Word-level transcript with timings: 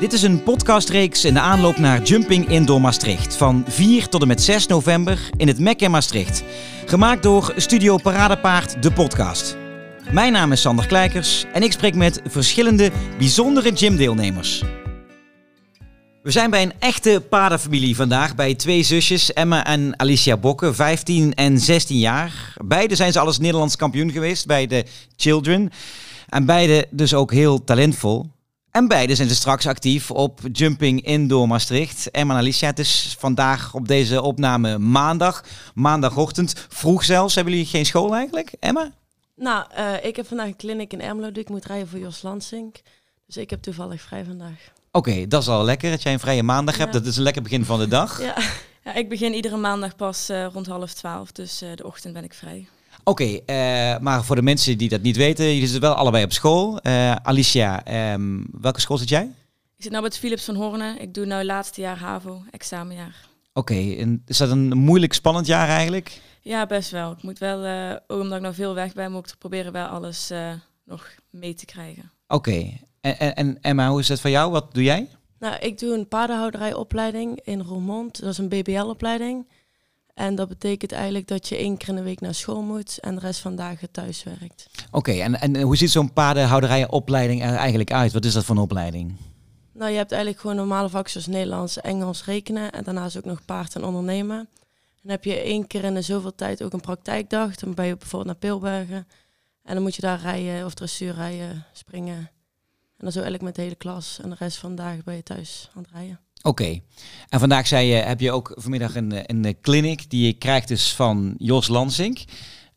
Dit 0.00 0.12
is 0.12 0.22
een 0.22 0.42
podcastreeks 0.42 1.24
in 1.24 1.34
de 1.34 1.40
aanloop 1.40 1.76
naar 1.76 2.02
Jumping 2.02 2.48
Indoor 2.48 2.80
Maastricht 2.80 3.36
van 3.36 3.64
4 3.68 4.08
tot 4.08 4.22
en 4.22 4.28
met 4.28 4.42
6 4.42 4.66
november 4.66 5.30
in 5.36 5.48
het 5.48 5.58
MEC 5.58 5.80
in 5.80 5.90
Maastricht. 5.90 6.42
Gemaakt 6.86 7.22
door 7.22 7.52
Studio 7.56 7.96
Paradepaard, 7.96 8.82
de 8.82 8.92
podcast. 8.92 9.56
Mijn 10.12 10.32
naam 10.32 10.52
is 10.52 10.60
Sander 10.60 10.86
Kleikers 10.86 11.44
en 11.52 11.62
ik 11.62 11.72
spreek 11.72 11.94
met 11.94 12.20
verschillende 12.26 12.90
bijzondere 13.18 13.76
gymdeelnemers. 13.76 14.62
We 16.22 16.30
zijn 16.30 16.50
bij 16.50 16.62
een 16.62 16.78
echte 16.78 17.22
paardenfamilie 17.28 17.96
vandaag, 17.96 18.34
bij 18.34 18.54
twee 18.54 18.82
zusjes, 18.82 19.32
Emma 19.32 19.64
en 19.64 19.98
Alicia 19.98 20.36
Bokke, 20.36 20.74
15 20.74 21.34
en 21.34 21.58
16 21.58 21.98
jaar. 21.98 22.54
Beide 22.64 22.94
zijn 22.94 23.12
ze 23.12 23.20
alles 23.20 23.38
Nederlands 23.38 23.76
kampioen 23.76 24.10
geweest 24.10 24.46
bij 24.46 24.66
de 24.66 24.84
Children. 25.16 25.70
En 26.28 26.44
beide 26.44 26.86
dus 26.90 27.14
ook 27.14 27.32
heel 27.32 27.64
talentvol. 27.64 28.36
En 28.70 28.88
beide 28.88 29.14
zijn 29.14 29.28
ze 29.28 29.34
straks 29.34 29.66
actief 29.66 30.10
op 30.10 30.40
Jumping 30.52 31.04
Indoor 31.04 31.48
Maastricht. 31.48 32.10
Emma 32.10 32.32
en 32.32 32.40
Alicia, 32.40 32.66
het 32.68 32.78
is 32.78 33.16
vandaag 33.18 33.74
op 33.74 33.88
deze 33.88 34.22
opname 34.22 34.78
maandag, 34.78 35.44
maandagochtend, 35.74 36.66
vroeg 36.68 37.04
zelfs. 37.04 37.34
Hebben 37.34 37.52
jullie 37.52 37.68
geen 37.68 37.86
school 37.86 38.14
eigenlijk, 38.14 38.52
Emma? 38.60 38.92
Nou, 39.36 39.66
uh, 39.78 40.04
ik 40.04 40.16
heb 40.16 40.26
vandaag 40.26 40.46
een 40.46 40.56
clinic 40.56 40.92
in 40.92 41.00
Ermelo. 41.00 41.30
Ik 41.32 41.48
moet 41.48 41.64
rijden 41.64 41.88
voor 41.88 41.98
Jos 41.98 42.22
Lansink. 42.22 42.76
Dus 43.26 43.36
ik 43.36 43.50
heb 43.50 43.62
toevallig 43.62 44.00
vrij 44.00 44.24
vandaag. 44.24 44.72
Oké, 44.92 45.10
okay, 45.10 45.28
dat 45.28 45.42
is 45.42 45.48
al 45.48 45.64
lekker 45.64 45.90
dat 45.90 46.02
jij 46.02 46.12
een 46.12 46.20
vrije 46.20 46.42
maandag 46.42 46.76
hebt. 46.76 46.92
Dat 46.92 47.06
is 47.06 47.16
een 47.16 47.22
lekker 47.22 47.42
begin 47.42 47.64
van 47.64 47.78
de 47.78 47.88
dag. 47.88 48.20
Ja, 48.22 48.34
ja 48.84 48.94
ik 48.94 49.08
begin 49.08 49.34
iedere 49.34 49.56
maandag 49.56 49.96
pas 49.96 50.30
uh, 50.30 50.46
rond 50.52 50.66
half 50.66 50.92
twaalf. 50.92 51.32
Dus 51.32 51.62
uh, 51.62 51.68
de 51.74 51.86
ochtend 51.86 52.14
ben 52.14 52.24
ik 52.24 52.34
vrij. 52.34 52.68
Oké, 53.08 53.22
okay, 53.22 53.94
uh, 53.94 54.00
maar 54.00 54.24
voor 54.24 54.36
de 54.36 54.42
mensen 54.42 54.78
die 54.78 54.88
dat 54.88 55.02
niet 55.02 55.16
weten, 55.16 55.44
jullie 55.44 55.60
zitten 55.62 55.80
wel 55.80 55.94
allebei 55.94 56.24
op 56.24 56.32
school. 56.32 56.82
Alicia, 57.22 57.82
um, 58.12 58.46
welke 58.60 58.80
school 58.80 58.96
zit 58.96 59.08
jij? 59.08 59.22
Ik 59.76 59.84
zit 59.84 59.92
nu 59.92 59.98
bij 59.98 60.06
het 60.06 60.18
Philips 60.18 60.44
van 60.44 60.54
Horne. 60.54 60.96
Ik 60.98 61.14
doe 61.14 61.26
nu 61.26 61.44
laatste 61.44 61.80
jaar 61.80 61.98
HAVO, 61.98 62.42
examenjaar. 62.50 63.28
Oké, 63.52 63.72
okay, 63.72 63.98
en 63.98 64.22
is 64.26 64.36
dat 64.36 64.50
een 64.50 64.78
moeilijk, 64.78 65.12
spannend 65.12 65.46
jaar 65.46 65.68
eigenlijk? 65.68 66.20
Ja, 66.40 66.66
best 66.66 66.90
wel. 66.90 67.12
Ik 67.12 67.22
moet 67.22 67.38
wel, 67.38 67.66
uh, 67.66 67.96
ook 68.06 68.20
omdat 68.20 68.38
ik 68.38 68.44
nog 68.44 68.54
veel 68.54 68.74
weg 68.74 68.92
ben, 68.92 69.12
moet 69.12 69.28
ik 69.28 69.38
proberen 69.38 69.72
wel 69.72 69.86
alles 69.86 70.30
uh, 70.30 70.52
nog 70.84 71.08
mee 71.30 71.54
te 71.54 71.64
krijgen. 71.64 72.10
Oké, 72.26 72.50
okay. 72.50 72.80
en, 73.00 73.34
en 73.34 73.58
Emma, 73.60 73.88
hoe 73.88 74.00
is 74.00 74.06
dat 74.06 74.20
voor 74.20 74.30
jou? 74.30 74.50
Wat 74.50 74.74
doe 74.74 74.82
jij? 74.82 75.08
Nou, 75.38 75.56
ik 75.56 75.78
doe 75.78 75.94
een 75.94 76.08
paardenhouderijopleiding 76.08 77.40
in 77.44 77.60
Roermond. 77.60 78.20
Dat 78.20 78.30
is 78.30 78.38
een 78.38 78.48
BBL-opleiding. 78.48 79.46
En 80.18 80.34
dat 80.34 80.48
betekent 80.48 80.92
eigenlijk 80.92 81.28
dat 81.28 81.48
je 81.48 81.56
één 81.56 81.76
keer 81.76 81.88
in 81.88 81.94
de 81.94 82.02
week 82.02 82.20
naar 82.20 82.34
school 82.34 82.62
moet 82.62 82.98
en 82.98 83.14
de 83.14 83.20
rest 83.20 83.40
van 83.40 83.50
de 83.50 83.56
dagen 83.56 83.90
thuis 83.90 84.22
werkt. 84.22 84.68
Oké, 84.86 84.96
okay, 84.96 85.20
en, 85.20 85.40
en 85.40 85.60
hoe 85.60 85.76
ziet 85.76 85.90
zo'n 85.90 86.12
paardenhouderijopleiding 86.12 87.42
er 87.42 87.54
eigenlijk 87.54 87.92
uit? 87.92 88.12
Wat 88.12 88.24
is 88.24 88.32
dat 88.32 88.44
voor 88.44 88.56
een 88.56 88.62
opleiding? 88.62 89.16
Nou, 89.72 89.90
je 89.90 89.96
hebt 89.96 90.12
eigenlijk 90.12 90.40
gewoon 90.40 90.56
normale 90.56 90.88
vakken 90.88 91.12
zoals 91.12 91.26
Nederlands, 91.26 91.80
Engels, 91.80 92.24
rekenen 92.24 92.72
en 92.72 92.84
daarnaast 92.84 93.16
ook 93.16 93.24
nog 93.24 93.44
paard 93.44 93.74
en 93.74 93.84
ondernemen. 93.84 94.48
Dan 95.02 95.10
heb 95.10 95.24
je 95.24 95.40
één 95.40 95.66
keer 95.66 95.84
in 95.84 95.94
de 95.94 96.02
zoveel 96.02 96.34
tijd 96.34 96.62
ook 96.62 96.72
een 96.72 96.80
praktijkdag. 96.80 97.54
Dan 97.54 97.74
ben 97.74 97.86
je 97.86 97.96
bijvoorbeeld 97.96 98.30
naar 98.30 98.50
Pilbergen. 98.50 99.08
En 99.62 99.74
dan 99.74 99.82
moet 99.82 99.94
je 99.94 100.02
daar 100.02 100.20
rijden 100.20 100.64
of 100.64 100.74
dressuur 100.74 101.14
rijden, 101.14 101.64
springen. 101.72 102.16
En 102.16 103.04
dan 103.04 103.12
zo 103.12 103.20
eigenlijk 103.20 103.42
met 103.42 103.54
de 103.54 103.62
hele 103.62 103.74
klas. 103.74 104.18
En 104.22 104.30
de 104.30 104.36
rest 104.38 104.56
van 104.56 104.70
de 104.70 104.82
dagen 104.82 105.04
ben 105.04 105.14
je 105.14 105.22
thuis 105.22 105.70
aan 105.74 105.82
het 105.82 105.90
rijden. 105.92 106.20
Oké. 106.42 106.80
En 107.28 107.40
vandaag 107.40 107.66
zei 107.66 107.86
je, 107.86 107.94
heb 107.94 108.20
je 108.20 108.32
ook 108.32 108.52
vanmiddag 108.54 108.94
een, 108.94 109.36
een 109.36 109.60
clinic 109.60 110.10
die 110.10 110.26
je 110.26 110.32
krijgt 110.32 110.68
dus 110.68 110.94
van 110.94 111.34
Jos 111.38 111.68
Lansink. 111.68 112.18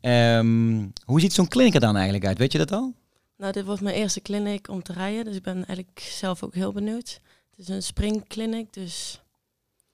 Um, 0.01 0.93
hoe 1.05 1.19
ziet 1.19 1.33
zo'n 1.33 1.47
clinic 1.47 1.73
er 1.73 1.79
dan 1.79 1.95
eigenlijk 1.95 2.25
uit? 2.25 2.37
Weet 2.37 2.51
je 2.51 2.57
dat 2.57 2.71
al? 2.71 2.93
Nou, 3.37 3.53
dit 3.53 3.65
wordt 3.65 3.81
mijn 3.81 3.95
eerste 3.95 4.21
clinic 4.21 4.69
om 4.69 4.83
te 4.83 4.93
rijden. 4.93 5.25
Dus 5.25 5.35
ik 5.35 5.43
ben 5.43 5.55
eigenlijk 5.55 5.99
zelf 5.99 6.43
ook 6.43 6.53
heel 6.53 6.71
benieuwd. 6.71 7.19
Het 7.49 7.59
is 7.59 7.67
een 7.67 7.83
springclinic, 7.83 8.73
dus... 8.73 9.21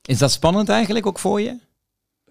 Is 0.01 0.17
dat 0.17 0.31
spannend 0.31 0.69
eigenlijk 0.69 1.05
ook 1.05 1.19
voor 1.19 1.41
je? 1.41 1.57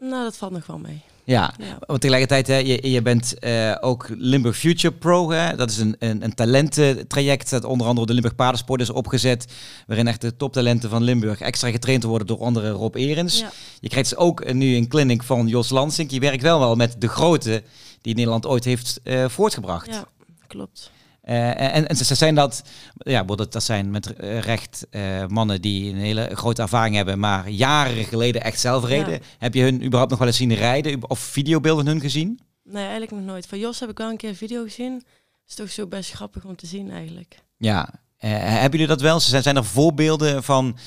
Nou, 0.00 0.24
dat 0.24 0.36
valt 0.36 0.52
nog 0.52 0.66
wel 0.66 0.78
mee. 0.78 1.02
Ja, 1.26 1.54
want 1.86 2.00
tegelijkertijd, 2.00 2.46
hè, 2.46 2.56
je, 2.56 2.90
je 2.90 3.02
bent 3.02 3.34
uh, 3.40 3.76
ook 3.80 4.06
Limburg 4.16 4.56
Future 4.56 4.94
Pro. 4.94 5.30
Hè? 5.30 5.56
Dat 5.56 5.70
is 5.70 5.78
een, 5.78 5.96
een, 5.98 6.24
een 6.24 6.34
talententraject 6.34 7.50
dat 7.50 7.64
onder 7.64 7.86
andere 7.86 8.06
de 8.06 8.12
Limburg 8.12 8.34
Paardensport 8.34 8.80
is 8.80 8.90
opgezet. 8.90 9.52
Waarin 9.86 10.06
echt 10.06 10.20
de 10.20 10.36
toptalenten 10.36 10.90
van 10.90 11.02
Limburg 11.02 11.40
extra 11.40 11.70
getraind 11.70 12.02
worden 12.02 12.26
door 12.26 12.38
andere 12.38 12.70
Rob 12.70 12.94
Erens. 12.94 13.38
Ja. 13.38 13.52
Je 13.80 13.88
krijgt 13.88 14.10
dus 14.10 14.18
ook 14.18 14.52
nu 14.52 14.76
een 14.76 14.88
clinic 14.88 15.22
van 15.22 15.46
Jos 15.46 15.70
Lansink. 15.70 16.10
Je 16.10 16.20
werkt 16.20 16.42
wel 16.42 16.58
wel 16.58 16.74
met 16.74 16.96
de 16.98 17.08
grote 17.08 17.62
die 18.00 18.14
Nederland 18.14 18.46
ooit 18.46 18.64
heeft 18.64 19.00
uh, 19.04 19.28
voortgebracht. 19.28 19.86
Ja, 19.86 20.04
klopt. 20.46 20.90
Uh, 21.28 21.74
en, 21.76 21.88
en 21.88 21.96
ze 21.96 22.14
zijn 22.14 22.34
dat, 22.34 22.62
ja, 22.96 23.22
dat 23.22 23.62
zijn 23.62 23.90
met 23.90 24.06
recht 24.18 24.86
uh, 24.90 25.26
mannen 25.26 25.60
die 25.60 25.92
een 25.92 25.98
hele 25.98 26.30
grote 26.32 26.62
ervaring 26.62 26.94
hebben, 26.96 27.18
maar 27.18 27.48
jaren 27.48 28.04
geleden 28.04 28.42
echt 28.42 28.60
zelf 28.60 28.84
reden. 28.84 29.12
Ja. 29.12 29.18
Heb 29.38 29.54
je 29.54 29.62
hun 29.62 29.84
überhaupt 29.84 30.10
nog 30.10 30.18
wel 30.18 30.28
eens 30.28 30.36
zien 30.36 30.54
rijden 30.54 31.10
of 31.10 31.18
videobeelden 31.18 31.84
van 31.84 31.92
hun 31.92 32.02
gezien? 32.02 32.40
Nee, 32.64 32.82
eigenlijk 32.82 33.12
nog 33.12 33.24
nooit. 33.24 33.46
Van 33.46 33.58
Jos 33.58 33.80
heb 33.80 33.90
ik 33.90 33.98
wel 33.98 34.10
een 34.10 34.16
keer 34.16 34.28
een 34.28 34.36
video 34.36 34.62
gezien. 34.62 35.04
Is 35.48 35.54
toch 35.54 35.70
zo 35.70 35.86
best 35.86 36.12
grappig 36.12 36.44
om 36.44 36.56
te 36.56 36.66
zien 36.66 36.90
eigenlijk. 36.90 37.38
Ja, 37.56 37.88
uh, 37.88 38.30
hebben 38.30 38.70
jullie 38.70 38.86
dat 38.86 39.00
wel? 39.00 39.20
Zijn, 39.20 39.42
zijn 39.42 39.56
er 39.56 39.64
voorbeelden 39.64 40.42
van 40.42 40.78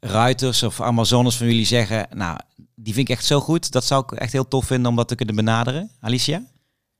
ruiters 0.00 0.62
of 0.62 0.80
Amazones 0.80 1.36
van 1.36 1.46
jullie 1.46 1.66
zeggen, 1.66 2.06
nou, 2.14 2.38
die 2.74 2.94
vind 2.94 3.08
ik 3.08 3.16
echt 3.16 3.24
zo 3.24 3.40
goed, 3.40 3.72
dat 3.72 3.84
zou 3.84 4.02
ik 4.02 4.12
echt 4.12 4.32
heel 4.32 4.48
tof 4.48 4.66
vinden 4.66 4.90
om 4.90 4.96
dat 4.96 5.08
te 5.08 5.14
kunnen 5.14 5.34
benaderen? 5.34 5.90
Alicia? 6.00 6.42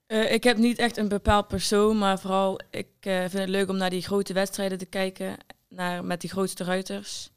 Uh, 0.07 0.33
ik 0.33 0.45
heb 0.45 0.57
niet 0.57 0.79
echt 0.79 0.97
een 0.97 1.09
bepaald 1.09 1.49
persoon, 1.49 1.99
maar 1.99 2.19
vooral 2.19 2.61
ik 2.71 2.89
uh, 3.01 3.19
vind 3.19 3.33
het 3.33 3.49
leuk 3.49 3.69
om 3.69 3.77
naar 3.77 3.91
die 3.91 4.03
grote 4.03 4.33
wedstrijden 4.33 4.79
te 4.79 4.87
kijken, 4.87 5.37
naar, 5.69 6.05
met 6.05 6.21
die 6.21 6.31
grootste 6.31 6.65
ruiters. 6.65 7.31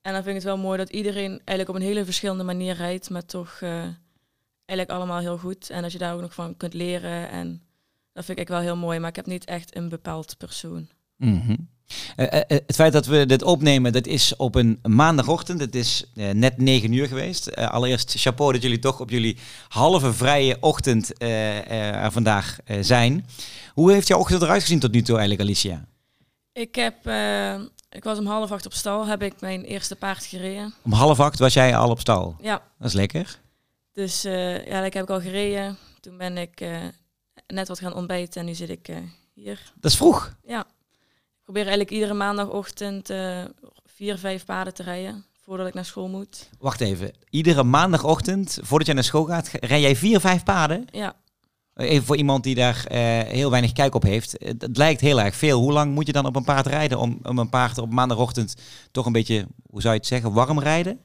En 0.00 0.12
dan 0.12 0.22
vind 0.22 0.36
ik 0.36 0.42
het 0.42 0.52
wel 0.52 0.58
mooi 0.58 0.78
dat 0.78 0.90
iedereen 0.90 1.30
eigenlijk 1.30 1.68
op 1.68 1.74
een 1.74 1.88
hele 1.88 2.04
verschillende 2.04 2.44
manier 2.44 2.74
rijdt, 2.74 3.10
maar 3.10 3.24
toch 3.24 3.60
uh, 3.60 3.70
eigenlijk 4.64 4.98
allemaal 4.98 5.18
heel 5.18 5.38
goed. 5.38 5.70
En 5.70 5.82
dat 5.82 5.92
je 5.92 5.98
daar 5.98 6.14
ook 6.14 6.20
nog 6.20 6.34
van 6.34 6.56
kunt 6.56 6.74
leren 6.74 7.28
en 7.28 7.62
dat 8.12 8.24
vind 8.24 8.38
ik 8.38 8.48
wel 8.48 8.60
heel 8.60 8.76
mooi, 8.76 8.98
maar 8.98 9.08
ik 9.08 9.16
heb 9.16 9.26
niet 9.26 9.44
echt 9.44 9.76
een 9.76 9.88
bepaald 9.88 10.36
persoon. 10.38 10.88
-hmm. 11.40 11.68
Uh, 12.16 12.26
uh, 12.26 12.40
het 12.46 12.74
feit 12.74 12.92
dat 12.92 13.06
we 13.06 13.26
dit 13.26 13.42
opnemen, 13.42 13.92
dat 13.92 14.06
is 14.06 14.36
op 14.36 14.54
een 14.54 14.78
maandagochtend. 14.82 15.60
Het 15.60 15.74
is 15.74 16.04
uh, 16.14 16.30
net 16.30 16.58
negen 16.58 16.92
uur 16.92 17.06
geweest. 17.06 17.56
allereerst 17.56 18.14
chapeau 18.16 18.52
dat 18.52 18.62
jullie 18.62 18.78
toch 18.78 19.00
op 19.00 19.10
jullie 19.10 19.36
halve 19.68 20.12
vrije 20.12 20.56
ochtend 20.60 21.22
er 21.22 22.12
vandaag 22.12 22.58
zijn. 22.80 23.26
Hoe 23.74 23.92
heeft 23.92 24.08
jouw 24.08 24.18
ochtend 24.18 24.42
eruit 24.42 24.62
gezien 24.62 24.78
tot 24.78 24.92
nu 24.92 25.02
toe 25.02 25.18
eigenlijk, 25.18 25.48
Alicia? 25.48 25.84
Ik, 26.52 26.74
heb, 26.74 26.94
ik 27.90 28.04
was 28.04 28.18
om 28.18 28.26
half 28.26 28.52
acht 28.52 28.66
op 28.66 28.72
stal, 28.72 29.06
heb 29.06 29.22
ik 29.22 29.40
mijn 29.40 29.64
eerste 29.64 29.96
paard 29.96 30.24
gereden. 30.24 30.74
Om 30.82 30.92
half 30.92 31.20
acht 31.20 31.38
was 31.38 31.54
jij 31.54 31.76
al 31.76 31.90
op 31.90 32.00
stal? 32.00 32.36
Ja. 32.40 32.62
Dat 32.78 32.88
is 32.88 32.94
lekker. 32.94 33.38
Dus 33.92 34.22
ja, 34.22 34.84
ik 34.84 34.92
heb 34.92 35.02
ik 35.02 35.10
al 35.10 35.20
gereden. 35.20 35.78
Toen 36.00 36.16
ben 36.16 36.38
ik 36.38 36.64
net 37.46 37.68
wat 37.68 37.78
gaan 37.78 37.94
ontbijten 37.94 38.40
en 38.40 38.46
nu 38.46 38.54
zit 38.54 38.70
ik 38.70 38.88
hier. 39.34 39.72
Dat 39.80 39.90
is 39.90 39.96
vroeg. 39.96 40.36
Ja 40.46 40.66
probeer 41.50 41.68
eigenlijk 41.70 41.96
iedere 41.96 42.18
maandagochtend 42.18 43.10
uh, 43.10 43.44
vier, 43.84 44.18
vijf 44.18 44.44
paarden 44.44 44.74
te 44.74 44.82
rijden 44.82 45.24
voordat 45.42 45.66
ik 45.66 45.74
naar 45.74 45.84
school 45.84 46.08
moet. 46.08 46.48
Wacht 46.58 46.80
even, 46.80 47.12
iedere 47.30 47.62
maandagochtend 47.62 48.58
voordat 48.62 48.86
jij 48.86 48.94
naar 48.94 49.04
school 49.04 49.24
gaat, 49.24 49.50
rij 49.60 49.80
jij 49.80 49.96
vier, 49.96 50.20
vijf 50.20 50.42
paarden? 50.42 50.84
Ja. 50.92 51.14
Even 51.74 52.06
voor 52.06 52.16
iemand 52.16 52.44
die 52.44 52.54
daar 52.54 52.84
uh, 52.90 52.98
heel 53.20 53.50
weinig 53.50 53.72
kijk 53.72 53.94
op 53.94 54.02
heeft. 54.02 54.32
Het 54.38 54.76
lijkt 54.76 55.00
heel 55.00 55.20
erg 55.20 55.34
veel. 55.34 55.60
Hoe 55.60 55.72
lang 55.72 55.94
moet 55.94 56.06
je 56.06 56.12
dan 56.12 56.26
op 56.26 56.36
een 56.36 56.44
paard 56.44 56.66
rijden 56.66 56.98
om, 56.98 57.18
om 57.22 57.38
een 57.38 57.48
paard 57.48 57.78
op 57.78 57.92
maandagochtend 57.92 58.54
toch 58.90 59.06
een 59.06 59.12
beetje, 59.12 59.46
hoe 59.70 59.80
zou 59.80 59.94
je 59.94 60.00
het 60.00 60.08
zeggen, 60.08 60.32
warm 60.32 60.60
rijden? 60.60 61.00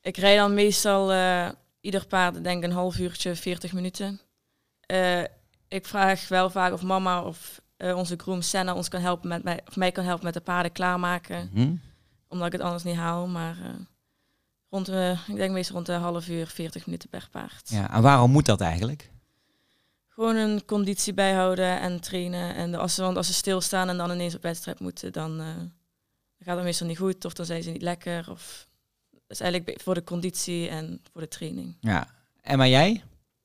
Ik 0.00 0.16
rijd 0.16 0.38
dan 0.38 0.54
meestal 0.54 1.12
uh, 1.12 1.48
ieder 1.80 2.06
paard, 2.06 2.44
denk 2.44 2.64
een 2.64 2.72
half 2.72 2.98
uurtje, 2.98 3.34
40 3.34 3.72
minuten. 3.72 4.20
ik 5.68 5.86
vraag 5.86 6.28
wel 6.28 6.50
vaak 6.50 6.72
of 6.72 6.82
mama 6.82 7.22
of 7.22 7.60
uh, 7.78 7.96
onze 7.96 8.16
groom 8.16 8.42
Senna 8.42 8.74
ons 8.74 8.88
kan 8.88 9.00
helpen 9.00 9.28
met 9.28 9.42
mij, 9.42 9.60
of 9.66 9.76
mij 9.76 9.92
kan 9.92 10.04
helpen 10.04 10.24
met 10.24 10.34
de 10.34 10.40
paarden 10.40 10.72
klaarmaken. 10.72 11.50
Mm 11.52 11.80
Omdat 12.28 12.46
ik 12.46 12.52
het 12.52 12.62
anders 12.62 12.82
niet 12.82 12.96
haal. 12.96 13.26
Maar 13.26 13.56
uh, 13.56 13.68
rond, 14.68 14.88
uh, 14.88 15.28
ik 15.28 15.36
denk 15.36 15.52
meestal 15.52 15.74
rond 15.74 15.86
de 15.86 15.92
half 15.92 16.28
uur, 16.28 16.46
40 16.46 16.86
minuten 16.86 17.08
per 17.08 17.28
paard. 17.30 17.68
Ja, 17.70 17.94
en 17.94 18.02
waarom 18.02 18.30
moet 18.30 18.46
dat 18.46 18.60
eigenlijk? 18.60 19.10
Gewoon 20.08 20.36
een 20.36 20.64
conditie 20.64 21.14
bijhouden 21.14 21.80
en 21.80 22.00
trainen. 22.00 22.54
En 22.54 22.74
als 22.74 22.94
ze, 22.94 23.02
want 23.02 23.16
als 23.16 23.26
ze 23.26 23.32
stilstaan 23.32 23.88
en 23.88 23.96
dan 23.96 24.10
ineens 24.10 24.34
op 24.34 24.42
wedstrijd 24.42 24.80
moeten, 24.80 25.12
dan, 25.12 25.42
gaat 26.38 26.56
het 26.56 26.64
meestal 26.64 26.86
niet 26.86 26.98
goed. 26.98 27.24
Of 27.24 27.32
dan 27.32 27.46
zijn 27.46 27.62
ze 27.62 27.70
niet 27.70 27.82
lekker. 27.82 28.30
Of 28.30 28.68
is 29.28 29.40
eigenlijk 29.40 29.80
voor 29.82 29.94
de 29.94 30.04
conditie 30.04 30.68
en 30.68 31.00
voor 31.12 31.20
de 31.20 31.28
training. 31.28 31.76
Ja, 31.80 32.08
en 32.40 32.58
maar 32.58 32.68
jij? 32.68 33.02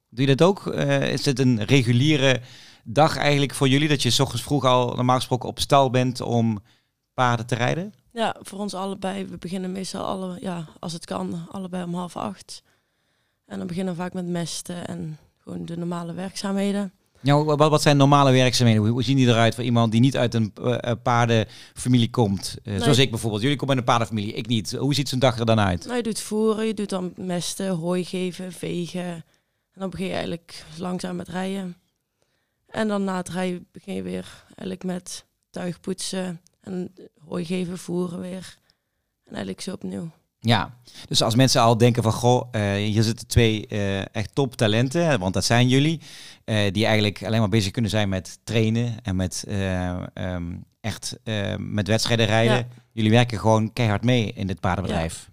Doe 0.09 0.27
je 0.27 0.35
dat 0.35 0.47
ook? 0.47 0.65
is 0.65 1.25
het 1.25 1.39
een 1.39 1.63
reguliere 1.63 2.41
dag 2.83 3.17
eigenlijk 3.17 3.53
voor 3.53 3.67
jullie? 3.67 3.87
Dat 3.87 4.01
je 4.01 4.09
s 4.09 4.19
ochtends 4.19 4.43
vroeg 4.43 4.65
al 4.65 4.95
normaal 4.95 5.15
gesproken 5.15 5.49
op 5.49 5.59
stal 5.59 5.89
bent 5.89 6.21
om 6.21 6.59
paarden 7.13 7.45
te 7.45 7.55
rijden? 7.55 7.93
Ja, 8.13 8.35
voor 8.41 8.59
ons 8.59 8.73
allebei. 8.73 9.25
We 9.25 9.37
beginnen 9.37 9.71
meestal 9.71 10.05
alle, 10.05 10.37
ja, 10.41 10.67
als 10.79 10.93
het 10.93 11.05
kan, 11.05 11.47
allebei 11.51 11.83
om 11.83 11.93
half 11.93 12.17
acht. 12.17 12.63
En 13.45 13.57
dan 13.57 13.67
beginnen 13.67 13.93
we 13.93 13.99
vaak 13.99 14.13
met 14.13 14.27
mesten 14.27 14.87
en 14.87 15.17
gewoon 15.37 15.65
de 15.65 15.77
normale 15.77 16.13
werkzaamheden. 16.13 16.93
Nou, 17.21 17.45
wat, 17.45 17.69
wat 17.69 17.81
zijn 17.81 17.97
normale 17.97 18.31
werkzaamheden? 18.31 18.87
Hoe, 18.87 19.03
zien 19.03 19.15
die 19.15 19.27
eruit 19.27 19.55
voor 19.55 19.63
iemand 19.63 19.91
die 19.91 20.01
niet 20.01 20.17
uit 20.17 20.33
een 20.33 20.53
eh, 20.53 20.91
paardenfamilie 21.03 22.09
komt? 22.09 22.55
Eh, 22.63 22.71
Nee. 22.73 22.81
Zoals 22.81 22.97
ik 22.97 23.09
bijvoorbeeld. 23.09 23.41
Jullie 23.41 23.57
komen 23.57 23.75
uit 23.75 23.83
een 23.83 23.89
paardenfamilie, 23.91 24.33
ik 24.33 24.47
niet. 24.47 24.71
Hoe 24.71 24.93
ziet 24.93 25.09
zo'n 25.09 25.19
dag 25.19 25.39
er 25.39 25.45
dan 25.45 25.59
uit? 25.59 25.83
Nou, 25.85 25.97
je 25.97 26.03
doet 26.03 26.19
voeren, 26.19 26.65
je 26.65 26.73
doet 26.73 26.89
dan 26.89 27.13
mesten, 27.15 27.69
hooi 27.69 28.05
geven, 28.05 28.51
vegen. 28.51 29.01
En 29.73 29.79
dan 29.79 29.89
begin 29.89 30.05
je 30.05 30.11
eigenlijk 30.11 30.65
langzaam 30.77 31.15
met 31.15 31.27
rijden. 31.27 31.75
En 32.71 32.87
dan 32.87 33.03
na 33.03 33.17
het 33.17 33.29
rijden 33.29 33.67
begin 33.71 33.93
je 33.93 34.01
weer 34.01 34.43
eigenlijk 34.45 34.83
met 34.83 35.25
tuig 35.49 35.79
poetsen 35.79 36.41
en 36.61 36.93
hooi 37.27 37.45
geven, 37.45 37.77
voeren 37.77 38.19
weer. 38.19 38.57
En 39.23 39.29
eigenlijk 39.31 39.61
zo 39.61 39.73
opnieuw. 39.73 40.09
Ja, 40.39 40.77
dus 41.07 41.21
als 41.23 41.35
mensen 41.35 41.61
al 41.61 41.77
denken 41.77 42.03
van, 42.03 42.11
goh, 42.11 42.47
eh, 42.51 42.73
hier 42.73 43.03
zitten 43.03 43.27
twee 43.27 43.67
eh, 43.67 44.15
echt 44.15 44.35
toptalenten, 44.35 45.19
want 45.19 45.33
dat 45.33 45.45
zijn 45.45 45.67
jullie, 45.67 46.01
eh, 46.43 46.71
die 46.71 46.85
eigenlijk 46.85 47.25
alleen 47.25 47.39
maar 47.39 47.49
bezig 47.49 47.71
kunnen 47.71 47.91
zijn 47.91 48.09
met 48.09 48.39
trainen 48.43 48.97
en 49.03 49.15
met 49.15 49.43
eh, 49.47 50.03
ehm, 50.13 50.53
echt 50.81 51.19
met 51.57 51.87
wedstrijden 51.87 52.25
rijden. 52.25 52.57
Ja. 52.57 52.67
Jullie 52.91 53.11
werken 53.11 53.39
gewoon 53.39 53.73
keihard 53.73 54.03
mee 54.03 54.33
in 54.33 54.47
dit 54.47 54.59
paardenbedrijf. 54.59 55.29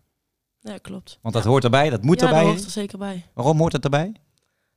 Ja, 0.60 0.78
klopt. 0.78 1.18
Want 1.22 1.34
dat 1.34 1.44
Ja. 1.44 1.50
hoort 1.50 1.64
erbij, 1.64 1.90
dat 1.90 2.02
moet 2.02 2.22
erbij. 2.22 2.38
dat 2.38 2.48
hoort 2.48 2.64
er 2.64 2.70
zeker 2.70 2.98
bij. 2.98 3.26
Waarom 3.34 3.58
hoort 3.58 3.72
dat 3.72 3.84
erbij? 3.84 4.12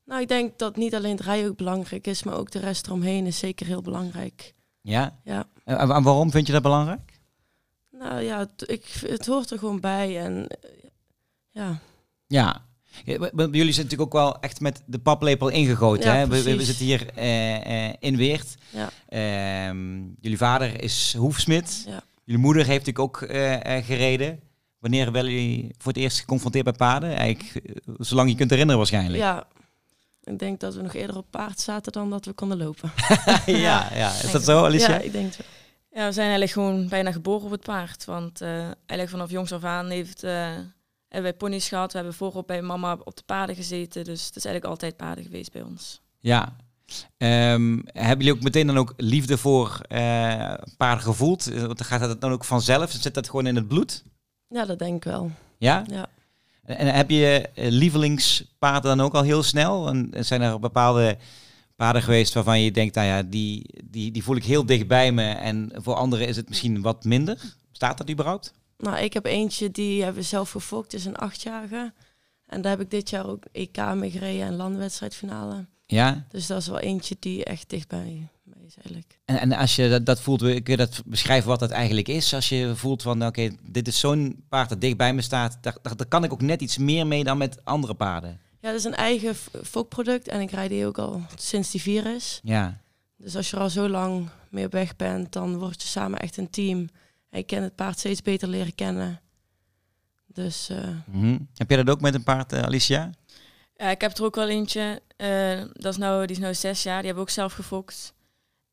Nou, 0.05 0.21
ik 0.21 0.27
denk 0.27 0.59
dat 0.59 0.75
niet 0.75 0.95
alleen 0.95 1.15
het 1.15 1.25
rijden 1.25 1.49
ook 1.49 1.57
belangrijk 1.57 2.07
is, 2.07 2.23
maar 2.23 2.37
ook 2.37 2.51
de 2.51 2.59
rest 2.59 2.85
eromheen 2.87 3.25
is 3.25 3.39
zeker 3.39 3.65
heel 3.65 3.81
belangrijk. 3.81 4.53
Ja? 4.81 5.19
Ja. 5.23 5.45
En, 5.63 5.87
waarom 5.87 6.31
vind 6.31 6.47
je 6.47 6.53
dat 6.53 6.61
belangrijk? 6.61 7.19
Nou 7.91 8.21
ja, 8.21 8.39
het, 8.39 8.69
ik, 8.69 8.85
het 9.05 9.25
hoort 9.25 9.51
er 9.51 9.59
gewoon 9.59 9.79
bij. 9.79 10.19
En 10.19 10.47
eh, 10.47 10.69
ja, 11.49 11.79
Ja. 12.27 12.69
Jullie 13.05 13.51
zijn 13.51 13.85
natuurlijk 13.85 14.01
ook 14.01 14.13
wel 14.13 14.39
echt 14.39 14.59
met 14.59 14.83
de 14.85 14.99
paplepel 14.99 15.49
ingegoten. 15.49 16.11
Ja, 16.11 16.15
hè? 16.15 16.27
We, 16.27 16.63
zitten 16.63 16.85
hier 16.85 17.09
eh, 17.15 17.87
eh, 17.89 17.95
in 17.99 18.17
Weert. 18.17 18.55
ja, 18.69 18.89
Ehm, 19.07 20.01
jullie 20.19 20.37
vader 20.37 20.81
is 20.81 21.15
hoefsmid. 21.17 21.83
ja. 21.87 22.03
Jullie 22.23 22.41
moeder 22.41 22.65
heeft 22.65 22.85
natuurlijk 22.85 23.05
ook 23.05 23.17
gereden. 23.85 24.39
Wanneer 24.79 25.11
werden 25.11 25.31
jullie 25.31 25.75
voor 25.77 25.91
het 25.91 26.01
eerst 26.01 26.19
geconfronteerd 26.19 26.63
bij 26.63 26.73
paarden? 26.73 27.15
Eigenlijk, 27.15 27.75
zolang 27.97 28.29
je 28.29 28.35
kunt 28.35 28.49
herinneren 28.49 28.79
waarschijnlijk. 28.79 29.17
Ja, 29.23 29.47
ik 30.31 30.39
denk 30.39 30.59
dat 30.59 30.75
we 30.75 30.81
nog 30.81 30.93
eerder 30.93 31.17
op 31.17 31.25
paard 31.29 31.59
zaten 31.59 31.91
dan 31.91 32.09
dat 32.09 32.25
we 32.25 32.33
konden 32.33 32.57
lopen. 32.57 32.91
ja, 33.45 33.89
ja. 33.93 34.09
Is 34.09 34.31
dat 34.31 34.43
zo, 34.43 34.65
Alicia? 34.65 34.89
Ja, 34.89 34.99
ik 34.99 35.11
denk 35.11 35.25
het 35.25 35.37
wel. 35.37 35.47
Ja, 35.93 36.07
we 36.07 36.13
zijn 36.13 36.29
eigenlijk 36.29 36.51
gewoon 36.51 36.87
bijna 36.87 37.11
geboren 37.11 37.45
op 37.45 37.51
het 37.51 37.63
paard. 37.63 38.05
Want 38.05 38.41
eh, 38.41 38.63
eigenlijk 38.63 39.09
vanaf 39.09 39.29
jongs 39.29 39.51
af 39.51 39.63
aan 39.63 39.89
heeft, 39.89 40.23
eh, 40.23 40.31
hebben 41.07 41.31
wij 41.31 41.33
ponies 41.33 41.67
gehad. 41.67 41.91
We 41.91 41.97
hebben 41.97 42.15
voorop 42.15 42.47
bij 42.47 42.61
mama 42.61 42.97
op 43.03 43.15
de 43.15 43.23
paarden 43.25 43.55
gezeten. 43.55 44.03
Dus 44.03 44.25
het 44.25 44.35
is 44.35 44.45
eigenlijk 44.45 44.73
altijd 44.73 44.97
paarden 44.97 45.23
geweest 45.23 45.51
bij 45.51 45.61
ons. 45.61 46.01
Ja. 46.19 46.55
Ehm, 47.17 47.79
hebben 47.85 48.17
jullie 48.17 48.33
ook 48.33 48.43
meteen 48.43 48.67
dan 48.67 48.77
ook 48.77 48.93
liefde 48.97 49.37
voor 49.37 49.79
eh, 49.87 49.99
paarden 50.77 51.03
gevoeld? 51.03 51.45
Want 51.45 51.77
dan 51.77 51.87
gaat 51.87 51.99
dat 51.99 52.21
dan 52.21 52.31
ook 52.31 52.45
vanzelf? 52.45 52.91
Zit 52.91 53.13
dat 53.13 53.29
gewoon 53.29 53.47
in 53.47 53.55
het 53.55 53.67
bloed? 53.67 54.03
Ja, 54.47 54.65
dat 54.65 54.79
denk 54.79 54.95
ik 54.95 55.03
wel. 55.03 55.31
Ja? 55.57 55.83
Ja. 55.87 56.07
En 56.77 56.93
heb 56.95 57.09
je 57.09 57.49
eh, 57.53 57.69
lievelingspaarden 57.69 58.97
dan 58.97 59.05
ook 59.05 59.13
al 59.13 59.23
heel 59.23 59.43
snel? 59.43 59.87
En 59.87 60.11
zijn 60.19 60.41
er 60.41 60.59
bepaalde 60.59 61.17
paarden 61.75 62.01
geweest 62.01 62.33
waarvan 62.33 62.61
je 62.61 62.71
denkt, 62.71 62.95
nou 62.95 63.07
ja, 63.07 63.23
die, 63.23 63.65
die, 63.83 64.11
die 64.11 64.23
voel 64.23 64.35
ik 64.35 64.43
heel 64.43 64.65
dicht 64.65 64.87
bij 64.87 65.11
me. 65.11 65.31
En 65.31 65.71
voor 65.75 65.93
anderen 65.93 66.27
is 66.27 66.35
het 66.35 66.47
misschien 66.47 66.81
wat 66.81 67.03
minder. 67.03 67.37
Staat 67.71 67.97
dat 67.97 68.09
überhaupt? 68.09 68.53
Nou, 68.77 68.97
ik 68.97 69.13
heb 69.13 69.25
eentje 69.25 69.71
die 69.71 70.03
hebben 70.03 70.21
we 70.21 70.27
zelf 70.27 70.51
gefokt, 70.51 70.93
is 70.93 71.05
een 71.05 71.15
achtjarige. 71.15 71.93
En 72.45 72.61
daar 72.61 72.71
heb 72.71 72.81
ik 72.81 72.91
dit 72.91 73.09
jaar 73.09 73.25
ook 73.25 73.43
EK 73.51 73.93
mee 73.95 74.11
gereden 74.11 74.45
en 74.45 74.55
landwedstrijdfinale. 74.55 75.65
Ja. 75.85 76.25
Dus 76.29 76.47
dat 76.47 76.61
is 76.61 76.67
wel 76.67 76.79
eentje 76.79 77.15
die 77.19 77.43
echt 77.43 77.69
dicht 77.69 77.87
bij 77.87 77.99
mij 77.99 78.27
is 78.77 78.83
eigenlijk. 78.83 79.19
En, 79.25 79.39
en 79.39 79.51
als 79.53 79.75
je 79.75 79.89
dat, 79.89 80.05
dat 80.05 80.21
voelt, 80.21 80.39
kun 80.41 80.61
je 80.63 80.77
dat 80.77 81.01
beschrijven 81.05 81.49
wat 81.49 81.59
dat 81.59 81.71
eigenlijk 81.71 82.07
is? 82.07 82.33
Als 82.33 82.49
je 82.49 82.71
voelt 82.75 83.01
van, 83.01 83.25
oké, 83.25 83.49
dit 83.61 83.87
is 83.87 83.99
zo'n 83.99 84.43
paard 84.49 84.69
dat 84.69 84.81
dicht 84.81 84.97
bij 84.97 85.13
me 85.13 85.21
staat. 85.21 85.57
Daar, 85.61 85.75
daar, 85.81 85.95
daar 85.95 86.07
kan 86.07 86.23
ik 86.23 86.33
ook 86.33 86.41
net 86.41 86.61
iets 86.61 86.77
meer 86.77 87.07
mee 87.07 87.23
dan 87.23 87.37
met 87.37 87.65
andere 87.65 87.93
paarden. 87.93 88.39
Ja, 88.59 88.69
dat 88.69 88.79
is 88.79 88.83
een 88.83 88.95
eigen 88.95 89.35
fokproduct 89.63 90.27
en 90.27 90.41
ik 90.41 90.51
rijd 90.51 90.69
die 90.69 90.85
ook 90.85 90.97
al 90.97 91.21
sinds 91.35 91.71
die 91.71 91.81
vier 91.81 92.15
is. 92.15 92.39
Ja. 92.43 92.77
Dus 93.17 93.35
als 93.35 93.49
je 93.49 93.55
er 93.55 93.61
al 93.61 93.69
zo 93.69 93.89
lang 93.89 94.29
mee 94.49 94.65
op 94.65 94.71
weg 94.71 94.95
bent, 94.95 95.31
dan 95.33 95.57
word 95.57 95.81
je 95.81 95.87
samen 95.87 96.19
echt 96.19 96.37
een 96.37 96.49
team. 96.49 96.89
En 97.29 97.39
je 97.39 97.43
kan 97.43 97.61
het 97.61 97.75
paard 97.75 97.99
steeds 97.99 98.21
beter 98.21 98.47
leren 98.47 98.75
kennen. 98.75 99.19
Dus 100.27 100.69
eh, 100.69 100.77
Mhm. 101.05 101.37
Heb 101.55 101.69
jij 101.69 101.83
dat 101.83 101.89
ook 101.95 102.01
met 102.01 102.13
een 102.13 102.23
paard, 102.23 102.53
eh, 102.53 102.61
Alicia? 102.61 103.09
Ja, 103.75 103.89
ik 103.89 104.01
heb 104.01 104.17
er 104.17 104.23
ook 104.23 104.35
wel 104.35 104.49
eentje. 104.49 105.01
eh, 105.17 105.61
dat 105.73 105.91
is 105.93 105.97
nou, 105.97 106.25
die 106.25 106.35
is 106.35 106.41
nou 106.41 106.53
zes 106.53 106.83
jaar. 106.83 106.97
Die 106.97 107.05
hebben 107.05 107.23
we 107.23 107.29
ook 107.29 107.35
zelf 107.35 107.53
gefokt. 107.53 108.13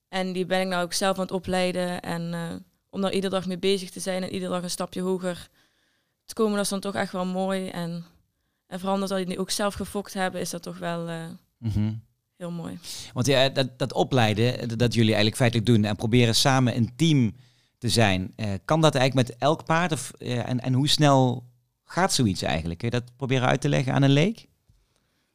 En 0.08 0.32
die 0.32 0.46
ben 0.46 0.60
ik 0.60 0.66
nou 0.66 0.82
ook 0.84 0.93
zelf 0.93 1.16
aan 1.16 1.22
het 1.22 1.32
opleiden. 1.32 2.00
En 2.00 2.34
eh, 2.34 2.55
om 2.90 3.00
daar 3.00 3.12
iedere 3.12 3.34
dag 3.34 3.46
mee 3.46 3.58
bezig 3.58 3.90
te 3.90 4.00
zijn 4.00 4.22
en 4.22 4.32
iedere 4.32 4.52
dag 4.52 4.62
een 4.62 4.70
stapje 4.70 5.00
hoger 5.00 5.49
te 6.25 6.34
komen, 6.34 6.52
dat 6.55 6.62
is 6.64 6.69
dan 6.70 6.81
toch 6.81 6.94
echt 6.94 7.12
wel 7.12 7.26
mooi. 7.26 7.69
En, 7.69 8.05
en 8.66 8.78
vooral 8.78 8.94
omdat 8.94 9.10
we 9.10 9.25
die 9.25 9.38
ook 9.38 9.50
zelf 9.50 9.75
gefokt 9.75 10.14
hebben, 10.14 10.40
is 10.40 10.50
dat 10.50 10.62
toch 10.62 10.78
wel 10.78 11.08
eh, 11.08 11.25
Mhm. 11.58 11.93
heel 12.37 12.50
mooi. 12.50 12.78
Want 13.12 13.26
ja, 13.26 13.49
dat, 13.49 13.78
dat 13.78 13.93
opleiden, 13.93 14.78
dat 14.78 14.94
jullie 14.94 15.14
eigenlijk 15.14 15.37
feitelijk 15.37 15.66
doen 15.69 15.84
en 15.84 15.96
proberen 15.96 16.34
samen 16.34 16.76
een 16.76 16.96
team 16.96 17.34
te 17.78 17.88
zijn, 17.88 18.32
eh, 18.37 18.52
kan 18.64 18.81
dat 18.81 18.94
eigenlijk 18.94 19.28
met 19.28 19.38
elk 19.38 19.64
paard? 19.64 19.93
Of, 19.93 20.12
eh, 20.19 20.49
en, 20.49 20.60
en 20.60 20.72
hoe 20.72 20.88
snel 20.88 21.44
gaat 21.84 22.12
zoiets 22.12 22.43
eigenlijk? 22.43 22.78
Kun 22.78 22.88
je 22.90 23.00
dat 23.00 23.16
proberen 23.16 23.49
uit 23.49 23.60
te 23.60 23.69
leggen 23.69 23.93
aan 23.93 24.02
een 24.02 24.10
leek? 24.10 24.46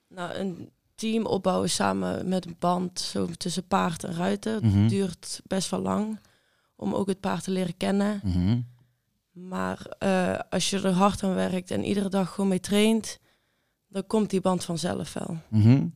nou, 0.07 0.33
een 0.33 0.69
team 1.11 1.25
opbouwen 1.25 1.69
samen 1.69 2.27
met 2.27 2.45
een 2.45 2.55
band 2.59 2.99
zo 2.99 3.25
tussen 3.37 3.67
paard 3.67 4.03
en 4.03 4.13
ruiter 4.15 4.65
Mhm. 4.65 4.87
duurt 4.87 5.41
best 5.47 5.69
wel 5.69 5.81
lang. 5.81 6.19
Om 6.75 6.93
ook 6.93 7.07
het 7.07 7.19
paard 7.19 7.43
te 7.43 7.51
leren 7.51 7.77
kennen. 7.77 8.19
Mhm. 8.23 8.59
Maar 9.31 9.85
eh, 9.99 10.39
als 10.49 10.69
je 10.69 10.81
er 10.81 10.91
hard 10.91 11.23
aan 11.23 11.33
werkt 11.33 11.71
en 11.71 11.83
iedere 11.83 12.09
dag 12.09 12.29
gewoon 12.33 12.49
mee 12.49 12.59
traint, 12.59 13.19
dan 13.87 14.07
komt 14.07 14.29
die 14.29 14.41
band 14.41 14.63
vanzelf 14.65 15.13
wel. 15.13 15.37
Mhm. 15.49 15.87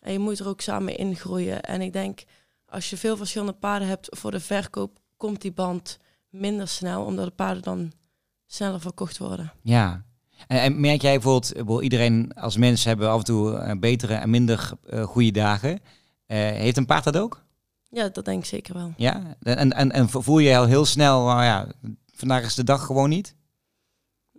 En 0.00 0.12
je 0.12 0.18
moet 0.18 0.38
er 0.38 0.48
ook 0.48 0.60
samen 0.60 0.96
in 0.96 1.16
groeien. 1.16 1.62
En 1.62 1.80
ik 1.80 1.92
denk, 1.92 2.24
als 2.66 2.90
je 2.90 2.96
veel 2.96 3.16
verschillende 3.16 3.52
paarden 3.52 3.88
hebt 3.88 4.16
voor 4.18 4.30
de 4.30 4.40
verkoop, 4.40 4.98
komt 5.16 5.40
die 5.40 5.52
band 5.52 5.98
minder 6.28 6.68
snel, 6.68 7.04
omdat 7.04 7.24
de 7.24 7.30
paarden 7.30 7.62
dan 7.62 7.92
sneller 8.46 8.80
verkocht 8.80 9.18
worden. 9.18 9.52
Ja. 9.62 10.04
En, 10.46 10.60
en 10.60 10.80
merk 10.80 11.02
jij 11.02 11.12
bijvoorbeeld, 11.12 11.82
iedereen 11.82 12.32
als 12.34 12.56
mens 12.56 12.84
hebben 12.84 13.10
af 13.10 13.18
en 13.18 13.24
toe 13.24 13.54
eh, 13.54 13.78
betere 13.78 14.14
en 14.14 14.30
minder 14.30 14.70
eh, 14.86 15.02
goede 15.02 15.30
dagen. 15.30 15.80
Eh, 16.26 16.38
heeft 16.38 16.76
een 16.76 16.86
paard 16.86 17.04
dat 17.04 17.16
ook? 17.16 17.42
Ja, 17.90 18.08
dat 18.08 18.24
denk 18.24 18.38
ik 18.38 18.48
zeker 18.48 18.74
wel. 18.74 18.92
Ja. 18.96 19.36
En, 19.42 19.72
en, 19.72 19.92
en 19.92 20.08
voel 20.08 20.38
je 20.38 20.56
al 20.56 20.66
heel 20.66 20.84
snel, 20.84 21.24
nou 21.24 21.42
ja, 21.42 21.66
vandaag 22.14 22.44
is 22.44 22.54
de 22.54 22.64
dag 22.64 22.84
gewoon 22.84 23.08
niet? 23.08 23.34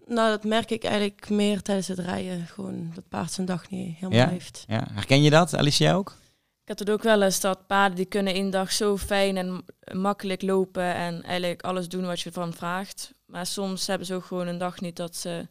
Nou, 0.05 0.29
dat 0.29 0.43
merk 0.43 0.71
ik 0.71 0.83
eigenlijk 0.83 1.29
meer 1.29 1.61
tijdens 1.61 1.87
het 1.87 1.99
rijden. 1.99 2.47
Gewoon 2.47 2.91
dat 2.95 3.07
paard 3.09 3.31
zijn 3.31 3.47
dag 3.47 3.69
niet 3.69 3.95
helemaal 3.95 4.19
Ja? 4.19 4.29
heeft. 4.29 4.63
Ja. 4.67 4.87
Herken 4.91 5.21
je 5.21 5.29
dat, 5.29 5.55
Alicia 5.55 5.93
ook? 5.93 6.15
Ik 6.61 6.77
heb 6.77 6.87
het 6.87 6.89
ook 6.89 7.03
wel 7.03 7.21
eens 7.21 7.39
dat 7.39 7.67
paarden 7.67 7.95
die 7.95 8.05
kunnen 8.05 8.33
één 8.33 8.49
dag 8.49 8.71
zo 8.71 8.97
fijn 8.97 9.37
en 9.37 9.65
makkelijk 9.93 10.41
lopen 10.41 10.95
en 10.95 11.23
eigenlijk 11.23 11.61
alles 11.61 11.89
doen 11.89 12.05
wat 12.05 12.21
je 12.21 12.31
van 12.31 12.53
vraagt. 12.53 13.13
Maar 13.25 13.45
soms 13.45 13.87
hebben 13.87 14.07
ze 14.07 14.13
ook 14.13 14.25
gewoon 14.25 14.47
een 14.47 14.57
dag 14.57 14.81
niet 14.81 14.95
dat 14.95 15.15
ze 15.15 15.47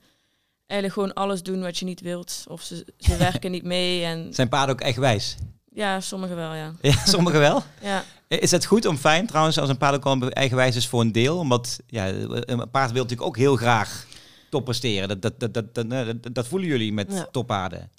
eigenlijk 0.69 0.93
gewoon 0.93 1.15
alles 1.15 1.43
doen 1.43 1.61
wat 1.61 1.79
je 1.79 1.85
niet 1.85 2.01
wilt. 2.01 2.45
Of 2.49 2.63
ze, 2.63 2.87
ze 2.99 3.17
werken 3.29 3.51
niet 3.51 3.65
mee 3.65 4.05
en 4.05 4.35
Zijn 4.35 4.49
paarden 4.49 4.75
ook 4.75 4.81
echt 4.81 4.97
wijs? 4.99 5.37
ja, 5.73 6.01
sommigen 6.01 6.37
wel, 6.37 6.55
ja. 6.55 6.73
Ja, 6.81 7.05
sommigen 7.15 7.41
wel. 7.41 7.63
Ja, 7.83 8.05
Is 8.29 8.51
het 8.51 8.65
goed 8.65 8.87
om 8.87 8.97
fijn 8.97 9.27
trouwens 9.27 9.59
als 9.59 9.69
een 9.69 9.77
paard 9.79 9.95
ook 9.95 10.05
al 10.07 10.29
eigenwijs 10.31 10.77
is 10.77 10.89
voor 10.89 11.01
een 11.01 11.13
deel? 11.13 11.39
Omdat 11.39 11.79
ja, 11.87 12.07
een 12.09 12.71
paard 12.71 12.93
wil 12.93 13.03
natuurlijk 13.03 13.29
ook 13.29 13.37
heel 13.37 13.57
graag 13.57 14.07
top 14.51 14.65
presteren. 14.65 15.09
Dat, 15.09 15.23
dat, 15.23 15.41
dat, 15.41 15.55
dat, 15.55 15.75
dat, 15.75 15.91
dat, 15.91 16.35
dat 16.35 16.47
voelen 16.47 16.69
jullie 16.69 16.93
met 16.93 17.13
Ja. 17.13 17.27
toppaarden. 17.31 17.91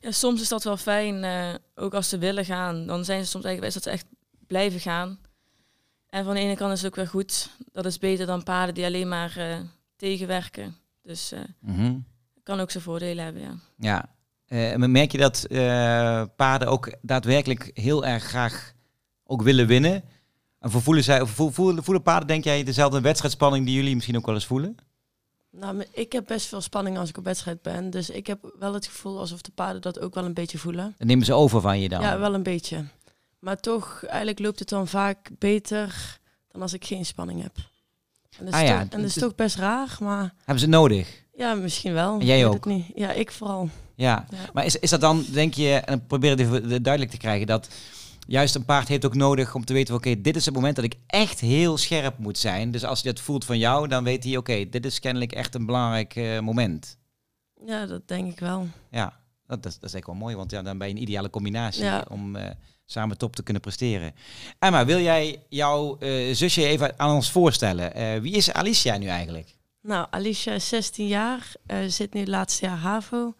ja 0.00 0.10
soms 0.10 0.40
is 0.40 0.48
dat 0.48 0.64
wel 0.64 0.76
fijn, 0.76 1.24
eh, 1.24 1.54
ook 1.74 1.94
als 1.94 2.08
ze 2.08 2.18
willen 2.18 2.44
gaan. 2.44 2.86
Dan 2.86 3.04
zijn 3.04 3.24
ze 3.24 3.30
soms 3.30 3.44
eigenlijk 3.44 3.74
best 3.74 3.84
dat 3.84 3.94
ze 3.94 4.00
echt 4.00 4.14
blijven 4.46 4.80
gaan. 4.80 5.18
En 6.08 6.24
van 6.24 6.34
de 6.34 6.40
ene 6.40 6.56
kant 6.56 6.72
is 6.72 6.78
het 6.78 6.86
ook 6.90 6.96
weer 6.96 7.08
goed. 7.08 7.48
Dat 7.72 7.84
is 7.86 7.98
beter 7.98 8.26
dan 8.26 8.42
paarden 8.42 8.74
die 8.74 8.84
alleen 8.84 9.08
maar 9.08 9.36
eh, 9.36 9.56
tegenwerken. 9.96 10.76
Dus 11.08 11.32
eh 11.32 11.40
Mhm. 11.60 11.98
kan 12.42 12.60
ook 12.60 12.70
zijn 12.70 12.82
voordelen 12.82 13.24
hebben, 13.24 13.42
ja. 13.42 13.54
Ja. 13.78 14.14
Eh, 14.46 14.76
maar 14.76 14.90
merk 14.90 15.12
je 15.12 15.18
dat 15.18 15.44
eh, 15.44 16.22
paarden 16.36 16.68
ook 16.68 16.92
daadwerkelijk 17.02 17.70
heel 17.74 18.06
erg 18.06 18.22
graag 18.24 18.72
ook 19.24 19.42
willen 19.42 19.66
winnen? 19.66 20.04
En 20.58 20.70
voelen, 20.70 21.04
zij, 21.04 21.26
voelen, 21.26 21.84
voelen 21.84 22.02
paarden, 22.02 22.28
denk 22.28 22.44
jij, 22.44 22.64
dezelfde 22.64 23.00
wedstrijdspanning 23.00 23.66
die 23.66 23.74
jullie 23.74 23.94
misschien 23.94 24.16
ook 24.16 24.26
wel 24.26 24.34
eens 24.34 24.46
voelen? 24.46 24.76
Nou, 25.50 25.84
ik 25.92 26.12
heb 26.12 26.26
best 26.26 26.46
veel 26.46 26.60
spanning 26.60 26.98
als 26.98 27.08
ik 27.08 27.18
op 27.18 27.24
wedstrijd 27.24 27.62
ben. 27.62 27.90
Dus 27.90 28.10
ik 28.10 28.26
heb 28.26 28.52
wel 28.58 28.74
het 28.74 28.86
gevoel 28.86 29.18
alsof 29.18 29.40
de 29.42 29.50
paarden 29.54 29.82
dat 29.82 30.00
ook 30.00 30.14
wel 30.14 30.24
een 30.24 30.34
beetje 30.34 30.58
voelen. 30.58 30.94
Dan 30.98 31.06
nemen 31.06 31.24
ze 31.26 31.32
over 31.34 31.60
van 31.60 31.80
je 31.80 31.88
dan? 31.88 32.00
Ja, 32.00 32.18
wel 32.18 32.34
een 32.34 32.42
beetje. 32.42 32.84
Maar 33.38 33.60
toch, 33.60 34.04
eigenlijk 34.04 34.38
loopt 34.38 34.58
het 34.58 34.68
dan 34.68 34.88
vaak 34.88 35.30
beter 35.38 36.18
dan 36.48 36.62
als 36.62 36.72
ik 36.72 36.84
geen 36.84 37.06
spanning 37.06 37.42
heb. 37.42 37.56
En 38.38 38.44
dat 38.44 38.54
is, 38.54 38.60
Ah 38.60 38.66
ja, 38.66 38.82
toch, 38.82 38.90
en 38.90 39.00
dat 39.00 39.08
is 39.08 39.14
toch 39.14 39.34
best 39.34 39.56
raar, 39.56 39.96
maar 40.00 40.34
Hebben 40.38 40.58
ze 40.58 40.66
nodig? 40.68 41.24
Ja, 41.36 41.54
misschien 41.54 41.92
wel. 41.92 42.18
En 42.20 42.26
jij 42.26 42.46
ook? 42.46 42.64
Niet. 42.64 42.86
Ja, 42.94 43.12
ik 43.12 43.30
vooral. 43.32 43.68
Ja, 43.94 44.26
Ja. 44.30 44.36
maar 44.52 44.64
is, 44.64 44.76
is 44.76 44.90
dat 44.90 45.00
dan, 45.00 45.24
denk 45.32 45.54
je, 45.54 45.72
en 45.74 46.06
probeer 46.06 46.30
het 46.30 46.40
even 46.40 46.82
duidelijk 46.82 47.12
te 47.12 47.18
krijgen, 47.18 47.46
dat 47.46 47.68
juist 48.26 48.54
een 48.54 48.64
paard 48.64 48.88
heeft 48.88 49.04
ook 49.06 49.14
nodig 49.14 49.54
om 49.54 49.64
te 49.64 49.72
weten, 49.72 49.94
oké, 49.94 50.20
dit 50.20 50.36
is 50.36 50.44
het 50.44 50.54
moment 50.54 50.76
dat 50.76 50.84
ik 50.84 50.94
echt 51.06 51.40
heel 51.40 51.76
scherp 51.78 52.18
moet 52.18 52.38
zijn. 52.38 52.70
Dus 52.70 52.84
als 52.84 53.02
hij 53.02 53.12
dat 53.12 53.20
voelt 53.22 53.44
van 53.44 53.58
jou, 53.58 53.88
dan 53.88 54.04
weet 54.04 54.24
hij, 54.24 54.36
oké, 54.36 54.68
dit 54.68 54.86
is 54.86 55.00
kennelijk 55.00 55.32
echt 55.32 55.54
een 55.54 55.66
belangrijk 55.66 56.16
eh, 56.16 56.38
moment. 56.40 56.98
Ja, 57.66 57.86
dat 57.86 58.08
denk 58.08 58.32
ik 58.32 58.40
wel. 58.40 58.66
Ja, 58.90 59.20
dat, 59.46 59.62
dat, 59.62 59.72
is- 59.72 59.78
dat 59.78 59.88
is 59.88 59.94
echt 59.96 60.06
wel 60.06 60.14
mooi, 60.14 60.36
want 60.36 60.50
ja, 60.50 60.62
dan 60.62 60.78
ben 60.78 60.88
je 60.88 60.94
een 60.94 61.02
ideale 61.02 61.30
combinatie 61.30 61.84
Ja. 61.84 62.04
om 62.08 62.36
eh, 62.36 62.50
samen 62.90 63.18
top 63.18 63.36
te 63.36 63.42
kunnen 63.42 63.62
presteren. 63.62 64.14
Emma, 64.58 64.84
wil 64.84 65.00
jij 65.00 65.42
jouw 65.48 65.98
eh, 65.98 66.34
zusje 66.34 66.66
even 66.66 66.98
aan 66.98 67.14
ons 67.14 67.30
voorstellen? 67.30 67.94
Eh, 67.94 68.20
wie 68.20 68.32
is 68.32 68.52
Alicia 68.52 68.96
nu 68.96 69.06
eigenlijk? 69.06 69.56
Nou, 69.80 70.06
Alicia 70.10 70.52
is 70.52 70.68
16 70.68 71.06
jaar, 71.06 71.52
eh, 71.66 71.78
zit 71.86 72.12
nu 72.14 72.20
het 72.20 72.28
laatste 72.28 72.66
jaar 72.66 72.76
HAVO. 72.76 73.34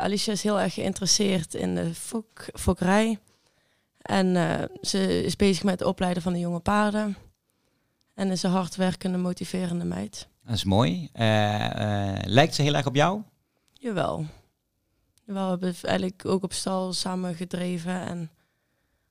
Alicia 0.00 0.32
is 0.32 0.42
heel 0.42 0.60
erg 0.60 0.74
geïnteresseerd 0.74 1.54
in 1.54 1.74
de 1.74 1.94
fok, 1.94 2.46
fokkerij. 2.52 3.18
En 3.98 4.34
ze 4.80 5.24
is 5.24 5.36
bezig 5.36 5.64
met 5.64 5.78
het 5.78 5.88
opleiden 5.88 6.22
van 6.22 6.32
de 6.32 6.38
jonge 6.38 6.60
paarden. 6.60 7.16
En 8.14 8.30
is 8.30 8.42
een 8.42 8.50
hardwerkende, 8.50 9.18
motiverende 9.18 9.84
meid. 9.84 10.28
Dat 10.44 10.54
is 10.54 10.64
mooi. 10.64 11.08
Lijkt 12.24 12.54
ze 12.54 12.62
heel 12.62 12.74
erg 12.74 12.86
op 12.86 12.94
jou? 12.94 13.22
Jawel. 13.72 14.26
Jawel, 15.24 15.44
we 15.44 15.50
hebben 15.50 15.74
eigenlijk 15.82 16.26
ook 16.26 16.42
op 16.42 16.52
stal 16.52 16.92
samen 16.92 17.34
gedreven 17.34 18.06
en 18.06 18.30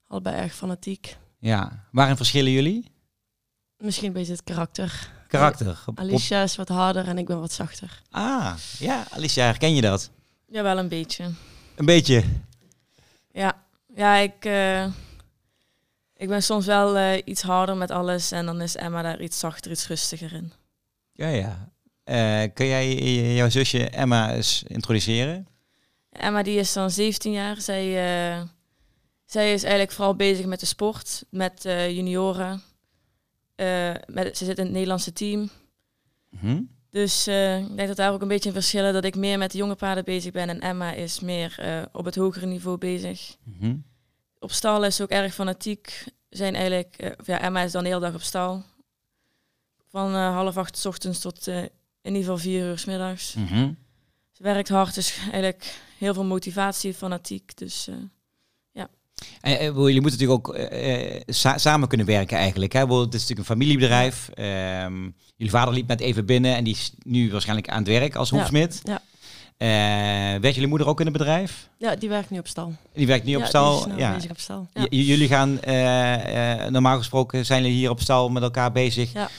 allebei 0.10 0.36
erg 0.36 0.54
fanatiek. 0.54 1.18
Ja. 1.38 1.86
Waarin 1.92 2.16
verschillen 2.16 2.52
jullie? 2.52 2.92
Misschien 3.78 4.08
een 4.08 4.14
beetje 4.14 4.32
het 4.32 4.44
karakter. 4.44 5.12
Karakter. 5.28 5.84
Alicia 5.96 6.44
is 6.44 6.56
wat 6.56 6.70
harder 6.70 7.08
en 7.08 7.18
ik 7.18 7.26
ben 7.26 7.40
wat 7.40 7.52
zachter. 7.52 8.02
Ah, 8.10 8.54
ja, 8.80 9.06
Alicia, 9.10 9.46
herken 9.46 9.76
je 9.76 9.82
dat? 9.82 10.10
Ja, 10.48 10.64
wel 10.64 10.78
een 10.78 10.88
beetje. 10.88 11.24
Een 11.76 11.86
beetje. 11.86 12.24
Ja, 13.32 13.64
ja 13.96 14.16
ik, 14.16 14.46
eh, 14.46 14.86
ik 16.16 16.28
ben 16.28 16.44
soms 16.44 16.66
wel 16.66 16.98
eh, 16.98 17.22
iets 17.26 17.42
harder 17.42 17.78
met 17.78 17.92
alles 17.92 18.32
en 18.32 18.46
dan 18.46 18.62
is 18.62 18.76
Emma 18.76 19.02
daar 19.02 19.22
iets 19.22 19.40
zachter, 19.40 19.72
iets 19.72 19.88
rustiger 19.88 20.34
in. 20.34 20.52
Ja, 21.12 21.28
ja. 21.28 21.70
Eh, 22.04 22.54
kun 22.54 22.66
jij 22.66 22.96
jouw 23.36 23.50
zusje 23.50 23.90
Emma 23.90 24.34
eens 24.34 24.64
introduceren? 24.68 25.48
Emma 26.12 26.44
die 26.44 26.60
is 26.60 26.74
dan 26.74 26.92
17 26.92 27.32
jaar. 27.32 27.62
Zij, 27.62 27.86
eh, 28.38 28.42
zij 29.30 29.54
is 29.54 29.62
eigenlijk 29.62 29.92
vooral 29.92 30.16
bezig 30.16 30.46
met 30.46 30.60
de 30.60 30.66
sport, 30.66 31.24
met 31.30 31.66
eh, 31.66 31.90
junioren. 31.90 32.62
Eh, 33.56 33.94
met, 34.08 34.38
ze 34.38 34.46
zit 34.46 34.58
in 34.58 34.64
het 34.64 34.74
Nederlandse 34.74 35.14
team. 35.14 35.50
Mhm. 36.30 36.62
Dus 36.90 37.28
eh, 37.28 37.60
ik 37.60 37.76
denk 37.76 37.88
dat 37.88 37.98
daar 37.98 38.12
ook 38.12 38.22
een 38.22 38.28
beetje 38.28 38.50
een 38.50 38.56
verschil 38.56 38.86
is. 38.86 38.94
Dat 38.94 39.04
ik 39.04 39.16
meer 39.16 39.38
met 39.38 39.52
de 39.52 39.58
jonge 39.58 39.76
paarden 39.76 40.04
bezig 40.04 40.32
ben 40.32 40.50
en 40.50 40.60
Emma 40.60 40.92
is 40.92 41.20
meer 41.20 41.88
op 41.92 42.06
het 42.06 42.16
hogere 42.16 42.46
niveau 42.46 42.78
bezig. 42.78 43.36
Mhm. 43.44 43.76
Op 44.40 44.52
stal 44.52 44.86
is 44.86 44.96
ze 44.96 45.04
ook 45.04 45.10
erg 45.10 45.34
fanatiek. 45.34 46.06
Zijn 46.30 46.56
eigenlijk, 46.56 47.16
ja, 47.26 47.42
Emma 47.42 47.62
is 47.62 47.72
dan 47.72 47.84
de 47.84 47.90
hele 47.90 48.02
dag 48.02 48.14
op 48.14 48.22
stal. 48.22 48.64
Van 49.90 50.14
half 50.16 50.58
acht 50.58 50.78
's 50.78 50.86
ochtends 50.86 51.20
tot 51.20 51.48
in 51.48 51.70
ieder 52.02 52.22
geval 52.22 52.38
vier 52.38 52.66
uur 52.66 52.80
's 52.80 52.86
middags. 52.86 53.34
Mhm. 53.34 53.72
Ze 54.32 54.44
werkt 54.44 54.70
hard, 54.70 54.96
dus 54.96 55.18
eigenlijk 55.18 55.82
heel 55.98 56.14
veel 56.14 56.26
motivatie, 56.26 56.94
fanatiek. 56.94 57.58
Dus 57.58 57.90
eh, 59.42 59.66
En, 59.66 59.74
jullie 59.74 60.02
moeten 60.02 60.20
natuurlijk 60.20 60.48
ook 60.48 60.56
eh, 60.56 61.16
eh, 61.16 61.22
sa- 61.26 61.58
samen 61.58 61.88
kunnen 61.88 62.08
werken 62.08 62.38
eigenlijk. 62.38 62.74
Hè? 62.74 62.80
Het 62.80 63.14
is 63.14 63.22
natuurlijk 63.22 63.40
een 63.40 63.56
familiebedrijf. 63.56 64.30
Ehm, 64.34 65.10
jullie 65.36 65.54
vader 65.54 65.74
liep 65.74 65.88
net 65.88 66.00
even 66.00 66.26
binnen 66.26 66.56
en 66.56 66.64
die 66.64 66.74
is 66.74 66.94
nu 67.04 67.32
waarschijnlijk 67.32 67.70
aan 67.70 67.78
het 67.78 67.88
werk 67.88 68.16
als 68.16 68.30
Ja, 68.30 68.38
hoefsmid. 68.38 68.82
ja. 68.84 69.02
Werkt 70.40 70.54
jullie 70.54 70.68
moeder 70.70 70.88
ook 70.88 71.00
in 71.00 71.06
het 71.06 71.18
bedrijf? 71.18 71.70
Ja, 71.78 71.96
die 71.96 72.10
werkt 72.10 72.30
nu 72.30 72.40
op 72.40 72.48
stal. 72.48 72.74
Die 72.94 73.08
werkt 73.08 73.26
nu 73.26 73.36
op 73.36 73.42
Ja, 73.42 73.48
stal. 73.48 73.84
Die 73.84 73.94
is 73.94 74.00
ja. 74.00 74.14
bezig 74.14 74.32
op 74.32 74.40
stal. 74.40 74.68
Ja. 74.74 74.86
Jullie 74.90 75.28
gaan, 75.28 75.60
normaal 76.72 76.98
gesproken 76.98 77.46
zijn 77.46 77.62
jullie 77.62 77.78
hier 77.78 77.90
op 77.90 78.02
stal 78.02 78.30
met 78.30 78.44
elkaar 78.44 78.72
bezig. 78.72 79.12
Ja. 79.14 79.30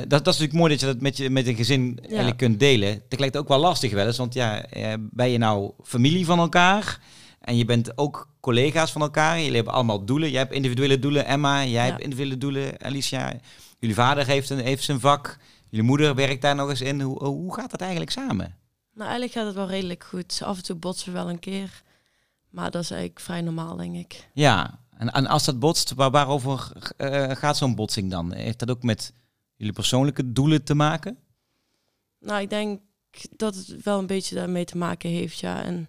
Dat, 0.00 0.08
dat 0.10 0.34
is 0.34 0.40
natuurlijk 0.40 0.52
mooi 0.52 0.70
dat 0.70 0.80
je 0.80 0.86
dat 0.86 1.00
met, 1.00 1.16
je, 1.16 1.30
met 1.30 1.46
een 1.46 1.56
gezin 1.56 1.98
eigenlijk 2.06 2.36
kunt 2.36 2.60
delen. 2.60 3.02
Tegelijk 3.08 3.36
ook 3.36 3.48
wel 3.48 3.58
lastig 3.58 3.92
wel 3.92 4.06
eens, 4.06 4.16
want 4.16 4.34
ja, 4.34 4.64
ben 4.98 5.30
je 5.30 5.38
nou 5.38 5.70
familie 5.82 6.24
van 6.24 6.38
elkaar? 6.38 6.98
En 7.46 7.56
je 7.56 7.64
bent 7.64 7.98
ook 7.98 8.28
collega's 8.40 8.92
van 8.92 9.00
elkaar. 9.02 9.38
Jullie 9.38 9.54
hebben 9.54 9.72
allemaal 9.72 10.04
doelen. 10.04 10.30
Jij 10.30 10.40
hebt 10.40 10.52
individuele 10.52 10.98
doelen, 10.98 11.26
Emma. 11.26 11.58
Jij 11.64 11.70
Ja. 11.70 11.82
hebt 11.90 12.00
individuele 12.00 12.38
doelen, 12.38 12.82
Alicia. 12.82 13.34
Jullie 13.78 13.94
vader 13.94 14.26
heeft, 14.26 14.50
een, 14.50 14.58
heeft 14.58 14.82
zijn 14.84 15.00
vak. 15.00 15.38
Jullie 15.68 15.84
moeder 15.86 16.14
werkt 16.14 16.42
daar 16.42 16.54
nog 16.54 16.68
eens 16.68 16.80
in. 16.80 17.00
Hoe, 17.00 17.24
hoe 17.24 17.54
gaat 17.54 17.70
dat 17.70 17.80
eigenlijk 17.80 18.10
samen? 18.10 18.56
Nou, 18.92 19.08
eigenlijk 19.10 19.32
gaat 19.32 19.46
het 19.46 19.54
wel 19.54 19.68
redelijk 19.68 20.04
goed. 20.04 20.40
Af 20.44 20.56
en 20.56 20.62
toe 20.62 20.76
botsen 20.76 21.12
we 21.12 21.18
wel 21.18 21.30
een 21.30 21.38
keer. 21.38 21.82
Maar 22.50 22.70
dat 22.70 22.82
is 22.82 22.90
eigenlijk 22.90 23.20
vrij 23.20 23.40
normaal, 23.40 23.76
denk 23.76 23.96
ik. 23.96 24.28
Ja, 24.32 24.78
en, 24.96 25.10
en 25.12 25.26
als 25.26 25.44
dat 25.44 25.58
botst, 25.58 25.94
waar, 25.94 26.10
waarover 26.10 26.72
eh, 26.96 27.30
gaat 27.30 27.56
zo'n 27.56 27.74
botsing 27.74 28.10
dan? 28.10 28.32
Heeft 28.32 28.58
dat 28.58 28.70
ook 28.70 28.82
met 28.82 29.12
jullie 29.56 29.72
persoonlijke 29.72 30.32
doelen 30.32 30.64
te 30.64 30.74
maken? 30.74 31.18
Nou, 32.20 32.40
ik 32.40 32.50
denk 32.50 32.80
dat 33.36 33.54
het 33.54 33.82
wel 33.82 33.98
een 33.98 34.06
beetje 34.06 34.34
daarmee 34.34 34.64
te 34.64 34.76
maken 34.78 35.10
heeft, 35.10 35.38
ja. 35.38 35.62
En 35.62 35.88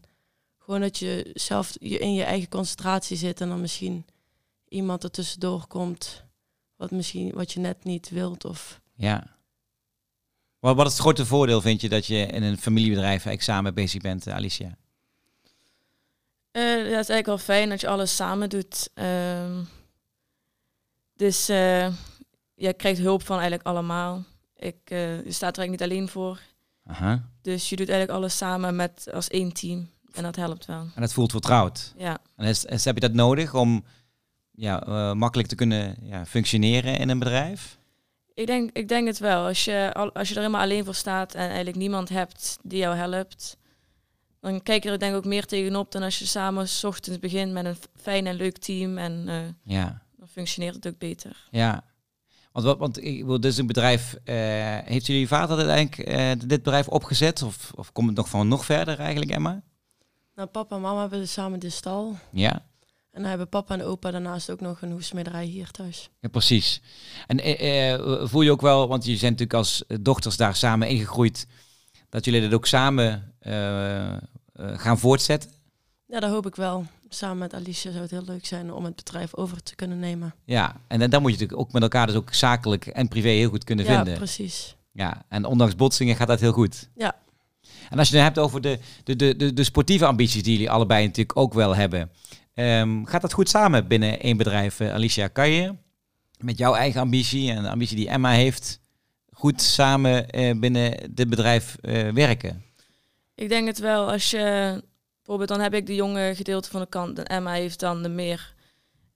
gewoon 0.68 0.82
dat 0.82 0.98
je 0.98 1.32
zelf 1.34 1.76
je 1.80 1.98
in 1.98 2.14
je 2.14 2.24
eigen 2.24 2.50
concentratie 2.50 3.18
zit 3.18 3.42
en 3.42 3.50
dan 3.50 3.62
misschien 3.62 4.06
iemand 4.68 5.04
er 5.04 5.12
tussendoor 5.12 5.68
komt 5.68 6.24
wat, 6.76 6.92
misschien, 6.92 7.32
wat 7.34 7.52
je 7.52 7.60
net 7.60 7.84
niet 7.84 8.10
wilt. 8.10 8.46
Of... 8.46 8.82
Ja. 8.96 9.36
Wat, 10.60 10.76
wat 10.76 10.86
is 10.86 10.92
het 10.92 11.02
grote 11.02 11.26
voordeel, 11.26 11.62
vind 11.62 11.82
je, 11.82 11.90
dat 11.90 12.06
je 12.06 12.26
in 12.26 12.44
een 12.44 12.58
familiebedrijf 12.58 13.26
examen 13.26 13.74
bezig 13.74 14.02
bent, 14.02 14.28
eh, 14.28 14.34
Alicia? 14.34 14.78
eh, 16.52 16.64
ja, 16.64 16.76
het 16.78 16.86
is 16.86 17.10
eigenlijk 17.10 17.26
wel 17.26 17.38
fijn 17.38 17.70
dat 17.70 17.82
je 17.82 17.88
alles 17.88 18.16
samen 18.16 18.50
doet. 18.50 18.90
Ehm, 18.94 19.64
dus 21.16 21.50
eh, 21.50 21.94
je 22.56 22.74
krijgt 22.74 23.00
hulp 23.00 23.24
van 23.24 23.36
eigenlijk 23.40 23.68
allemaal. 23.68 24.24
Ik, 24.56 24.78
eh, 24.84 25.26
je 25.26 25.32
staat 25.32 25.58
er 25.58 25.60
eigenlijk 25.64 25.70
niet 25.70 25.92
alleen 25.92 26.10
voor. 26.10 26.42
Aha. 26.86 27.30
Dus 27.42 27.70
je 27.70 27.76
doet 27.76 27.90
eigenlijk 27.90 28.20
alles 28.20 28.38
samen 28.38 28.76
met, 28.76 29.08
als 29.14 29.28
één 29.28 29.54
team. 29.54 29.90
En 30.14 30.24
dat 30.24 30.36
helpt 30.36 30.66
wel. 30.66 30.80
En 30.96 31.02
dat 31.02 31.14
voelt 31.14 31.32
vertrouwd. 31.32 31.94
Ja, 31.98 32.18
En 32.36 32.46
is, 32.48 32.66
is- 32.66 32.86
heb 32.86 32.94
je 32.96 33.02
dat 33.02 33.14
nodig 33.14 33.54
om 33.54 33.84
ja, 34.52 34.84
eh, 34.84 35.14
makkelijk 35.14 35.48
te 35.50 35.56
kunnen 35.56 35.96
ja, 36.02 36.26
functioneren 36.26 36.98
in 36.98 37.10
een 37.10 37.20
bedrijf? 37.20 37.78
ik 38.34 38.48
denk, 38.48 38.70
ik 38.74 38.88
denk 38.88 39.08
het 39.08 39.18
wel. 39.20 39.46
Als 39.46 39.66
je, 39.66 39.92
al, 39.94 40.12
als 40.14 40.28
je 40.30 40.34
er 40.36 40.40
helemaal 40.42 40.62
alleen 40.62 40.86
voor 40.86 40.96
staat 40.96 41.34
en 41.36 41.48
eigenlijk 41.48 41.78
niemand 41.78 42.10
hebt 42.10 42.58
die 42.64 42.80
jou 42.80 42.96
helpt, 42.96 43.58
dan 44.40 44.64
kijk 44.64 44.84
je 44.84 44.90
er 44.90 45.00
denk 45.00 45.12
ik 45.12 45.18
ook 45.18 45.26
meer 45.26 45.46
tegenop 45.46 45.92
dan 45.92 46.04
als 46.04 46.20
je 46.20 46.26
samen 46.26 46.68
s 46.68 46.84
ochtends 46.84 47.20
begint 47.20 47.52
met 47.52 47.66
een 47.66 47.78
fijn 48.02 48.28
en 48.28 48.36
leuk 48.36 48.58
team. 48.58 48.98
En 48.98 49.24
eh, 49.28 49.74
Ja. 49.76 50.02
dan 50.18 50.28
functioneert 50.28 50.76
het 50.76 50.88
ook 50.88 50.98
beter. 50.98 51.48
Ja. 51.52 51.84
Want, 52.52 52.66
wat, 52.66 52.78
want 52.78 53.04
ik 53.04 53.26
wil, 53.26 53.40
dit 53.40 53.52
is 53.52 53.58
een 53.58 53.68
bedrijf. 53.68 54.14
eh, 54.24 54.36
heeft 54.84 55.06
jullie 55.06 55.28
vader 55.28 55.58
uiteindelijk 55.58 55.98
eh, 56.10 56.32
dit 56.48 56.64
bedrijf 56.64 56.88
opgezet? 56.88 57.42
Of, 57.42 57.72
of 57.76 57.92
komt 57.92 58.08
het 58.08 58.18
nog 58.18 58.30
van 58.30 58.48
nog 58.48 58.66
verder 58.66 59.00
eigenlijk, 59.00 59.32
Emma? 59.32 59.62
Nou, 60.38 60.50
papa 60.50 60.76
en 60.76 60.82
mama 60.82 61.02
hebben 61.02 61.28
samen 61.28 61.60
de 61.60 61.70
stal. 61.70 62.18
Ja. 62.32 62.52
En 63.12 63.22
dan 63.22 63.30
hebben 63.30 63.50
papa 63.50 63.74
en 63.74 63.84
opa 63.84 64.12
daarnaast 64.12 64.50
ook 64.52 64.62
nog 64.62 64.82
een 64.82 64.92
hoefsmederij 64.92 65.46
hier 65.46 65.72
thuis. 65.72 66.10
Ja, 66.20 66.30
precies. 66.30 66.82
En 67.28 67.40
eh, 67.40 67.94
eh, 67.94 68.02
voel 68.24 68.42
je 68.42 68.52
ook 68.52 68.62
wel, 68.62 68.88
want 68.88 69.04
jullie 69.04 69.20
zijn 69.20 69.32
natuurlijk 69.32 69.60
als 69.60 69.84
dochters 70.02 70.38
daar 70.38 70.56
samen 70.56 70.88
ingegroeid, 70.88 71.48
dat 72.10 72.26
jullie 72.26 72.42
dit 72.42 72.54
ook 72.54 72.66
samen 72.66 73.34
eh, 73.40 74.14
eh, 74.14 74.20
gaan 74.54 75.00
voortzetten? 75.00 75.52
Ja, 76.06 76.20
dat 76.20 76.30
hoop 76.30 76.46
ik 76.46 76.56
wel. 76.56 76.86
Samen 77.10 77.38
met 77.38 77.54
Alicia 77.54 77.92
zou 77.92 78.04
het 78.04 78.12
heel 78.12 78.26
leuk 78.26 78.46
zijn 78.46 78.74
om 78.74 78.86
het 78.86 78.96
bedrijf 78.96 79.36
over 79.36 79.64
te 79.64 79.76
kunnen 79.76 80.00
nemen. 80.00 80.36
Ja, 80.46 80.76
en 80.88 81.10
dan, 81.10 81.22
moet 81.22 81.32
je 81.32 81.38
natuurlijk 81.38 81.68
ook 81.68 81.72
met 81.72 81.82
elkaar 81.82 82.08
dus 82.08 82.16
ook 82.16 82.34
zakelijk 82.34 82.88
en 82.88 83.08
privé 83.08 83.28
heel 83.28 83.50
goed 83.50 83.64
kunnen 83.64 83.86
ja, 83.86 83.96
vinden. 83.96 84.14
precies. 84.14 84.76
Ja, 84.92 85.26
en 85.28 85.46
ondanks 85.46 85.76
botsingen 85.76 86.16
gaat 86.16 86.28
dat 86.28 86.40
heel 86.40 86.52
goed. 86.52 86.90
Ja. 86.96 87.16
En 87.90 88.00
als 88.00 88.10
je 88.10 88.16
het 88.16 88.24
hebt 88.24 88.40
over 88.40 88.62
de, 88.62 88.80
de, 89.04 89.36
de, 89.36 89.54
de, 89.54 89.64
sportieve 89.64 90.06
ambities 90.06 90.44
die 90.44 90.52
jullie 90.52 90.72
allebei 90.72 91.06
natuurlijk 91.06 91.38
ook 91.40 91.54
wel 91.54 91.76
hebben, 91.76 92.12
ehm, 92.54 93.04
gaat 93.04 93.22
dat 93.22 93.34
goed 93.34 93.50
samen 93.50 93.88
binnen 93.88 94.20
één 94.20 94.38
bedrijf, 94.38 94.80
eh, 94.80 94.94
Alicia? 94.94 95.28
Kan 95.28 95.50
je 95.50 95.74
met 96.40 96.58
jouw 96.58 96.74
eigen 96.74 97.02
ambitie 97.02 97.52
en 97.52 97.64
de 97.64 97.70
ambitie 97.70 97.96
die 97.96 98.10
Emma 98.10 98.32
heeft, 98.32 98.80
goed 99.32 99.62
samen 99.62 100.30
eh, 100.30 100.60
binnen 100.60 101.14
dit 101.14 101.30
bedrijf 101.30 101.78
eh, 101.82 102.10
werken? 102.10 102.64
Ik 103.36 103.50
denk 103.50 103.68
het 103.68 103.80
wel. 103.80 104.12
Als 104.12 104.32
je 104.32 104.84
bijvoorbeeld, 105.18 105.50
dan 105.50 105.60
heb 105.60 105.74
ik 105.74 105.86
de 105.86 105.96
jonge 105.96 106.34
gedeelte 106.36 106.70
van 106.70 106.82
de 106.82 106.88
kant 106.88 107.18
en 107.18 107.26
Emma 107.26 107.52
heeft 107.54 107.80
dan 107.80 108.04
de 108.04 108.10
meer 108.10 108.56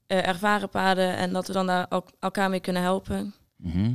ervaren 0.08 0.70
paarden 0.70 1.16
en 1.16 1.34
dat 1.34 1.48
we 1.48 1.54
dan 1.54 1.68
daar 1.68 1.86
el- 1.90 2.06
elkaar 2.20 2.50
mee 2.50 2.60
kunnen 2.60 2.82
helpen. 2.82 3.34
Mhm. 3.56 3.92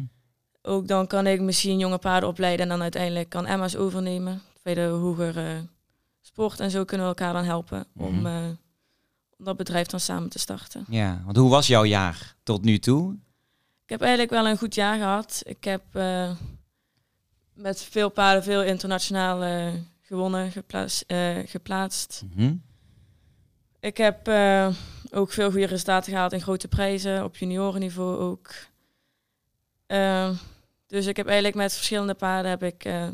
Ook 0.62 0.88
dan 0.88 1.06
kan 1.06 1.26
ik 1.26 1.40
misschien 1.40 1.78
jonge 1.78 1.99
paarden 1.99 2.28
opleiden 2.28 2.62
en 2.62 2.68
dan 2.68 2.83
uiteindelijk 2.83 3.28
kan 3.28 3.47
Emma's 3.47 3.76
overnemen. 3.76 4.42
Bij 4.66 4.75
de 4.75 4.82
hogere 4.82 5.66
sport 6.20 6.61
en 6.61 6.70
zo 6.70 6.85
kunnen 6.85 7.06
we 7.06 7.12
elkaar 7.14 7.32
dan 7.32 7.44
helpen 7.44 7.87
om, 7.96 8.14
Mhm. 8.14 8.26
eh, 8.26 8.49
om 9.38 9.44
dat 9.44 9.56
bedrijf 9.56 9.87
dan 9.87 10.00
samen 10.00 10.28
te 10.28 10.38
starten. 10.38 10.85
Ja, 10.88 11.23
want 11.25 11.37
hoe 11.37 11.50
was 11.50 11.66
jouw 11.66 11.85
jaar 11.85 12.35
tot 12.42 12.64
nu 12.64 12.78
toe? 12.78 13.12
Ik 13.85 13.88
heb 13.88 14.00
eigenlijk 14.00 14.30
wel 14.30 14.46
een 14.49 14.58
goed 14.58 14.75
jaar 14.75 14.96
gehad. 14.99 15.40
Ik 15.44 15.64
heb, 15.64 15.82
eh, 15.92 16.30
met 17.54 17.82
veel 17.82 18.08
paarden 18.08 18.42
veel 18.42 18.62
internationaal 18.62 19.42
eh, 19.42 19.75
gewonnen, 20.02 20.50
geplaatst. 20.52 21.04
eh, 21.06 21.37
geplaatst. 21.44 22.23
Mhm. 22.35 22.54
Ik 23.80 23.96
heb 23.96 24.28
eh, 24.28 24.68
ook 25.11 25.30
veel 25.32 25.50
goede 25.50 25.66
resultaten 25.66 26.12
gehaald 26.12 26.32
in 26.32 26.40
grote 26.40 26.68
prijzen, 26.68 27.25
op 27.25 27.37
juniorenniveau 27.37 28.16
ook. 28.18 28.50
Eh, 29.87 30.30
dus 30.87 31.06
ik 31.06 31.16
heb 31.16 31.26
eigenlijk 31.26 31.56
met 31.56 31.73
verschillende 31.75 32.14
paarden 32.14 32.50
heb 32.50 32.62
ik 32.62 32.85
eh, 32.85 33.08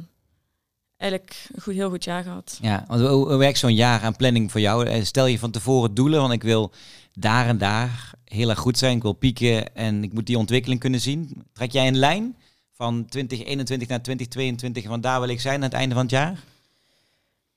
eigenlijk 1.02 1.47
een 1.54 1.62
goed, 1.62 1.75
heel 1.75 1.88
goed 1.90 2.04
jaar 2.04 2.23
gehad. 2.23 2.59
Ja, 2.61 2.85
want 2.87 3.00
hoe, 3.00 3.37
werkt 3.37 3.59
zo'n 3.59 3.75
jaar 3.75 4.02
aan 4.02 4.16
planning 4.16 4.50
voor 4.50 4.61
jou? 4.61 4.87
Eh, 4.87 5.04
Stel 5.04 5.26
je 5.26 5.38
van 5.38 5.50
tevoren 5.50 5.94
doelen, 5.94 6.21
want 6.21 6.32
ik 6.32 6.42
wil 6.42 6.73
daar 7.12 7.47
en 7.47 7.59
daar 7.59 8.11
heel 8.25 8.49
erg 8.49 8.59
goed 8.59 8.78
zijn. 8.78 8.97
Ik 8.97 9.02
wil 9.02 9.12
pieken 9.12 9.75
en 9.75 10.02
ik 10.02 10.12
moet 10.12 10.26
die 10.26 10.38
ontwikkeling 10.38 10.80
kunnen 10.80 11.00
zien. 11.00 11.44
Trek 11.52 11.73
jij 11.73 11.87
een 11.87 11.99
lijn 11.99 12.37
van 12.73 13.06
2021 13.09 13.88
naar 13.88 14.02
2022, 14.02 14.87
want 14.87 15.02
daar 15.02 15.21
wil 15.21 15.28
ik 15.28 15.40
zijn 15.40 15.54
aan 15.54 15.62
het 15.62 15.73
einde 15.73 15.94
van 15.94 16.02
het 16.02 16.12
jaar? 16.12 16.38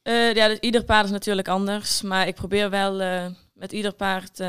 Eh, 0.01 0.33
ja, 0.33 0.47
dus 0.47 0.59
ieder 0.59 0.83
paard 0.83 1.05
is 1.05 1.11
natuurlijk 1.11 1.47
anders. 1.47 2.01
Maar 2.01 2.27
ik 2.27 2.35
probeer 2.35 2.69
wel 2.69 3.01
eh, 3.01 3.25
met 3.53 3.71
ieder 3.71 3.93
paard 3.93 4.43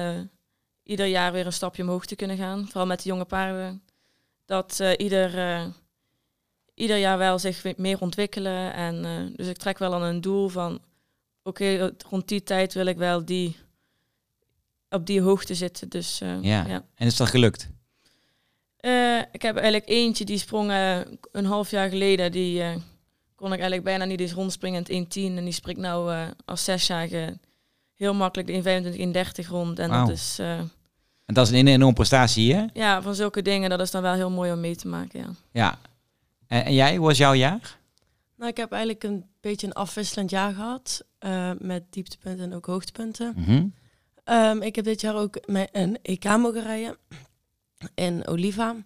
ieder 0.82 1.06
jaar 1.06 1.32
weer 1.32 1.46
een 1.46 1.52
stapje 1.52 1.82
omhoog 1.82 2.06
te 2.06 2.16
kunnen 2.16 2.36
gaan. 2.36 2.64
Vooral 2.64 2.86
met 2.86 3.02
de 3.02 3.08
jonge 3.08 3.24
paarden. 3.24 3.82
Dat 4.44 4.82
ieder, 4.96 5.30
ieder 6.76 6.96
jaar 6.96 7.18
wel 7.18 7.38
zich 7.38 7.76
meer 7.76 8.00
ontwikkelen. 8.00 8.74
En, 8.74 9.04
eh, 9.04 9.36
dus 9.36 9.46
ik 9.46 9.56
trek 9.56 9.78
wel 9.78 9.94
aan 9.94 10.02
een 10.02 10.20
doel 10.20 10.48
van... 10.48 10.80
Oké, 11.42 11.92
rond 12.08 12.28
die 12.28 12.42
tijd 12.42 12.74
wil 12.74 12.86
ik 12.86 12.96
wel 12.96 13.24
die, 13.24 13.56
op 14.90 15.06
die 15.06 15.20
hoogte 15.20 15.54
zitten. 15.54 15.88
Dus 15.88 16.20
eh, 16.20 16.42
Ja. 16.42 16.66
ja. 16.66 16.84
En 16.94 17.06
is 17.06 17.16
dat 17.16 17.28
gelukt? 17.28 17.68
Eh, 18.76 19.18
ik 19.32 19.42
heb 19.42 19.54
eigenlijk 19.56 19.88
eentje 19.88 20.24
die 20.24 20.38
sprong 20.38 20.70
een 21.32 21.44
half 21.44 21.70
jaar 21.70 21.88
geleden. 21.88 22.32
Die 22.32 22.62
kon 23.34 23.46
ik 23.46 23.58
eigenlijk 23.58 23.84
bijna 23.84 24.04
niet 24.04 24.20
eens 24.20 24.32
rondspringen 24.32 24.84
in 24.84 25.00
het 25.02 25.16
1.10. 25.16 25.36
En 25.36 25.44
die 25.44 25.52
springt 25.52 25.80
nou 25.80 26.30
als 26.44 26.64
zesjarige 26.64 27.38
heel 27.94 28.14
makkelijk 28.14 28.48
de 28.48 29.22
1.25, 29.32 29.42
1.30 29.44 29.48
rond. 29.48 29.78
En 29.78 29.90
dat 29.90 30.08
is 30.08 30.38
En 30.38 31.34
dat 31.34 31.46
is 31.46 31.52
een 31.52 31.66
enorme 31.66 31.94
prestatie, 31.94 32.54
hè? 32.54 32.64
ja, 32.72 33.02
van 33.02 33.14
zulke 33.14 33.42
dingen, 33.42 33.70
dat 33.70 33.80
is 33.80 33.90
dan 33.90 34.02
wel 34.02 34.14
heel 34.14 34.30
mooi 34.30 34.52
om 34.52 34.60
mee 34.60 34.76
te 34.76 34.88
maken. 34.88 35.20
Ja. 35.20 35.28
Ja. 35.52 35.78
En, 36.46 36.64
en 36.64 36.74
jij, 36.74 36.96
hoe 36.96 37.06
was 37.06 37.18
jouw 37.18 37.32
jaar? 37.34 37.78
Nou, 38.36 38.50
ik 38.50 38.56
heb 38.56 38.72
eigenlijk 38.72 39.04
een 39.04 39.24
beetje 39.40 39.66
een 39.66 39.72
afwisselend 39.72 40.30
jaar 40.30 40.54
gehad. 40.54 41.04
eh, 41.18 41.50
met 41.58 41.82
dieptepunten 41.90 42.44
en 42.44 42.54
ook 42.54 42.66
hoogtepunten. 42.66 43.32
Mhm. 43.36 43.66
Ehm, 44.24 44.62
ik 44.62 44.76
heb 44.76 44.84
dit 44.84 45.00
jaar 45.00 45.14
ook 45.14 45.46
met 45.46 45.68
een 45.72 45.98
EK 46.02 46.24
mogen 46.24 46.62
rijden 46.62 46.96
in 47.94 48.26
Oliva. 48.26 48.76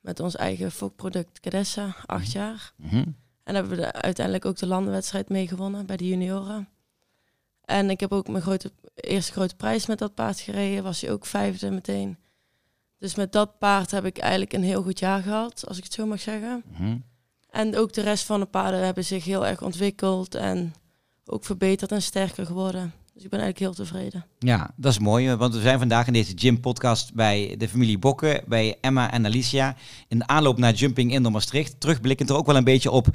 Met 0.00 0.20
ons 0.20 0.36
eigen 0.36 0.72
fokproduct 0.72 1.40
Cadessa, 1.40 1.96
acht 2.06 2.32
jaar. 2.32 2.72
Mhm. 2.76 3.04
En 3.42 3.54
hebben 3.54 3.76
we 3.76 3.82
de, 3.82 3.92
uiteindelijk 3.92 4.44
ook 4.44 4.56
de 4.56 4.66
landenwedstrijd 4.66 5.28
meegewonnen 5.28 5.86
bij 5.86 5.96
de 5.96 6.08
junioren. 6.08 6.68
En 7.64 7.90
ik 7.90 8.00
heb 8.00 8.12
ook 8.12 8.28
mijn 8.28 8.42
grote, 8.42 8.72
eerste 8.94 9.32
grote 9.32 9.56
prijs 9.56 9.86
met 9.86 9.98
dat 9.98 10.14
paard 10.14 10.40
gereden. 10.40 10.82
Was 10.82 11.00
hij 11.00 11.10
ook 11.10 11.26
vijfde 11.26 11.70
meteen. 11.70 12.16
Dus 12.98 13.14
met 13.14 13.32
dat 13.32 13.58
paard 13.58 13.90
heb 13.90 14.04
ik 14.04 14.18
eigenlijk 14.18 14.52
een 14.52 14.62
heel 14.62 14.82
goed 14.82 14.98
jaar 14.98 15.22
gehad, 15.22 15.64
als 15.68 15.78
ik 15.78 15.84
het 15.84 15.92
zo 15.92 16.06
mag 16.06 16.20
zeggen. 16.20 16.62
Mhm. 16.72 16.96
En 17.50 17.76
ook 17.76 17.92
de 17.92 18.00
rest 18.00 18.24
van 18.24 18.40
de 18.40 18.46
paarden 18.46 18.84
hebben 18.84 19.04
zich 19.04 19.24
heel 19.24 19.46
erg 19.46 19.62
ontwikkeld 19.62 20.34
en 20.34 20.74
ook 21.24 21.44
verbeterd 21.44 21.92
en 21.92 22.02
sterker 22.02 22.46
geworden. 22.46 22.92
Dus 23.14 23.24
ik 23.24 23.30
ben 23.30 23.40
eigenlijk 23.40 23.76
heel 23.76 23.84
tevreden. 23.84 24.24
Ja, 24.38 24.70
dat 24.76 24.92
is 24.92 24.98
mooi, 24.98 25.34
want 25.34 25.54
we 25.54 25.60
zijn 25.60 25.78
vandaag 25.78 26.06
in 26.06 26.12
deze 26.12 26.32
gym-podcast 26.34 27.14
bij 27.14 27.54
de 27.58 27.68
familie 27.68 27.98
Bokken, 27.98 28.42
bij 28.46 28.78
Emma 28.80 29.12
en 29.12 29.26
Alicia. 29.26 29.76
In 30.08 30.18
de 30.18 30.26
aanloop 30.26 30.58
naar 30.58 30.72
Jumping 30.72 31.12
Indoor 31.12 31.32
Maastricht. 31.32 31.80
Terugblikkend 31.80 32.30
er 32.30 32.36
ook 32.36 32.46
wel 32.46 32.56
een 32.56 32.64
beetje 32.64 32.90
op 32.90 33.08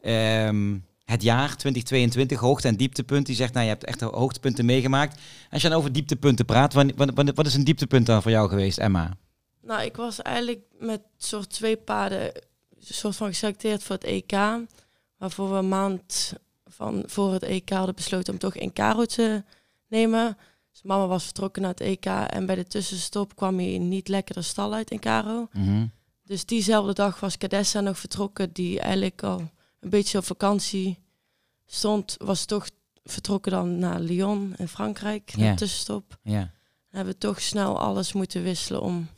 ehm, 0.00 0.76
het 1.04 1.22
jaar 1.22 1.56
2022, 1.56 2.38
hoogte- 2.38 2.68
en 2.68 2.76
dieptepunt. 2.76 3.26
Die 3.26 3.36
zegt, 3.36 3.52
nou, 3.52 3.64
je 3.64 3.70
hebt 3.70 3.84
echt 3.84 4.00
hoogtepunten 4.00 4.64
meegemaakt. 4.64 5.20
Als 5.50 5.62
je 5.62 5.68
dan 5.68 5.78
over 5.78 5.92
dieptepunten 5.92 6.44
praat, 6.44 6.72
wat, 6.72 6.92
wat, 6.94 7.32
wat 7.34 7.46
is 7.46 7.54
een 7.54 7.64
dieptepunt 7.64 8.06
dan 8.06 8.22
voor 8.22 8.30
jou 8.30 8.48
geweest, 8.48 8.78
Emma? 8.78 9.16
Nou, 9.66 9.82
ik 9.82 9.96
was 9.96 10.22
eigenlijk 10.22 10.64
met 10.78 11.00
soort 11.16 11.50
twee 11.50 11.76
paarden 11.76 12.32
soort 12.78 13.16
van 13.16 13.28
geselecteerd 13.28 13.82
voor 13.82 13.94
het 13.94 14.04
EK. 14.04 14.32
Waarvoor 15.16 15.50
we 15.50 15.56
een 15.56 15.68
maand 15.68 16.32
van 16.66 17.02
voor 17.06 17.32
het 17.32 17.42
EK 17.42 17.70
hadden 17.70 17.94
besloten 17.94 18.32
om 18.32 18.38
toch 18.38 18.56
een 18.56 18.72
karo 18.72 19.04
te 19.04 19.44
nemen. 19.86 20.36
Dus 20.72 20.82
mama 20.82 21.06
was 21.06 21.24
vertrokken 21.24 21.62
naar 21.62 21.70
het 21.70 21.80
EK 21.80 22.04
en 22.06 22.46
bij 22.46 22.54
de 22.54 22.66
tussenstop 22.66 23.36
kwam 23.36 23.58
hij 23.58 23.78
niet 23.78 24.08
lekker 24.08 24.34
de 24.34 24.42
stal 24.42 24.74
uit 24.74 24.90
in 24.90 24.98
karo. 24.98 25.48
Mhm. 25.52 25.86
Dus 26.22 26.44
diezelfde 26.44 26.92
dag 26.92 27.20
was 27.20 27.38
Cadessa 27.38 27.80
nog 27.80 27.98
vertrokken, 27.98 28.52
die 28.52 28.80
eigenlijk 28.80 29.22
al 29.22 29.50
een 29.80 29.90
beetje 29.90 30.18
op 30.18 30.24
vakantie 30.24 30.98
stond. 31.66 32.14
Was 32.18 32.44
toch 32.44 32.68
vertrokken 33.04 33.52
dan 33.52 33.78
naar 33.78 34.00
Lyon 34.00 34.54
in 34.56 34.68
Frankrijk, 34.68 35.36
naar 35.36 35.50
de 35.50 35.58
tussenstop. 35.58 36.18
Ja. 36.22 36.50
Hebben 36.96 37.12
we 37.14 37.18
toch 37.20 37.40
snel 37.40 37.78
alles 37.80 38.12
moeten 38.12 38.42
wisselen 38.42 38.80
om 38.82 39.08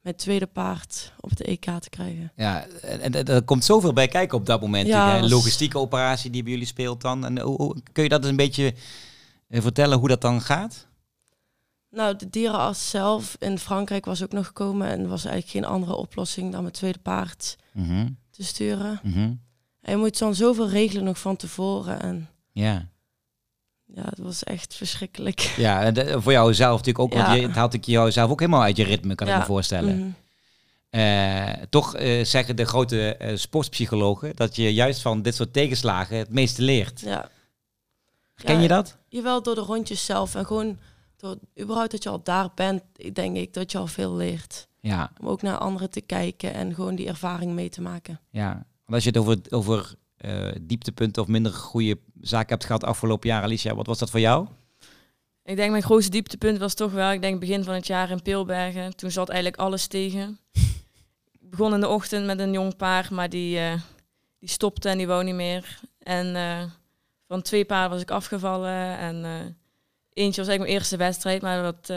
mijn 0.00 0.16
tweede 0.16 0.46
paard 0.46 1.12
op 1.20 1.30
het 1.30 1.40
EK 1.40 1.64
te 1.64 1.90
krijgen. 1.90 2.32
Ja, 2.36 2.66
en, 2.82 3.26
er 3.26 3.42
komt 3.42 3.64
zoveel 3.64 3.92
bij 3.92 4.08
kijken 4.08 4.38
op 4.38 4.46
dat 4.46 4.60
moment. 4.60 4.86
Ja, 4.86 5.14
Een 5.14 5.20
was- 5.20 5.30
logistieke 5.30 5.78
operatie 5.78 6.30
die 6.30 6.42
bij 6.42 6.52
jullie 6.52 6.66
speelt 6.66 7.00
dan. 7.00 7.24
En 7.24 7.40
hoe, 7.40 7.56
hoe- 7.56 7.76
kun 7.92 8.02
je 8.02 8.08
dat 8.08 8.20
eens 8.20 8.28
een 8.30 8.36
beetje 8.36 8.74
eh, 9.48 9.60
vertellen 9.62 9.98
hoe 9.98 10.08
dat 10.08 10.20
dan 10.20 10.40
gaat? 10.40 10.86
Nou, 11.90 12.16
de 12.16 12.30
dierenarts 12.30 12.90
zelf 12.90 13.36
in 13.38 13.58
Frankrijk 13.58 14.04
was 14.04 14.22
ook 14.22 14.32
nog 14.32 14.46
gekomen 14.46 14.88
en 14.88 15.08
was 15.08 15.24
eigenlijk 15.24 15.48
geen 15.66 15.74
andere 15.74 15.94
oplossing 15.94 16.52
dan 16.52 16.60
mijn 16.62 16.72
tweede 16.74 16.98
paard 16.98 17.56
Mhm, 17.72 18.08
te 18.30 18.44
sturen. 18.44 19.00
mhm. 19.02 19.18
En 19.80 19.90
je 19.90 19.96
moet 19.96 20.18
dan 20.18 20.34
zoveel 20.34 20.68
regelen 20.68 21.04
nog 21.04 21.18
van 21.18 21.36
tevoren 21.36 22.00
en 22.02 22.28
Ja. 22.52 22.88
Ja, 23.94 24.02
het 24.04 24.18
was 24.18 24.44
echt 24.44 24.74
verschrikkelijk. 24.74 25.40
Ja, 25.40 25.82
en 25.82 26.22
voor 26.22 26.32
jou 26.32 26.54
zelf 26.54 26.76
natuurlijk 26.76 26.98
ook, 26.98 27.14
want 27.14 27.40
je, 27.40 27.46
het 27.46 27.56
haalt 27.56 27.74
ik 27.74 27.84
jou 27.84 28.12
zelf 28.12 28.30
ook 28.30 28.40
helemaal 28.40 28.62
uit 28.62 28.76
je 28.76 28.84
ritme, 28.84 29.14
kan 29.14 29.28
ik 29.28 29.36
me 29.36 29.44
voorstellen. 29.44 29.98
Mhm. 29.98 30.08
Eh, 30.90 31.52
toch 31.70 31.94
eh, 31.94 32.24
zeggen 32.24 32.56
de 32.56 32.64
grote 32.64 33.16
eh, 33.16 33.36
sportpsychologen 33.36 34.36
dat 34.36 34.56
je 34.56 34.74
juist 34.74 35.00
van 35.02 35.22
dit 35.22 35.34
soort 35.34 35.52
tegenslagen 35.52 36.16
het 36.16 36.30
meeste 36.30 36.62
leert. 36.62 37.00
Ja, 37.00 37.28
Ken 38.34 38.54
Ja, 38.54 38.60
je 38.62 38.68
dat? 38.68 38.98
Jawel, 39.08 39.42
door 39.42 39.54
de 39.54 39.60
rondjes 39.60 40.04
zelf 40.04 40.34
en 40.34 40.46
gewoon 40.46 40.78
door 41.16 41.36
überhaupt 41.60 41.90
dat 41.90 42.02
je 42.02 42.08
al 42.08 42.22
daar 42.22 42.48
bent, 42.54 42.82
denk 43.12 43.36
ik 43.36 43.54
dat 43.54 43.72
je 43.72 43.78
al 43.78 43.86
veel 43.86 44.14
leert. 44.14 44.68
Ja, 44.80 45.12
Om 45.20 45.28
ook 45.28 45.42
naar 45.42 45.58
anderen 45.58 45.90
te 45.90 46.00
kijken 46.00 46.54
en 46.54 46.74
gewoon 46.74 46.94
die 46.94 47.06
ervaring 47.08 47.52
mee 47.52 47.68
te 47.68 47.80
maken. 47.82 48.20
ja. 48.30 48.66
Want 48.84 48.94
als 48.94 49.04
je 49.04 49.08
het 49.08 49.18
over, 49.18 49.38
over 49.48 49.94
dieptepunten 50.62 51.22
of 51.22 51.28
minder 51.28 51.52
goede 51.52 51.98
zaken 52.22 52.48
hebt 52.48 52.64
gehad 52.64 52.84
afgelopen 52.84 53.28
jaar, 53.28 53.42
Alicia, 53.42 53.74
wat 53.74 53.86
was 53.86 53.98
dat 53.98 54.10
voor 54.10 54.20
jou? 54.20 54.46
Ik 55.44 55.56
denk 55.56 55.70
mijn 55.70 55.82
grootste 55.82 56.10
dieptepunt 56.10 56.58
was 56.58 56.74
toch 56.74 56.92
wel, 56.92 57.12
ik 57.12 57.20
denk 57.20 57.40
begin 57.40 57.64
van 57.64 57.74
het 57.74 57.86
jaar 57.86 58.10
in 58.10 58.22
Peelbergen. 58.22 58.96
Toen 58.96 59.10
zat 59.10 59.28
eigenlijk 59.28 59.62
alles 59.62 59.86
tegen. 59.86 60.38
Ik 61.32 61.50
begon 61.50 61.74
in 61.74 61.80
de 61.80 61.88
ochtend 61.88 62.26
met 62.26 62.38
een 62.38 62.52
jong 62.52 62.76
paar, 62.76 63.08
maar 63.10 63.28
die, 63.28 63.58
eh, 63.58 63.80
die 64.38 64.48
stopte 64.48 64.88
en 64.88 64.98
die 64.98 65.06
wou 65.06 65.24
niet 65.24 65.34
meer. 65.34 65.80
En 65.98 66.36
eh, 66.36 66.62
van 67.26 67.42
twee 67.42 67.64
paarden 67.64 67.90
was 67.90 68.00
ik 68.00 68.10
afgevallen. 68.10 68.98
En 68.98 69.24
eh, 69.24 69.30
eentje 70.12 70.40
was 70.40 70.48
eigenlijk 70.48 70.58
mijn 70.58 70.72
eerste 70.72 70.96
wedstrijd, 70.96 71.42
maar 71.42 71.62
dat, 71.62 71.90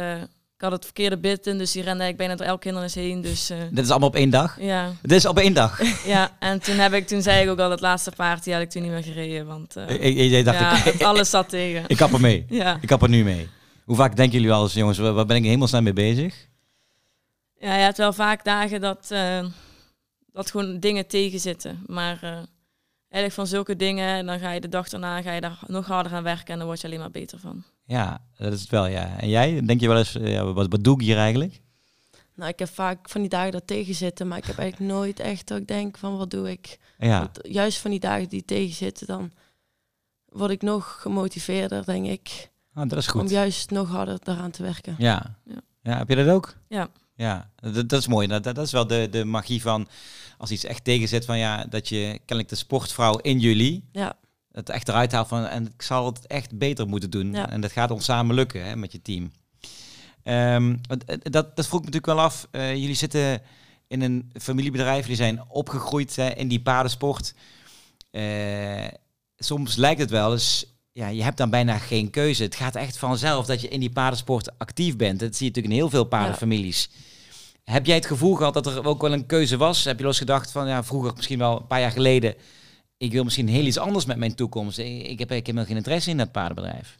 ik 0.55 0.61
had 0.61 0.71
het 0.71 0.83
verkeerde 0.83 1.17
bit 1.17 1.47
in, 1.47 1.57
dus 1.57 1.71
die 1.71 1.83
rende 1.83 2.03
eigenlijk 2.03 2.17
bijna 2.17 2.35
door 2.35 2.45
elk 2.45 2.63
hindernis 2.63 2.95
heen. 2.95 3.21
Dus 3.21 3.49
eh, 3.49 3.57
Dit 3.71 3.83
is 3.85 3.89
allemaal 3.89 4.07
op 4.07 4.15
één 4.15 4.29
dag? 4.29 4.61
ja, 4.61 4.91
Dit 5.01 5.11
is 5.11 5.25
op 5.25 5.37
één 5.37 5.53
dag. 5.53 5.81
ja, 6.05 6.35
en 6.39 6.61
toen, 6.61 6.75
heb 6.75 6.93
ik, 6.93 7.07
toen 7.07 7.21
zei 7.21 7.43
ik 7.43 7.49
ook 7.49 7.59
al, 7.59 7.71
het 7.71 7.81
laatste 7.81 8.11
paard, 8.11 8.43
die 8.43 8.53
had 8.53 8.61
ik 8.61 8.69
toen 8.69 8.81
niet 8.81 8.91
meer 8.91 9.03
gereden. 9.03 9.45
Want 9.45 9.75
eh, 9.75 9.89
ik, 9.89 10.01
ik, 10.17 10.31
ik 10.31 10.45
dacht, 10.45 10.59
ja, 10.59 10.85
ik, 10.85 11.01
alles 11.01 11.29
zat 11.29 11.49
tegen. 11.49 11.83
ik 11.87 11.97
kap 11.97 12.13
er 12.13 12.21
mee. 12.21 12.45
Ja. 12.49 12.77
Ik 12.81 12.87
kap 12.87 13.01
er 13.01 13.09
nu 13.09 13.23
mee. 13.23 13.49
Hoe 13.85 13.95
vaak 13.95 14.15
denken 14.15 14.33
jullie 14.33 14.47
wel 14.49 14.63
eens, 14.63 14.73
jongens, 14.73 14.97
waar 14.97 15.25
ben 15.25 15.37
ik 15.37 15.43
helemaal 15.43 15.67
snel 15.67 15.81
mee 15.81 15.93
bezig? 15.93 16.47
Ja, 17.59 17.75
je 17.75 17.83
hebt 17.83 17.97
wel 17.97 18.13
vaak 18.13 18.43
dagen 18.43 18.81
dat, 18.81 19.07
eh, 19.09 19.45
dat 20.31 20.51
gewoon 20.51 20.79
dingen 20.79 21.07
tegenzitten. 21.07 21.83
Maar 21.87 22.19
eigenlijk 23.09 23.33
van 23.33 23.47
zulke 23.47 23.75
dingen, 23.75 24.25
dan 24.25 24.39
ga 24.39 24.51
je 24.51 24.61
de 24.61 24.69
dag 24.69 24.89
daarna 24.89 25.21
ga 25.21 25.31
je 25.31 25.41
daar 25.41 25.59
nog 25.67 25.85
harder 25.85 26.13
aan 26.13 26.23
werken 26.23 26.53
en 26.53 26.57
dan 26.57 26.67
word 26.67 26.81
je 26.81 26.87
alleen 26.87 26.99
maar 26.99 27.11
beter 27.11 27.39
van. 27.39 27.63
Ja, 27.85 28.21
dat 28.37 28.53
is 28.53 28.61
het 28.61 28.69
wel, 28.69 28.85
ja. 28.87 29.17
En 29.19 29.29
jij, 29.29 29.61
denk 29.65 29.79
je 29.81 29.87
wel 29.87 29.97
eens, 29.97 30.15
eh, 30.15 30.31
ja, 30.31 30.53
wat, 30.53 30.67
wat 30.69 30.83
doe 30.83 30.95
ik 30.95 31.01
hier 31.05 31.17
eigenlijk? 31.17 31.61
Nou, 32.35 32.49
ik 32.49 32.59
heb 32.59 32.69
vaak 32.69 33.09
van 33.09 33.21
die 33.21 33.29
dagen 33.29 33.51
dat 33.51 33.67
tegenzitten, 33.67 34.27
maar 34.27 34.37
ik 34.37 34.45
heb 34.45 34.57
eigenlijk 34.57 34.91
nooit 34.91 35.19
echt 35.19 35.47
dat 35.47 35.57
ik 35.57 35.67
denk 35.67 35.97
van 35.97 36.17
wat 36.17 36.29
doe 36.31 36.51
ik. 36.51 36.77
Ja, 36.99 37.19
Want 37.19 37.39
juist 37.41 37.77
van 37.77 37.91
die 37.91 37.99
dagen 37.99 38.29
die 38.29 38.45
tegenzitten, 38.45 39.07
dan 39.07 39.31
word 40.25 40.51
ik 40.51 40.61
nog 40.61 40.97
gemotiveerder, 41.01 41.85
denk 41.85 42.05
ik. 42.05 42.49
ah, 42.73 42.89
dat 42.89 42.97
is 42.99 43.11
Om 43.11 43.19
goed. 43.19 43.29
juist 43.29 43.69
nog 43.69 43.89
harder 43.89 44.17
daaraan 44.23 44.51
te 44.51 44.63
werken. 44.63 44.95
Ja. 44.97 45.35
Ja. 45.45 45.61
ja, 45.81 45.97
heb 45.97 46.09
je 46.09 46.15
dat 46.15 46.27
ook? 46.27 46.55
Ja. 46.67 46.87
Ja, 47.15 47.49
dat, 47.55 47.89
dat 47.89 47.99
is 47.99 48.07
mooi. 48.07 48.27
Dat, 48.27 48.43
dat 48.43 48.57
is 48.57 48.71
wel 48.71 48.87
de, 48.87 49.07
de 49.11 49.25
magie 49.25 49.61
van 49.61 49.87
als 50.37 50.51
iets 50.51 50.63
echt 50.63 50.83
tegenzet 50.83 51.25
van 51.25 51.37
ja, 51.37 51.65
dat 51.69 51.89
je 51.89 52.11
kennelijk 52.25 52.49
de 52.49 52.55
sportvrouw 52.55 53.17
in 53.17 53.39
jullie 53.39 53.83
Ja, 53.91 54.15
het 54.55 54.69
echt 54.69 54.87
eruit 54.87 55.11
haalt 55.11 55.27
van 55.27 55.45
en 55.45 55.65
ik 55.65 55.81
zal 55.81 56.05
het 56.05 56.27
echt 56.27 56.57
beter 56.57 56.87
moeten 56.87 57.09
doen. 57.09 57.31
Ja. 57.31 57.49
En 57.49 57.61
dat 57.61 57.71
gaat 57.71 57.91
ons 57.91 58.05
samen 58.05 58.35
lukken 58.35 58.65
hè, 58.65 58.75
met 58.75 58.91
je 58.91 59.01
team. 59.01 59.31
Ehm, 60.23 60.75
eh, 61.05 61.17
dat, 61.21 61.55
dat 61.55 61.67
vroeg 61.67 61.79
ik 61.79 61.85
me 61.85 61.91
natuurlijk 61.91 62.05
wel 62.05 62.19
af. 62.19 62.47
Eh, 62.51 62.75
jullie 62.75 62.95
zitten 62.95 63.41
in 63.87 64.01
een 64.01 64.31
familiebedrijf, 64.41 65.05
die 65.05 65.15
zijn 65.15 65.43
opgegroeid 65.47 66.15
hè, 66.15 66.29
in 66.29 66.47
die 66.47 66.61
paardensport. 66.61 67.33
eh, 68.11 68.87
soms 69.37 69.75
lijkt 69.75 69.99
het 69.99 70.09
wel 70.09 70.31
eens, 70.31 70.65
ja, 70.91 71.07
je 71.07 71.23
hebt 71.23 71.37
dan 71.37 71.49
bijna 71.49 71.77
geen 71.77 72.09
keuze. 72.09 72.43
Het 72.43 72.55
gaat 72.55 72.75
echt 72.75 72.97
vanzelf 72.97 73.45
dat 73.45 73.61
je 73.61 73.67
in 73.67 73.79
die 73.79 73.89
paardensport 73.89 74.59
actief 74.59 74.95
bent. 74.95 75.19
Dat 75.19 75.35
zie 75.35 75.45
je 75.45 75.51
natuurlijk 75.51 75.73
in 75.73 75.79
heel 75.79 75.89
veel 75.89 76.03
paardenfamilies. 76.03 76.89
Heb 77.63 77.85
jij 77.85 77.95
het 77.95 78.05
gevoel 78.05 78.35
gehad 78.35 78.53
dat 78.53 78.65
er 78.65 78.85
ook 78.85 79.01
wel 79.01 79.13
een 79.13 79.25
keuze 79.25 79.57
was? 79.57 79.83
Heb 79.83 79.99
je 79.99 80.05
eens 80.05 80.17
gedacht 80.17 80.51
van, 80.51 80.67
ja, 80.67 80.83
vroeger, 80.83 81.13
misschien 81.15 81.37
wel 81.37 81.57
een 81.57 81.67
paar 81.67 81.79
jaar 81.79 81.91
geleden, 81.91 82.35
ik 82.97 83.11
wil 83.11 83.23
misschien 83.23 83.47
heel 83.47 83.65
iets 83.65 83.77
anders 83.77 84.05
met 84.05 84.17
mijn 84.17 84.35
toekomst. 84.35 84.77
Ik 84.77 85.07
ik 85.07 85.19
heb 85.19 85.29
helemaal 85.29 85.65
geen 85.65 85.75
interesse 85.75 86.09
in 86.09 86.17
dat 86.17 86.31
paardenbedrijf. 86.31 86.95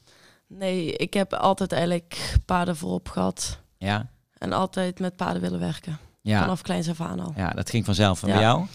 Nee, 0.47 0.91
ik 0.93 1.13
heb 1.13 1.33
altijd 1.33 1.71
eigenlijk 1.71 2.35
paarden 2.45 2.75
voorop 2.75 3.09
gehad. 3.09 3.59
Ja, 3.77 4.09
En 4.37 4.53
altijd 4.53 4.99
met 4.99 5.15
paarden 5.15 5.41
willen 5.41 5.59
werken. 5.59 5.97
ja, 6.21 6.39
Vanaf 6.39 6.61
kleins 6.61 6.89
af 6.89 7.01
aan 7.01 7.19
al. 7.19 7.33
ja 7.35 7.49
dat 7.49 7.69
ging 7.69 7.85
vanzelf. 7.85 8.21
En 8.23 8.27
Ja. 8.27 8.33
bij 8.33 8.43
jou? 8.43 8.65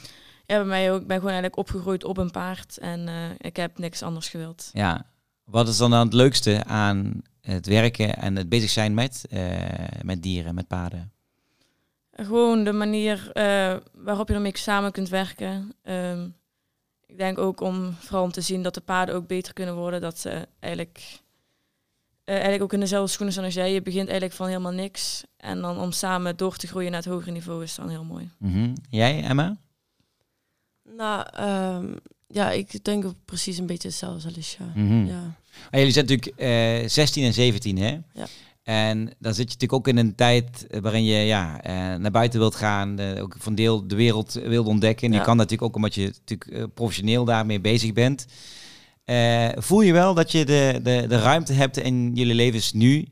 Ja, 0.46 0.56
bij 0.56 0.64
mij 0.64 0.92
ook. 0.92 1.00
Ik 1.00 1.06
ben 1.06 1.16
gewoon 1.16 1.32
eigenlijk 1.32 1.60
opgegroeid 1.60 2.04
op 2.04 2.16
een 2.18 2.30
paard 2.30 2.78
en 2.78 3.08
eh, 3.08 3.14
ik 3.38 3.56
heb 3.56 3.78
niks 3.78 4.02
anders 4.02 4.28
gewild. 4.28 4.70
Ja. 4.72 5.06
Wat 5.44 5.68
is 5.68 5.76
dan, 5.76 5.90
dan 5.90 6.04
het 6.04 6.12
leukste 6.14 6.64
aan 6.64 7.22
het 7.40 7.66
werken 7.66 8.16
en 8.16 8.36
het 8.36 8.48
bezig 8.48 8.70
zijn 8.70 8.94
met, 8.94 9.24
eh, 9.30 9.58
met 10.02 10.22
dieren, 10.22 10.54
met 10.54 10.66
paarden? 10.66 11.12
Gewoon 12.12 12.64
de 12.64 12.72
manier 12.72 13.30
eh, 13.32 13.76
waarop 13.92 14.28
je 14.28 14.34
ermee 14.34 14.58
samen 14.58 14.92
kunt 14.92 15.08
werken. 15.08 15.72
Ehm, 15.82 16.28
ik 17.10 17.18
denk 17.18 17.38
ook 17.38 17.60
om 17.60 17.94
vooral 17.98 18.22
om 18.22 18.32
te 18.32 18.40
zien 18.40 18.62
dat 18.62 18.74
de 18.74 18.80
paarden 18.80 19.14
ook 19.14 19.26
beter 19.26 19.52
kunnen 19.52 19.74
worden. 19.74 20.00
Dat 20.00 20.18
ze 20.18 20.48
eigenlijk, 20.58 21.20
eh, 22.24 22.34
eigenlijk 22.34 22.62
ook 22.62 22.72
in 22.72 22.80
dezelfde 22.80 23.10
schoenen 23.10 23.32
staan 23.32 23.44
als 23.44 23.54
jij. 23.54 23.72
Je 23.72 23.82
begint 23.82 24.04
eigenlijk 24.08 24.36
van 24.36 24.46
helemaal 24.46 24.72
niks. 24.72 25.22
En 25.36 25.60
dan 25.60 25.78
om 25.78 25.92
samen 25.92 26.36
door 26.36 26.56
te 26.56 26.66
groeien 26.66 26.90
naar 26.90 27.00
het 27.02 27.10
hogere 27.10 27.30
niveau 27.30 27.62
is 27.62 27.74
dan 27.74 27.88
heel 27.88 28.04
mooi. 28.04 28.30
Mhm. 28.38 28.74
Jij, 28.90 29.22
Emma? 29.22 29.56
Nou, 30.96 31.26
ehm, 31.32 31.94
ja, 32.26 32.50
ik 32.50 32.84
denk 32.84 33.04
ook 33.04 33.16
precies 33.24 33.58
een 33.58 33.66
beetje 33.66 33.88
hetzelfde 33.88 34.16
als 34.16 34.34
Alicia. 34.34 34.72
Mhm. 34.74 35.06
Ja. 35.06 35.34
Ah, 35.70 35.78
jullie 35.78 35.92
zijn 35.92 36.06
natuurlijk 36.06 36.38
eh 36.38 36.88
16 36.88 37.24
en 37.24 37.32
17, 37.32 37.78
hè? 37.78 37.98
Ja. 38.12 38.26
En 38.62 39.04
dan 39.18 39.34
zit 39.34 39.52
je 39.52 39.58
natuurlijk 39.58 39.72
ook 39.72 39.88
in 39.88 39.96
een 39.96 40.14
tijd 40.14 40.66
eh, 40.66 40.80
waarin 40.80 41.04
je 41.04 41.16
ja, 41.16 41.62
eh, 41.62 41.72
naar 41.94 42.10
buiten 42.10 42.38
wilt 42.40 42.54
gaan, 42.54 42.98
eh, 42.98 43.22
ook 43.22 43.34
van 43.38 43.54
deel 43.54 43.88
de 43.88 43.94
wereld 43.94 44.32
wilt 44.32 44.66
ontdekken. 44.66 45.06
En 45.06 45.12
je 45.12 45.18
Ja. 45.18 45.24
kan 45.24 45.36
natuurlijk 45.36 45.62
ook 45.62 45.76
omdat 45.76 45.94
je 45.94 46.12
natuurlijk 46.26 46.74
professioneel 46.74 47.24
daarmee 47.24 47.60
bezig 47.60 47.92
bent. 47.92 48.26
Voel 49.56 49.80
je 49.80 49.92
wel 49.92 50.14
dat 50.14 50.32
je 50.32 50.44
de, 50.44 50.80
de, 50.82 51.04
de 51.08 51.18
ruimte 51.18 51.52
hebt 51.52 51.76
in 51.76 52.14
jullie 52.14 52.34
levens 52.34 52.72
nu, 52.72 53.08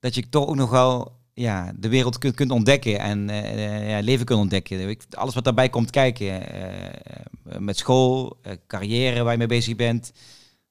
dat 0.00 0.14
je 0.14 0.28
toch 0.28 0.46
ook 0.46 0.56
nog 0.56 0.70
wel 0.70 1.12
ja, 1.34 1.72
de 1.76 1.88
wereld 1.88 2.18
kunt, 2.18 2.34
kunt 2.34 2.50
ontdekken 2.50 2.98
en 2.98 3.28
ja, 3.88 3.98
leven 4.00 4.26
kunt 4.26 4.40
ontdekken. 4.40 4.96
Alles 5.10 5.34
wat 5.34 5.44
daarbij 5.44 5.68
komt 5.68 5.90
kijken, 5.90 6.42
met 7.58 7.78
school, 7.78 8.36
carrière 8.66 9.22
waar 9.22 9.32
je 9.32 9.38
mee 9.38 9.46
bezig 9.46 9.76
bent, 9.76 10.12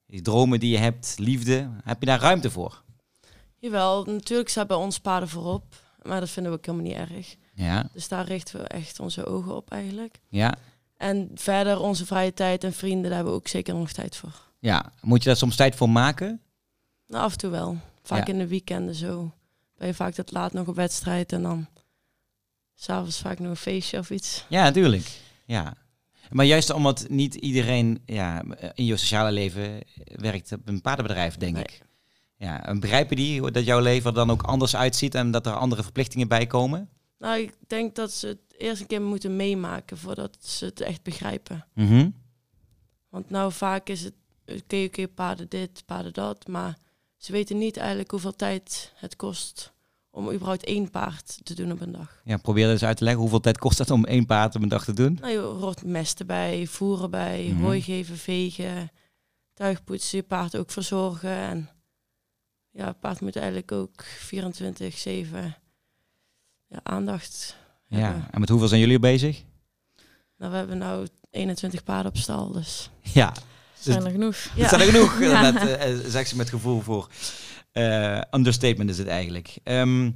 die 0.07 0.21
dromen 0.21 0.59
die 0.59 0.71
je 0.71 0.77
hebt, 0.77 1.15
liefde, 1.17 1.69
heb 1.83 1.99
je 1.99 2.05
daar 2.05 2.19
ruimte 2.21 2.51
voor? 2.51 2.83
Jawel, 3.65 4.03
natuurlijk 4.05 4.49
staat 4.49 4.67
bij 4.67 4.77
ons 4.77 4.99
paarden 4.99 5.29
voorop. 5.29 5.63
Maar 6.01 6.19
dat 6.19 6.29
vinden 6.29 6.51
we 6.51 6.57
ook 6.57 6.65
helemaal 6.65 6.87
niet 6.87 7.09
erg. 7.11 7.35
Ja, 7.53 7.89
Dus 7.93 8.07
daar 8.07 8.25
richten 8.25 8.59
we 8.59 8.67
echt 8.67 8.99
onze 8.99 9.25
ogen 9.25 9.55
op 9.55 9.71
eigenlijk. 9.71 10.19
ja, 10.29 10.55
En 10.97 11.29
verder 11.35 11.79
onze 11.79 12.05
vrije 12.05 12.33
tijd 12.33 12.63
en 12.63 12.73
vrienden, 12.73 13.03
daar 13.03 13.13
hebben 13.13 13.33
we 13.33 13.39
ook 13.39 13.47
zeker 13.47 13.73
nog 13.75 13.91
tijd 13.91 14.15
voor. 14.15 14.33
ja. 14.59 14.91
Moet 15.01 15.23
je 15.23 15.29
daar 15.29 15.37
soms 15.37 15.55
tijd 15.55 15.75
voor 15.75 15.89
maken? 15.89 16.41
Nou, 17.07 17.23
af 17.23 17.31
en 17.31 17.37
toe 17.37 17.49
wel. 17.49 17.77
Vaak 18.03 18.27
Ja. 18.27 18.33
in 18.33 18.39
de 18.39 18.47
weekenden 18.47 18.95
zo. 18.95 19.31
Ben 19.77 19.87
je 19.87 19.93
vaak 19.93 20.13
tot 20.13 20.31
laat 20.31 20.53
nog 20.53 20.67
op 20.67 20.75
wedstrijd 20.75 21.31
en 21.31 21.41
dan 21.41 21.67
s'avonds 22.75 23.19
vaak 23.19 23.39
nog 23.39 23.49
een 23.49 23.55
feestje 23.55 23.97
of 23.99 24.09
iets. 24.09 24.45
Ja, 24.49 24.63
natuurlijk. 24.63 25.19
Ja. 25.45 25.73
Maar 26.29 26.45
juist 26.45 26.69
omdat 26.69 27.05
niet 27.09 27.35
iedereen 27.35 28.01
ja, 28.05 28.43
in 28.73 28.85
je 28.85 28.97
sociale 28.97 29.31
leven 29.31 29.79
werkt 30.15 30.51
op 30.51 30.61
een 30.67 30.81
paardenbedrijf, 30.81 31.37
denk 31.37 31.53
Nee. 31.53 31.63
ik. 31.63 31.81
Ja, 32.45 32.65
en 32.65 32.79
begrijpen 32.79 33.15
die 33.15 33.51
dat 33.51 33.65
jouw 33.65 33.79
leven 33.79 34.09
er 34.09 34.15
dan 34.15 34.31
ook 34.31 34.41
anders 34.43 34.75
uitziet 34.75 35.15
en 35.15 35.31
dat 35.31 35.45
er 35.45 35.53
andere 35.55 35.83
verplichtingen 35.83 36.27
bij 36.27 36.47
komen? 36.47 36.89
Nou, 37.19 37.39
ik 37.39 37.53
denk 37.67 37.95
dat 37.95 38.11
ze 38.11 38.27
het 38.27 38.39
eerst 38.57 38.81
een 38.81 38.87
keer 38.87 39.01
moeten 39.01 39.35
meemaken 39.35 39.97
voordat 39.97 40.37
ze 40.41 40.65
het 40.65 40.81
echt 40.81 41.03
begrijpen. 41.03 41.65
Mhm. 41.73 42.09
Want 43.09 43.29
nou 43.29 43.51
vaak 43.51 43.89
is 43.89 44.03
het, 44.03 44.13
oké, 44.45 44.83
oké, 44.83 45.07
paarden 45.07 45.49
dit, 45.49 45.83
paarden 45.85 46.13
dat. 46.13 46.47
Maar 46.47 46.77
ze 47.17 47.31
weten 47.31 47.57
niet 47.57 47.77
eigenlijk 47.77 48.11
hoeveel 48.11 48.35
tijd 48.35 48.93
het 48.95 49.15
kost 49.15 49.73
om 50.11 50.31
überhaupt 50.31 50.63
één 50.65 50.89
paard 50.89 51.39
te 51.43 51.55
doen 51.55 51.71
op 51.71 51.81
een 51.81 51.91
dag. 51.91 52.21
Ja, 52.23 52.37
probeer 52.37 52.69
eens 52.69 52.83
uit 52.83 52.97
te 52.97 53.03
leggen. 53.03 53.21
Hoeveel 53.21 53.39
tijd 53.39 53.57
kost 53.57 53.77
dat 53.77 53.89
om 53.91 54.05
één 54.05 54.25
paard 54.25 54.55
op 54.55 54.61
een 54.61 54.69
dag 54.69 54.83
te 54.83 54.93
doen? 54.93 55.17
Nou, 55.21 55.31
je 55.33 55.39
hoort 55.39 55.83
mesten 55.83 56.27
bij, 56.27 56.67
voeren 56.67 57.09
bij, 57.11 57.49
Mhm. 57.51 57.61
hooi 57.63 57.81
geven, 57.81 58.17
vegen, 58.17 58.91
tuigpoetsen, 59.53 60.17
je 60.17 60.23
paard 60.23 60.57
ook 60.57 60.71
verzorgen. 60.71 61.29
En 61.29 61.69
ja, 62.75 62.85
het 62.85 62.99
paard 62.99 63.21
moet 63.21 63.35
eigenlijk 63.35 63.71
ook 63.71 64.03
24-7 64.05 64.07
ja, 66.67 66.79
aandacht 66.83 67.55
Ja. 67.87 67.97
hebben. 67.97 68.27
En 68.31 68.39
met 68.39 68.49
hoeveel 68.49 68.67
zijn 68.67 68.79
jullie 68.79 68.99
bezig? 68.99 69.43
Nou, 70.37 70.51
we 70.51 70.57
hebben 70.57 70.77
nou 70.77 71.07
21 71.31 71.83
paarden 71.83 72.11
op 72.11 72.17
stal, 72.17 72.51
dus... 72.51 72.89
Ja, 73.01 73.33
Zijn 73.79 74.05
er 74.05 74.11
genoeg. 74.11 74.35
dat 74.43 74.51
Ja. 74.55 74.67
zijn 74.69 74.81
er 74.81 74.87
genoeg. 74.87 75.19
Ja. 75.21 75.51
Dat 75.51 75.67
eh, 75.69 75.95
zegt 76.07 76.29
ze 76.29 76.35
met 76.35 76.49
gevoel 76.49 76.81
voor. 76.81 77.09
eh, 77.71 78.21
understatement 78.31 78.89
is 78.89 78.97
het 78.97 79.07
eigenlijk. 79.07 79.57
Ehm, 79.63 80.11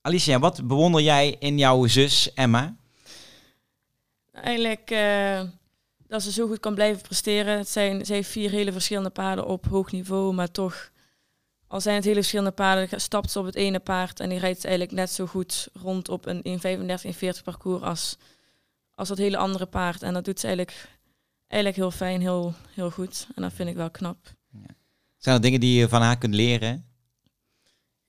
Alicia, 0.00 0.38
wat 0.38 0.66
bewonder 0.66 1.00
jij 1.00 1.36
in 1.38 1.58
jouw 1.58 1.86
zus 1.86 2.32
Emma? 2.34 2.76
Eigenlijk 4.32 4.90
eh, 4.90 5.40
dat 6.06 6.22
ze 6.22 6.32
zo 6.32 6.46
goed 6.46 6.60
kan 6.60 6.74
blijven 6.74 7.02
presteren. 7.02 7.58
Het 7.58 7.68
zijn, 7.68 8.06
ze 8.06 8.12
heeft 8.12 8.30
vier 8.30 8.50
hele 8.50 8.72
verschillende 8.72 9.10
paarden 9.10 9.46
op 9.46 9.66
hoog 9.66 9.92
niveau, 9.92 10.34
maar 10.34 10.50
toch, 10.50 10.90
al 11.68 11.80
zijn 11.80 11.94
het 11.94 12.04
hele 12.04 12.16
verschillende 12.16 12.50
paarden, 12.50 13.00
stapt 13.00 13.30
ze 13.30 13.38
op 13.38 13.44
het 13.44 13.54
ene 13.54 13.78
paard 13.78 14.20
en 14.20 14.28
die 14.28 14.38
rijdt 14.38 14.64
eigenlijk 14.64 14.94
net 14.94 15.10
zo 15.10 15.26
goed 15.26 15.68
rond 15.72 16.08
op 16.08 16.26
een 16.26 16.42
1,35, 17.00 17.04
1,40 17.04 17.42
parcours 17.44 17.82
als, 17.82 18.16
als 18.94 19.08
dat 19.08 19.18
hele 19.18 19.36
andere 19.36 19.66
paard. 19.66 20.02
En 20.02 20.14
dat 20.14 20.24
doet 20.24 20.40
ze 20.40 20.46
eigenlijk, 20.46 20.88
eigenlijk 21.46 21.82
heel 21.82 21.90
fijn, 21.90 22.20
heel, 22.20 22.54
heel 22.74 22.90
goed. 22.90 23.26
En 23.34 23.42
dat 23.42 23.52
vind 23.52 23.68
ik 23.68 23.76
wel 23.76 23.90
knap. 23.90 24.36
Zijn 25.16 25.36
er 25.36 25.42
dingen 25.42 25.60
die 25.60 25.78
je 25.78 25.88
van 25.88 26.02
haar 26.02 26.18
kunt 26.18 26.34
leren? 26.34 26.86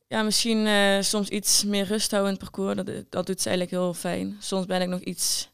Ja, 0.07 0.21
misschien 0.21 0.65
eh, 0.65 1.01
soms 1.01 1.29
iets 1.29 1.63
meer 1.63 1.85
rust 1.85 2.11
houden 2.11 2.33
in 2.33 2.39
het 2.39 2.49
parcours. 2.51 2.75
Dat, 2.75 3.11
dat 3.11 3.25
doet 3.25 3.41
ze 3.41 3.49
eigenlijk 3.49 3.77
heel 3.77 3.93
fijn. 3.93 4.37
Soms 4.39 4.65
ben 4.65 4.81
ik 4.81 4.87
nog 4.87 4.99
iets, 4.99 5.49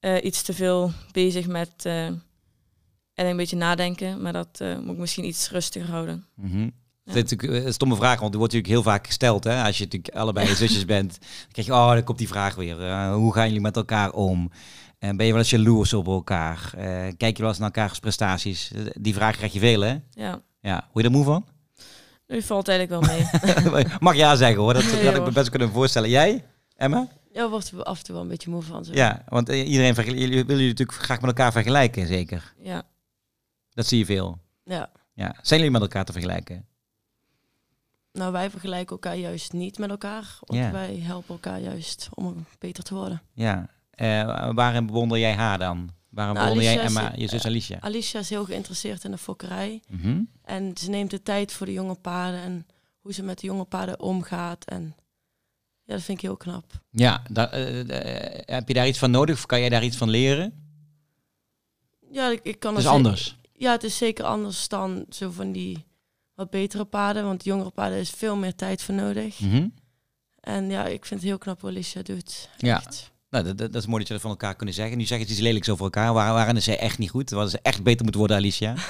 eh, 0.00 0.24
iets 0.24 0.42
te 0.42 0.52
veel 0.52 0.92
bezig 1.12 1.46
met 1.46 1.70
eh, 1.82 2.06
en 2.06 2.22
een 3.14 3.36
beetje 3.36 3.56
nadenken. 3.56 4.22
Maar 4.22 4.32
dat 4.32 4.60
moet 4.60 4.92
ik 4.92 4.98
misschien 4.98 5.24
iets 5.24 5.50
rustiger 5.50 5.88
houden. 5.90 6.26
Mhm. 6.34 6.68
Dat 7.04 7.14
is 7.16 7.30
natuurlijk 7.30 7.64
een 7.66 7.72
stomme 7.72 7.96
vraag, 7.96 8.18
want 8.18 8.30
die 8.30 8.38
wordt 8.38 8.52
natuurlijk 8.54 8.82
heel 8.82 8.92
vaak 8.92 9.06
gesteld. 9.06 9.44
Hè? 9.44 9.62
Als 9.64 9.78
je 9.78 9.84
natuurlijk 9.84 10.14
allebei 10.14 10.48
je 10.48 10.54
zusjes 10.54 10.84
bent, 10.84 11.18
dan 11.20 11.48
krijg 11.52 11.66
je, 11.66 11.72
oh, 11.74 11.88
dan 11.92 12.04
komt 12.04 12.18
die 12.18 12.28
vraag 12.28 12.54
weer. 12.54 12.82
Eh, 12.88 13.14
hoe 13.14 13.32
gaan 13.34 13.46
jullie 13.46 13.60
met 13.60 13.76
elkaar 13.76 14.12
om? 14.12 14.50
En 14.98 15.16
ben 15.16 15.26
je 15.26 15.32
wel 15.32 15.40
eens 15.40 15.50
jaloers 15.50 15.92
op 15.92 16.06
elkaar? 16.06 16.70
Eh, 16.76 16.84
kijk 17.16 17.36
je 17.36 17.42
wel 17.42 17.48
eens 17.50 17.58
naar 17.58 17.70
elkaars 17.72 17.98
prestaties? 17.98 18.72
Eh, 18.74 18.80
Die 19.00 19.14
vraag 19.14 19.36
krijg 19.36 19.52
je 19.52 19.58
veel, 19.58 19.80
hè? 19.80 19.96
Ja, 20.10 20.40
Ja. 20.60 20.88
Hoe 20.92 21.02
je 21.02 21.08
er 21.08 21.14
moe 21.14 21.24
van? 21.24 21.46
nu 22.26 22.42
valt 22.42 22.68
eigenlijk 22.68 23.06
wel 23.06 23.16
mee. 23.72 23.84
Mag 24.00 24.14
ja 24.14 24.36
zeggen 24.36 24.60
hoor, 24.60 24.72
dat, 24.74 24.82
Nee, 24.82 24.92
dat 24.94 25.04
had 25.04 25.14
ik 25.16 25.24
me 25.24 25.32
best 25.32 25.50
kunnen 25.50 25.70
voorstellen. 25.70 26.08
Jij, 26.10 26.44
Emma? 26.76 27.08
Ja, 27.32 27.48
wordt 27.48 27.70
we 27.70 27.84
af 27.84 27.98
en 27.98 28.04
toe 28.04 28.14
wel 28.14 28.22
een 28.22 28.28
beetje 28.30 28.50
moe 28.50 28.62
van. 28.62 28.84
Zo. 28.84 28.92
Ja, 28.94 29.22
want 29.28 29.48
eh, 29.48 29.68
iedereen 29.68 29.94
willen 29.94 30.16
jullie 30.46 30.68
natuurlijk 30.68 30.98
graag 30.98 31.20
met 31.20 31.26
elkaar 31.30 31.52
vergelijken, 31.52 32.06
zeker. 32.06 32.54
ja. 32.58 32.82
Dat 33.70 33.86
zie 33.86 33.98
je 33.98 34.04
veel. 34.04 34.38
ja. 34.64 34.90
Ja. 35.14 35.34
Zijn 35.42 35.60
jullie 35.60 35.70
met 35.74 35.82
elkaar 35.82 36.04
te 36.04 36.12
vergelijken? 36.12 36.66
Nou, 38.14 38.32
wij 38.32 38.50
vergelijken 38.50 38.90
elkaar 38.90 39.16
juist 39.16 39.52
niet 39.52 39.78
met 39.78 39.90
elkaar. 39.90 40.38
Want 40.40 40.70
wij 40.72 40.98
helpen 41.02 41.34
elkaar 41.34 41.60
juist 41.60 42.08
om 42.14 42.46
beter 42.58 42.84
te 42.84 42.94
worden. 42.94 43.22
Ja. 43.32 43.68
Eh, 43.90 44.50
waarin 44.54 44.86
bewonder 44.86 45.18
jij 45.18 45.34
haar 45.34 45.58
dan? 45.58 45.90
Waarom 46.08 46.34
Nou, 46.34 46.46
bewonder 46.46 46.74
jij 46.74 46.84
Emma, 46.84 47.12
je 47.16 47.28
zus 47.28 47.40
eh, 47.40 47.46
Alicia? 47.46 47.80
Alicia 47.80 48.20
is 48.20 48.30
heel 48.30 48.44
geïnteresseerd 48.44 49.04
in 49.04 49.10
de 49.10 49.18
fokkerij. 49.18 49.82
Mhm. 49.88 50.22
En 50.42 50.76
ze 50.76 50.90
neemt 50.90 51.10
de 51.10 51.22
tijd 51.22 51.52
voor 51.52 51.66
de 51.66 51.72
jonge 51.72 51.94
paarden 51.94 52.40
en 52.40 52.66
hoe 52.98 53.12
ze 53.12 53.22
met 53.22 53.40
de 53.40 53.46
jonge 53.46 53.64
paarden 53.64 54.00
omgaat. 54.00 54.64
En 54.64 54.94
ja, 55.84 55.94
dat 55.94 56.02
vind 56.02 56.18
ik 56.18 56.24
heel 56.24 56.36
knap. 56.36 56.64
Ja, 56.90 57.22
daar, 57.30 57.50
eh, 57.50 58.54
heb 58.54 58.68
je 58.68 58.74
daar 58.74 58.88
iets 58.88 58.98
van 58.98 59.10
nodig 59.10 59.36
of 59.36 59.46
kan 59.46 59.60
jij 59.60 59.68
daar 59.68 59.84
iets 59.84 59.96
van 59.96 60.10
leren? 60.10 60.52
Ja, 62.10 62.30
ik, 62.30 62.40
ik 62.42 62.60
kan 62.60 62.72
Dat 62.72 62.82
is 62.82 62.88
er 62.88 62.94
anders. 62.94 63.38
Ja, 63.52 63.72
het 63.72 63.84
is 63.84 63.96
zeker 63.96 64.24
anders 64.24 64.68
dan 64.68 65.06
zo 65.08 65.30
van 65.30 65.52
die 65.52 65.84
wat 66.34 66.50
betere 66.50 66.84
paarden. 66.84 67.24
Want 67.24 67.44
jongere 67.44 67.70
paarden 67.70 67.98
is 67.98 68.10
veel 68.10 68.36
meer 68.36 68.54
tijd 68.54 68.82
voor 68.82 68.94
nodig. 68.94 69.40
Mhm. 69.40 69.68
En 70.40 70.70
ja, 70.70 70.84
ik 70.86 71.04
vind 71.06 71.20
het 71.20 71.28
heel 71.28 71.38
knap 71.38 71.60
hoe 71.60 71.70
Alicia 71.70 72.02
doet. 72.02 72.48
Ja. 72.56 72.76
Echt. 72.76 73.12
Nou, 73.30 73.44
dat, 73.44 73.58
dat, 73.58 73.72
dat 73.72 73.82
is 73.82 73.88
mooi 73.88 73.98
dat 73.98 74.06
je 74.06 74.12
dat 74.12 74.22
van 74.22 74.30
elkaar 74.30 74.54
kunnen 74.56 74.74
zeggen. 74.74 74.98
Nu 74.98 75.04
zeggen 75.04 75.26
ze 75.26 75.32
iets 75.32 75.42
lelijks 75.42 75.68
over 75.68 75.84
elkaar. 75.84 76.12
Waar, 76.12 76.32
waarin 76.32 76.56
is 76.56 76.64
zij 76.64 76.78
echt 76.78 76.98
niet 76.98 77.10
goed? 77.10 77.30
Waar 77.30 77.48
ze 77.48 77.58
echt 77.62 77.82
beter 77.82 78.02
moeten 78.02 78.20
worden, 78.20 78.36
Alicia? 78.36 78.74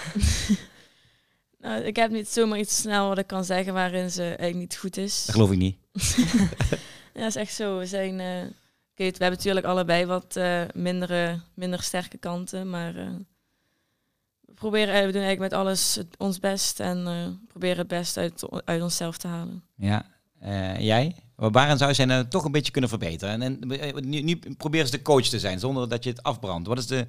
Nou, 1.58 1.82
ik 1.82 1.96
heb 1.96 2.10
niet 2.10 2.28
zomaar 2.28 2.58
iets 2.58 2.76
snel 2.76 3.08
wat 3.08 3.18
ik 3.18 3.26
kan 3.26 3.44
zeggen 3.44 3.72
waarin 3.72 4.10
ze 4.10 4.22
eigenlijk 4.22 4.56
niet 4.56 4.76
goed 4.76 4.96
is. 4.96 5.24
Dat 5.24 5.34
geloof 5.34 5.50
ik 5.50 5.58
niet. 5.58 5.76
Ja, 7.14 7.20
dat 7.20 7.28
is 7.28 7.36
echt 7.36 7.54
zo. 7.54 7.78
We 7.78 7.86
zijn... 7.86 8.20
eh, 8.20 8.26
oké, 8.46 8.50
we 8.96 9.02
hebben 9.04 9.30
natuurlijk 9.30 9.66
allebei 9.66 10.06
wat 10.06 10.36
eh 10.36 10.62
mindere, 10.74 11.40
minder 11.54 11.82
sterke 11.82 12.18
kanten, 12.18 12.70
maar... 12.70 12.96
eh, 12.96 13.06
we 13.06 13.33
proberen, 14.54 14.94
eh, 14.94 15.04
we 15.04 15.12
doen 15.12 15.22
eigenlijk 15.22 15.52
met 15.52 15.60
alles 15.60 15.94
het- 15.94 16.14
ons 16.18 16.38
best 16.38 16.80
en 16.80 17.06
eh, 17.06 17.26
proberen 17.48 17.78
het 17.78 17.88
best 17.88 18.16
uit, 18.16 18.44
uit 18.64 18.82
onszelf 18.82 19.16
te 19.16 19.26
halen. 19.28 19.62
Ja. 19.76 20.06
Eh, 20.40 20.80
jij? 20.80 21.16
Maar 21.36 21.50
Waarin 21.50 21.76
zou 21.76 21.88
je 21.90 21.96
zijn 21.96 22.08
nou 22.08 22.28
toch 22.28 22.44
een 22.44 22.52
beetje 22.52 22.72
kunnen 22.72 22.90
verbeteren? 22.90 23.42
En, 23.42 23.60
en 23.80 24.08
nu, 24.08 24.20
nu 24.20 24.38
probeer 24.56 24.80
eens 24.80 24.90
de 24.90 25.02
coach 25.02 25.26
te 25.26 25.38
zijn, 25.38 25.58
zonder 25.58 25.88
dat 25.88 26.04
je 26.04 26.10
het 26.10 26.22
afbrandt. 26.22 26.68
Wat 26.68 26.78
is 26.78 26.86
de, 26.86 27.06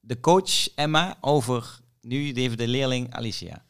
de 0.00 0.20
coach 0.20 0.74
Emma 0.74 1.16
over 1.20 1.78
nu 2.00 2.32
even 2.32 2.56
de 2.56 2.68
leerling 2.68 3.14
Alicia? 3.14 3.64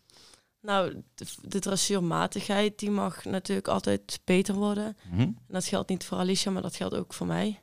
Nou, 0.60 1.02
de, 1.14 1.26
de 1.42 1.58
dressuurmatigheid 1.58 2.78
die 2.78 2.90
mag 2.90 3.24
natuurlijk 3.24 3.68
altijd 3.68 4.20
beter 4.24 4.54
worden. 4.54 4.96
Mhm. 5.10 5.20
En 5.20 5.36
dat 5.48 5.64
geldt 5.66 5.88
niet 5.88 6.04
voor 6.04 6.18
Alicia, 6.18 6.50
maar 6.50 6.62
dat 6.62 6.76
geldt 6.76 6.94
ook 6.94 7.14
voor 7.14 7.26
mij. 7.26 7.60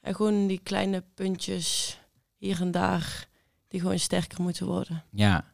En 0.00 0.14
gewoon 0.14 0.46
die 0.46 0.60
kleine 0.62 1.04
puntjes 1.14 1.98
hier 2.36 2.60
en 2.60 2.70
daar, 2.70 3.28
die 3.70 3.80
gewoon 3.80 3.98
sterker 3.98 4.42
moeten 4.42 4.66
worden. 4.66 5.04
Ja. 5.10 5.44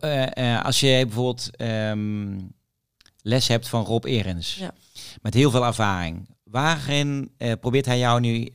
Eh, 0.00 0.54
eh, 0.56 0.64
als 0.64 0.80
je 0.80 1.04
bijvoorbeeld 1.06 1.56
ehm, 1.56 2.38
les 3.22 3.48
hebt 3.48 3.68
van 3.68 3.84
Rob 3.84 4.04
Erens, 4.04 4.54
Ja. 4.54 4.70
met 5.22 5.34
heel 5.34 5.50
veel 5.50 5.64
ervaring, 5.64 6.28
waarin 6.44 7.32
eh, 7.36 7.52
probeert 7.60 7.86
hij 7.86 7.98
jou 7.98 8.20
nu 8.20 8.48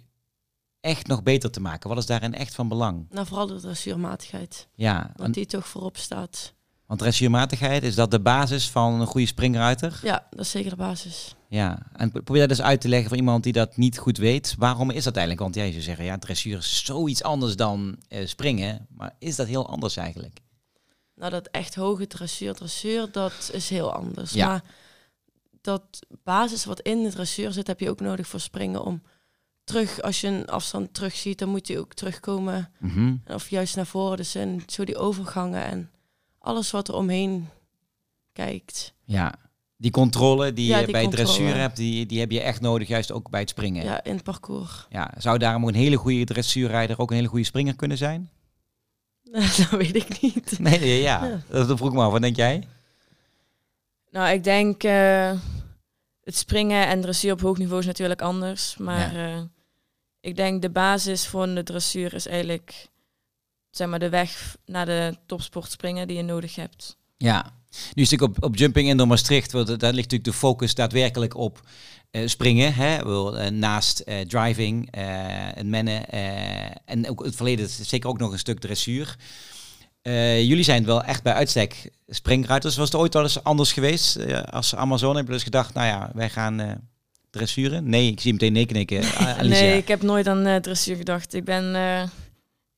echt 0.79 1.07
nog 1.07 1.23
beter 1.23 1.51
te 1.51 1.61
maken? 1.61 1.89
Wat 1.89 1.97
is 1.97 2.05
daarin 2.05 2.33
echt 2.33 2.55
van 2.55 2.67
belang? 2.67 3.05
Nou, 3.09 3.27
vooral 3.27 3.47
de 3.47 3.59
dressuurmatigheid. 3.59 4.67
Ja, 4.75 5.01
Want 5.01 5.17
want, 5.17 5.33
die 5.33 5.45
toch 5.45 5.67
voorop 5.67 5.97
staat. 5.97 6.53
want 6.85 6.99
dressuurmatigheid, 6.99 7.83
is 7.83 7.95
dat 7.95 8.11
de 8.11 8.19
basis 8.21 8.69
van 8.69 9.01
een 9.01 9.07
goede 9.07 9.27
springruiter? 9.27 9.99
Ja, 10.03 10.27
dat 10.29 10.39
is 10.39 10.49
zeker 10.51 10.69
de 10.69 10.75
basis. 10.75 11.35
Ja, 11.51 11.79
en 11.93 12.11
pro- 12.11 12.21
probeer 12.21 12.47
dat 12.47 12.57
dus 12.57 12.65
uit 12.65 12.81
te 12.81 12.87
leggen 12.87 13.07
voor 13.07 13.17
iemand 13.17 13.43
die 13.43 13.53
dat 13.53 13.77
niet 13.77 13.97
goed 13.97 14.17
weet. 14.17 14.55
Waarom 14.57 14.89
is 14.89 15.03
dat 15.03 15.15
eigenlijk? 15.15 15.43
Want 15.43 15.55
jij 15.55 15.71
zou 15.71 15.83
zeggen, 15.83 16.05
ja, 16.05 16.17
dressuur 16.17 16.57
is 16.57 16.85
zoiets 16.85 17.23
anders 17.23 17.55
dan 17.55 17.97
eh, 18.07 18.27
springen. 18.27 18.87
Maar 18.89 19.15
is 19.19 19.35
dat 19.35 19.47
heel 19.47 19.69
anders 19.69 19.95
eigenlijk? 19.95 20.39
Nou, 21.15 21.31
dat 21.31 21.47
echt 21.47 21.75
hoge 21.75 22.07
dressuur, 22.07 22.53
dressuur, 22.53 23.11
dat 23.11 23.49
is 23.53 23.69
heel 23.69 23.93
anders. 23.93 24.31
Ja. 24.31 24.47
Maar 24.47 24.63
dat 25.61 25.83
basis 26.23 26.65
wat 26.65 26.79
in 26.79 27.03
de 27.03 27.09
dressuur 27.09 27.51
zit, 27.51 27.67
heb 27.67 27.79
je 27.79 27.89
ook 27.89 27.99
nodig 27.99 28.27
voor 28.27 28.39
springen 28.39 28.83
om 28.83 29.01
terug, 29.63 30.01
als 30.01 30.21
je 30.21 30.27
een 30.27 30.47
afstand 30.47 30.93
terug 30.93 31.15
ziet, 31.15 31.39
dan 31.39 31.49
moet 31.49 31.67
je 31.67 31.79
ook 31.79 31.93
terugkomen. 31.93 32.71
Mhm. 32.79 33.15
Of 33.27 33.49
juist 33.49 33.75
naar 33.75 33.85
voren. 33.85 34.17
Dus 34.17 34.35
en 34.35 34.63
zo 34.67 34.83
die 34.83 34.97
overgangen 34.97 35.63
en 35.63 35.91
alles 36.39 36.71
wat 36.71 36.87
er 36.87 36.95
omheen 36.95 37.49
kijkt. 38.31 38.93
Ja, 39.03 39.35
die 39.81 39.91
controle 39.91 40.53
die 40.53 40.67
Ja, 40.67 40.77
je 40.77 40.91
bij 40.91 41.01
controle. 41.01 41.25
dressuur 41.25 41.55
hebt, 41.55 41.75
die, 41.75 42.05
die 42.05 42.19
heb 42.19 42.31
je 42.31 42.41
echt 42.41 42.61
nodig, 42.61 42.87
juist 42.87 43.11
ook 43.11 43.29
bij 43.29 43.39
het 43.39 43.49
springen. 43.49 43.83
Ja. 43.83 43.91
Ja, 43.91 44.03
in 44.03 44.13
het 44.13 44.23
parcours. 44.23 44.87
Zou 45.17 45.37
daarom 45.37 45.67
een 45.67 45.73
hele 45.73 45.95
goede 45.95 46.23
dressuurrijder 46.23 46.99
ook 46.99 47.09
een 47.09 47.15
hele 47.15 47.27
goede 47.27 47.45
springer 47.45 47.75
kunnen 47.75 47.97
zijn? 47.97 48.29
dat 49.31 49.69
weet 49.69 49.95
ik 49.95 50.21
niet. 50.21 50.59
Nee, 50.59 50.79
nee 50.79 51.01
ja. 51.01 51.25
Ja. 51.25 51.65
Dat 51.65 51.77
vroeg 51.77 51.89
ik 51.89 51.93
me 51.93 52.03
af. 52.03 52.11
Wat 52.11 52.21
denk 52.21 52.35
jij? 52.35 52.67
Nou, 54.11 54.33
ik 54.33 54.43
denk 54.43 54.83
eh, 54.83 55.31
het 56.23 56.35
springen 56.35 56.87
en 56.87 57.01
dressuur 57.01 57.31
op 57.31 57.41
hoog 57.41 57.57
niveau 57.57 57.79
is 57.79 57.85
natuurlijk 57.85 58.21
anders. 58.21 58.77
Maar 58.77 59.15
eh, 59.15 59.41
ik 60.19 60.35
denk 60.35 60.61
de 60.61 60.69
basis 60.69 61.27
voor 61.27 61.45
de 61.45 61.63
dressuur 61.63 62.13
is 62.13 62.27
eigenlijk 62.27 62.87
zeg 63.69 63.87
maar, 63.87 63.99
de 63.99 64.09
weg 64.09 64.57
naar 64.65 64.85
de 64.85 65.17
topsport 65.25 65.71
springen 65.71 66.07
die 66.07 66.17
je 66.17 66.23
nodig 66.23 66.55
hebt. 66.55 66.97
Ja. 67.17 67.59
Nu 67.93 68.03
is 68.03 68.09
natuurlijk 68.09 68.37
op, 68.37 68.43
op 68.43 68.55
Jumping 68.55 68.87
Indoor 68.87 69.07
Maastricht, 69.07 69.51
want 69.51 69.67
daar 69.67 69.93
ligt 69.93 70.11
natuurlijk 70.11 70.23
de 70.23 70.33
focus 70.33 70.75
daadwerkelijk 70.75 71.35
op 71.35 71.61
eh, 72.11 72.27
springen. 72.27 72.73
Hè? 72.73 72.95
Ik 72.95 73.35
eh, 73.35 73.47
naast 73.47 73.99
eh, 73.99 74.19
driving 74.19 74.91
en 74.91 75.69
mennen 75.69 76.09
en 76.85 77.09
ook 77.09 77.25
het 77.25 77.35
verleden 77.35 77.65
is 77.65 77.89
zeker 77.89 78.09
ook 78.09 78.19
nog 78.19 78.31
een 78.31 78.39
stuk 78.39 78.59
dressuur. 78.59 79.15
Jullie 80.03 80.63
zijn 80.63 80.85
wel 80.85 81.03
echt 81.03 81.23
bij 81.23 81.33
uitstek 81.33 81.91
springruiters. 82.07 82.75
Was 82.77 82.91
het 82.91 83.01
ooit 83.01 83.15
al 83.15 83.21
eens 83.21 83.43
anders 83.43 83.73
geweest 83.73 84.19
als 84.51 84.75
Amazon? 84.75 85.15
Heb 85.15 85.25
je 85.25 85.31
dus 85.31 85.43
gedacht, 85.43 85.73
nou 85.73 85.87
ja, 85.87 86.11
wij 86.13 86.29
gaan 86.29 86.81
dressuren? 87.29 87.89
Nee, 87.89 88.11
ik 88.11 88.19
zie 88.19 88.31
meteen 88.31 88.53
nee 88.53 88.65
knikken. 88.65 89.03
Nee, 89.41 89.77
ik 89.77 89.87
heb 89.87 90.01
nooit 90.01 90.27
aan 90.27 90.61
dressuur 90.61 90.95
gedacht. 90.95 91.33
Ik 91.33 91.43
ben... 91.43 91.75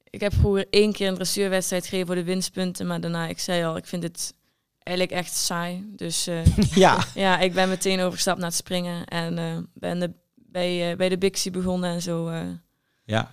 ik 0.09 0.21
heb 0.21 0.33
vroeger 0.33 0.65
één 0.69 0.93
keer 0.93 1.07
een 1.07 1.15
dressuurwedstrijd 1.15 1.83
gegeven 1.83 2.07
voor 2.07 2.15
de 2.15 2.23
winstpunten. 2.23 2.87
Maar 2.87 3.01
daarna, 3.01 3.27
ik 3.27 3.39
zei 3.39 3.63
al, 3.63 3.77
ik 3.77 3.85
vind 3.85 4.03
het 4.03 4.33
eigenlijk 4.83 5.17
echt 5.17 5.33
saai. 5.35 5.83
Dus 5.95 6.27
eh, 6.27 6.45
Ja, 6.75 7.03
ja, 7.15 7.39
ik 7.39 7.53
ben 7.53 7.69
meteen 7.69 7.99
overgestapt 7.99 8.37
naar 8.39 8.47
het 8.47 8.57
springen. 8.57 9.05
En 9.05 9.37
eh, 9.37 9.57
ben 9.73 9.99
de, 9.99 10.11
bij, 10.35 10.91
eh, 10.91 10.97
bij 10.97 11.09
de 11.09 11.17
Bixie 11.17 11.51
begonnen 11.51 11.89
en 11.93 12.01
zo, 12.01 12.27
eh, 12.27 12.41
ja. 13.05 13.31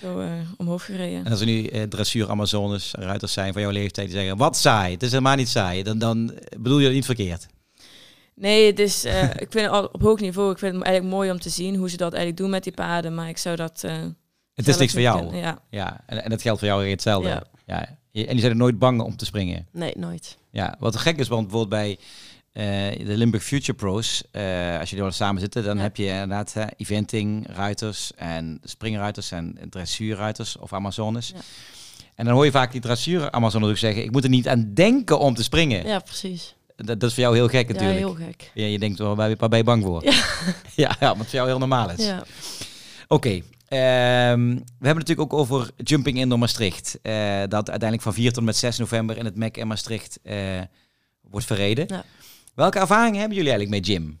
zo 0.00 0.18
eh, 0.20 0.32
omhoog 0.56 0.84
gereden. 0.84 1.24
En 1.24 1.30
als 1.30 1.40
er 1.40 1.46
nu 1.46 1.88
dressuur 1.88 2.30
Amazones 2.30 2.92
ruiters 2.98 3.32
zijn 3.32 3.52
van 3.52 3.62
jouw 3.62 3.70
leeftijd 3.70 4.06
die 4.10 4.16
zeggen, 4.16 4.36
wat 4.36 4.56
saai, 4.56 4.92
het 4.92 5.02
is 5.02 5.10
helemaal 5.10 5.36
niet 5.36 5.48
saai, 5.48 5.82
dan, 5.82 5.98
dan 5.98 6.38
bedoel 6.58 6.78
je 6.78 6.84
het 6.84 6.94
niet 6.94 7.04
verkeerd. 7.04 7.46
Nee, 8.34 8.66
het 8.66 8.78
is, 8.78 9.04
eh, 9.04 9.22
ik 9.44 9.46
vind 9.50 9.64
het 9.64 9.70
al 9.70 9.84
op 9.92 10.02
hoog 10.02 10.20
niveau, 10.20 10.50
ik 10.52 10.58
vind 10.58 10.74
het 10.74 10.82
eigenlijk 10.84 11.14
mooi 11.14 11.30
om 11.30 11.40
te 11.40 11.48
zien 11.50 11.76
hoe 11.76 11.90
ze 11.90 11.96
dat 11.96 12.12
eigenlijk 12.12 12.42
doen 12.42 12.50
met 12.50 12.62
die 12.64 12.72
paarden. 12.72 13.14
Maar 13.14 13.28
ik 13.28 13.38
zou 13.38 13.56
dat... 13.56 13.84
eh, 13.84 13.96
Het 14.54 14.68
is 14.68 14.76
niks 14.76 14.92
voor 14.92 15.00
jou. 15.00 15.20
kunnen. 15.20 15.40
Ja. 15.40 15.58
Ja, 15.70 16.00
en, 16.06 16.24
en 16.24 16.30
dat 16.30 16.42
geldt 16.42 16.58
voor 16.58 16.68
jou 16.68 16.82
weer 16.82 16.90
hetzelfde. 16.90 17.28
Ja. 17.28 17.42
Ja. 17.66 17.98
Je- 18.10 18.22
En 18.26 18.30
die 18.30 18.40
zijn 18.40 18.52
er 18.52 18.58
nooit 18.58 18.78
bang 18.78 19.00
om 19.00 19.16
te 19.16 19.24
springen. 19.24 19.66
Nee, 19.72 19.92
nooit. 19.96 20.38
Ja, 20.50 20.76
wat 20.78 20.96
gek 20.96 21.18
is, 21.18 21.28
want 21.28 21.48
bijvoorbeeld 21.48 21.80
bij 21.82 21.98
eh, 22.52 23.06
de 23.06 23.16
Limburg 23.16 23.44
Future 23.44 23.74
Pro's, 23.78 24.22
eh, 24.30 24.78
als 24.78 24.90
je 24.90 24.96
wel 24.96 25.10
samen 25.10 25.40
zitten, 25.40 25.64
dan 25.64 25.76
Ja. 25.76 25.82
heb 25.82 25.96
je 25.96 26.06
inderdaad 26.06 26.52
eh, 26.56 26.64
eventing 26.76 27.46
ruiters 27.54 28.12
en 28.16 28.60
springruiters 28.64 29.30
en 29.30 29.58
dressuurruiters 29.70 30.56
of 30.58 30.72
Amazones. 30.72 31.28
Ja. 31.34 31.40
En 32.14 32.24
dan 32.24 32.34
hoor 32.34 32.44
je 32.44 32.50
vaak 32.50 32.72
die 32.72 32.80
dressuur 32.80 33.30
Amazones 33.30 33.68
ook 33.70 33.76
zeggen, 33.76 34.02
ik 34.04 34.10
moet 34.10 34.24
er 34.24 34.30
niet 34.30 34.48
aan 34.48 34.70
denken 34.74 35.18
om 35.18 35.34
te 35.34 35.42
springen. 35.42 35.86
Ja, 35.86 35.98
precies. 35.98 36.54
Dat, 36.76 37.00
dat 37.00 37.02
is 37.08 37.14
voor 37.14 37.22
jou 37.22 37.34
heel 37.36 37.48
gek 37.48 37.66
Ja, 37.66 37.72
natuurlijk. 37.72 37.98
heel 37.98 38.14
gek. 38.14 38.50
Ja, 38.54 38.66
je 38.66 38.78
denkt, 38.78 38.98
wel, 38.98 39.16
waar, 39.16 39.36
ben 39.36 39.56
je 39.58 39.64
bang 39.64 39.82
voor? 39.84 40.04
Ja. 40.04 40.12
ja, 40.84 40.96
ja, 41.00 41.16
wat 41.16 41.26
voor 41.26 41.34
jou 41.34 41.48
heel 41.48 41.58
normaal 41.58 41.90
is. 41.90 42.04
Ja. 42.06 42.22
Oké, 43.08 43.40
we 43.76 43.76
hebben 43.76 44.68
het 44.78 45.08
natuurlijk 45.08 45.32
ook 45.32 45.40
over 45.40 45.70
Jumping 45.76 46.18
Indoor 46.18 46.38
Maastricht. 46.38 46.98
eh, 47.02 47.12
dat 47.48 47.52
uiteindelijk 47.70 48.02
van 48.02 48.14
4 48.14 48.28
tot 48.28 48.36
en 48.38 48.44
met 48.44 48.56
6 48.56 48.78
november 48.78 49.16
in 49.16 49.24
het 49.24 49.36
MEC 49.36 49.56
in 49.56 49.66
Maastricht 49.66 50.18
eh, 50.22 50.36
wordt 51.20 51.46
verreden. 51.46 51.84
Ja. 51.88 52.04
Welke 52.54 52.78
ervaringen 52.78 53.18
hebben 53.18 53.36
jullie 53.36 53.52
eigenlijk 53.52 53.86
met 53.86 53.94
gym? 53.94 54.18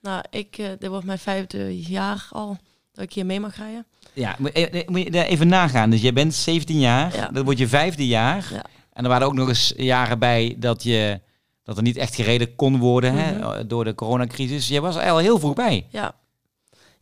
Nou, 0.00 0.24
ik, 0.30 0.58
eh, 0.58 0.66
dit 0.78 0.86
wordt 0.88 1.06
mijn 1.06 1.18
vijfde 1.18 1.80
jaar 1.82 2.26
al 2.30 2.56
dat 2.92 3.04
ik 3.04 3.12
hier 3.12 3.26
mee 3.26 3.40
mag 3.40 3.56
rijden. 3.56 3.86
Ja, 4.12 4.36
moet 4.38 4.88
moet 4.88 5.02
je 5.02 5.24
even 5.24 5.48
nagaan. 5.48 5.90
Dus 5.90 6.00
je 6.00 6.12
bent 6.12 6.34
17 6.34 6.78
jaar, 6.78 7.14
Ja. 7.16 7.28
dat 7.28 7.44
wordt 7.44 7.58
je 7.58 7.68
vijfde 7.68 8.06
jaar. 8.06 8.48
Ja. 8.52 8.64
En 8.92 9.02
er 9.04 9.08
waren 9.10 9.26
ook 9.26 9.34
nog 9.34 9.48
eens 9.48 9.72
jaren 9.76 10.18
bij 10.18 10.56
dat, 10.58 10.82
je, 10.82 11.20
dat 11.62 11.76
er 11.76 11.82
niet 11.82 11.96
echt 11.96 12.14
gereden 12.14 12.54
kon 12.54 12.78
worden 12.78 13.14
Mhm. 13.14 13.22
hè, 13.22 13.66
door 13.66 13.84
de 13.84 13.94
coronacrisis. 13.94 14.68
Je 14.68 14.80
was 14.80 14.96
er 14.96 15.10
al 15.10 15.18
heel 15.18 15.38
vroeg 15.38 15.54
bij. 15.54 15.86
Ja. 15.90 16.14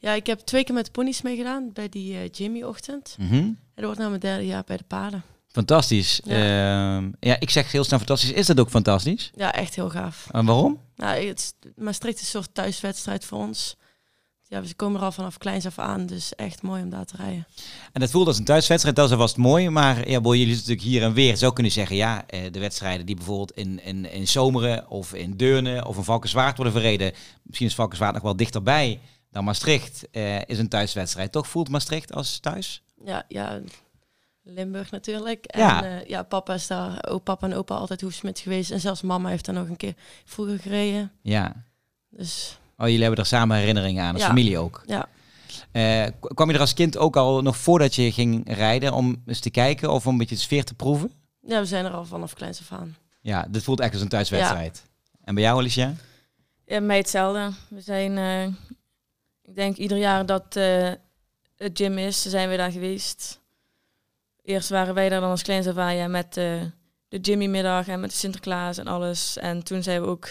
Ja, 0.01 0.13
ik 0.13 0.27
heb 0.27 0.39
twee 0.39 0.65
keer 0.65 0.75
met 0.75 0.93
ponies 0.93 1.23
meegedaan 1.23 1.71
bij 1.73 1.89
die 1.89 2.15
eh, 2.15 2.29
Jimmy-ochtend. 2.33 3.17
Mhm. 3.19 3.35
En 3.35 3.57
dat 3.75 3.85
wordt 3.85 3.99
nou 3.99 4.11
mijn 4.11 4.23
derde 4.23 4.47
jaar 4.47 4.65
bij 4.67 4.77
de 4.77 4.85
paarden. 4.87 5.23
Fantastisch. 5.49 6.21
Ja. 6.25 6.37
Ja. 6.37 7.03
ja, 7.21 7.41
ik 7.41 7.51
zeg 7.51 7.73
heel 7.73 7.85
snel 7.85 7.99
fantastisch. 7.99 8.33
Is 8.33 8.47
dat 8.47 8.61
ook 8.61 8.71
fantastisch? 8.71 9.31
Ja, 9.35 9.53
echt 9.53 9.75
heel 9.75 9.91
gaaf. 9.91 10.29
En 10.31 10.47
waarom? 10.47 10.81
Nou, 10.97 11.27
het 11.27 11.39
is, 11.39 11.71
Maastricht 11.77 12.17
is 12.17 12.23
een 12.23 12.29
soort 12.29 12.55
thuiswedstrijd 12.55 13.25
voor 13.25 13.39
ons. 13.39 13.77
Ja, 14.43 14.63
we 14.63 14.75
komen 14.75 15.01
er 15.01 15.07
al 15.07 15.13
vanaf 15.13 15.39
kleins 15.39 15.67
af 15.67 15.79
aan, 15.79 16.07
dus 16.07 16.35
echt 16.35 16.63
mooi 16.63 16.83
om 16.83 16.91
daar 16.91 17.05
te 17.05 17.17
rijden. 17.17 17.47
En 17.93 18.01
dat 18.01 18.11
voelt 18.11 18.27
als 18.27 18.39
een 18.39 18.45
thuiswedstrijd, 18.45 18.97
dat 18.97 19.07
is 19.07 19.13
alvast 19.13 19.37
mooi. 19.37 19.69
Maar 19.69 20.09
ja, 20.09 20.21
boy, 20.21 20.37
jullie 20.37 20.55
zitten 20.55 20.73
natuurlijk 20.73 20.97
hier 20.97 21.09
en 21.09 21.15
weer. 21.15 21.37
Zou 21.37 21.53
kunnen 21.53 21.73
zeggen, 21.73 21.97
ja, 21.97 22.27
eh, 22.27 22.53
de 22.53 22.59
wedstrijden 22.59 23.07
die 23.07 23.17
bijvoorbeeld 23.17 23.53
in, 23.53 23.85
in, 23.85 24.13
in 24.13 24.29
Zomeren 24.29 24.89
of 24.89 25.15
in 25.15 25.37
Deurne 25.37 25.87
of 25.87 25.97
in 25.97 26.05
Valkenswaard 26.05 26.57
worden 26.57 26.75
verreden. 26.75 27.13
Misschien 27.43 27.67
is 27.67 27.75
Valkenswaard 27.75 28.15
nog 28.15 28.23
wel 28.23 28.37
dichterbij 28.37 29.01
dan 29.31 29.45
Maastricht. 29.45 30.11
eh, 30.11 30.41
is 30.47 30.59
een 30.59 30.69
thuiswedstrijd. 30.69 31.33
Toch 31.33 31.49
voelt 31.49 31.69
Maastricht 31.69 32.13
als 32.15 32.39
thuis? 32.39 32.83
Ja, 33.05 33.25
ja 33.29 33.61
Limburg 34.43 34.91
natuurlijk. 34.91 35.45
En 35.45 35.61
Ja. 35.61 35.85
ja, 35.85 36.03
ja 36.07 36.23
papa 36.23 36.55
is 36.55 36.67
daar, 36.67 37.05
ook 37.09 37.23
papa 37.23 37.47
en 37.47 37.55
opa 37.55 37.75
altijd 37.75 38.01
hoefsmid 38.01 38.39
geweest. 38.39 38.71
En 38.71 38.81
zelfs 38.81 39.03
mama 39.03 39.29
heeft 39.29 39.45
daar 39.45 39.55
nog 39.55 39.69
een 39.69 39.77
keer 39.77 39.95
vroeger 40.25 40.59
gereden. 40.59 41.13
Ja. 41.23 41.65
Dus 42.11 42.59
Oh, 42.77 42.87
jullie 42.87 43.03
hebben 43.03 43.21
er 43.21 43.27
samen 43.27 43.57
herinneringen 43.57 44.05
aan, 44.05 44.13
als 44.13 44.23
Ja. 44.23 44.29
familie 44.29 44.59
ook. 44.59 44.83
ja, 44.87 45.09
Eh, 45.73 46.07
k- 46.21 46.35
kwam 46.35 46.49
je 46.49 46.55
er 46.55 46.61
als 46.61 46.75
kind 46.75 46.97
ook 46.97 47.17
al 47.17 47.43
nog 47.43 47.57
voordat 47.57 47.95
je 47.95 48.13
ging 48.13 48.55
rijden 48.55 48.93
om 48.93 49.23
eens 49.27 49.41
te 49.41 49.51
kijken 49.51 49.91
of 49.93 50.07
om 50.07 50.13
een 50.13 50.19
beetje 50.19 50.35
de 50.35 50.41
sfeer 50.41 50.65
te 50.65 50.75
proeven? 50.75 51.13
ja, 51.41 51.59
we 51.61 51.67
zijn 51.67 51.85
er 51.85 51.91
al 51.93 52.05
vanaf 52.05 52.35
kleins 52.35 52.61
af 52.61 52.73
aan. 52.79 52.97
Ja, 53.21 53.47
dit 53.51 53.63
voelt 53.63 53.81
echt 53.81 53.93
als 53.93 54.03
een 54.03 54.09
thuiswedstrijd. 54.09 54.85
En 55.25 55.35
bij 55.35 55.43
jou, 55.45 55.59
Alicia? 55.59 55.95
Ja, 56.65 56.81
mij 56.81 56.97
hetzelfde. 56.97 57.51
We 57.69 57.81
zijn, 57.81 58.19
eh, 58.19 58.55
ik 59.51 59.57
denk 59.57 59.77
ieder 59.77 59.99
jaar 59.99 60.27
dat 60.27 60.57
eh, 60.57 60.93
het 61.57 61.79
gym 61.79 61.99
is, 61.99 62.23
zijn 62.23 62.49
we 62.49 62.57
daar 62.57 62.73
geweest. 62.73 63.41
Eerst 64.43 64.69
waren 64.69 64.95
wij 64.95 65.09
daar 65.09 65.21
dan 65.21 65.31
als 65.31 65.43
aan, 65.77 65.97
ja, 65.97 66.09
met 66.09 66.37
eh, 66.37 66.63
de 67.09 67.19
Jimmy-middag 67.19 67.89
en 67.89 68.01
met 68.01 68.11
de 68.11 68.17
Sinterklaas 68.17 68.79
en 68.79 68.87
alles. 68.87 69.37
En 69.37 69.63
toen 69.63 69.83
zijn 69.83 70.01
we 70.01 70.07
ook 70.07 70.29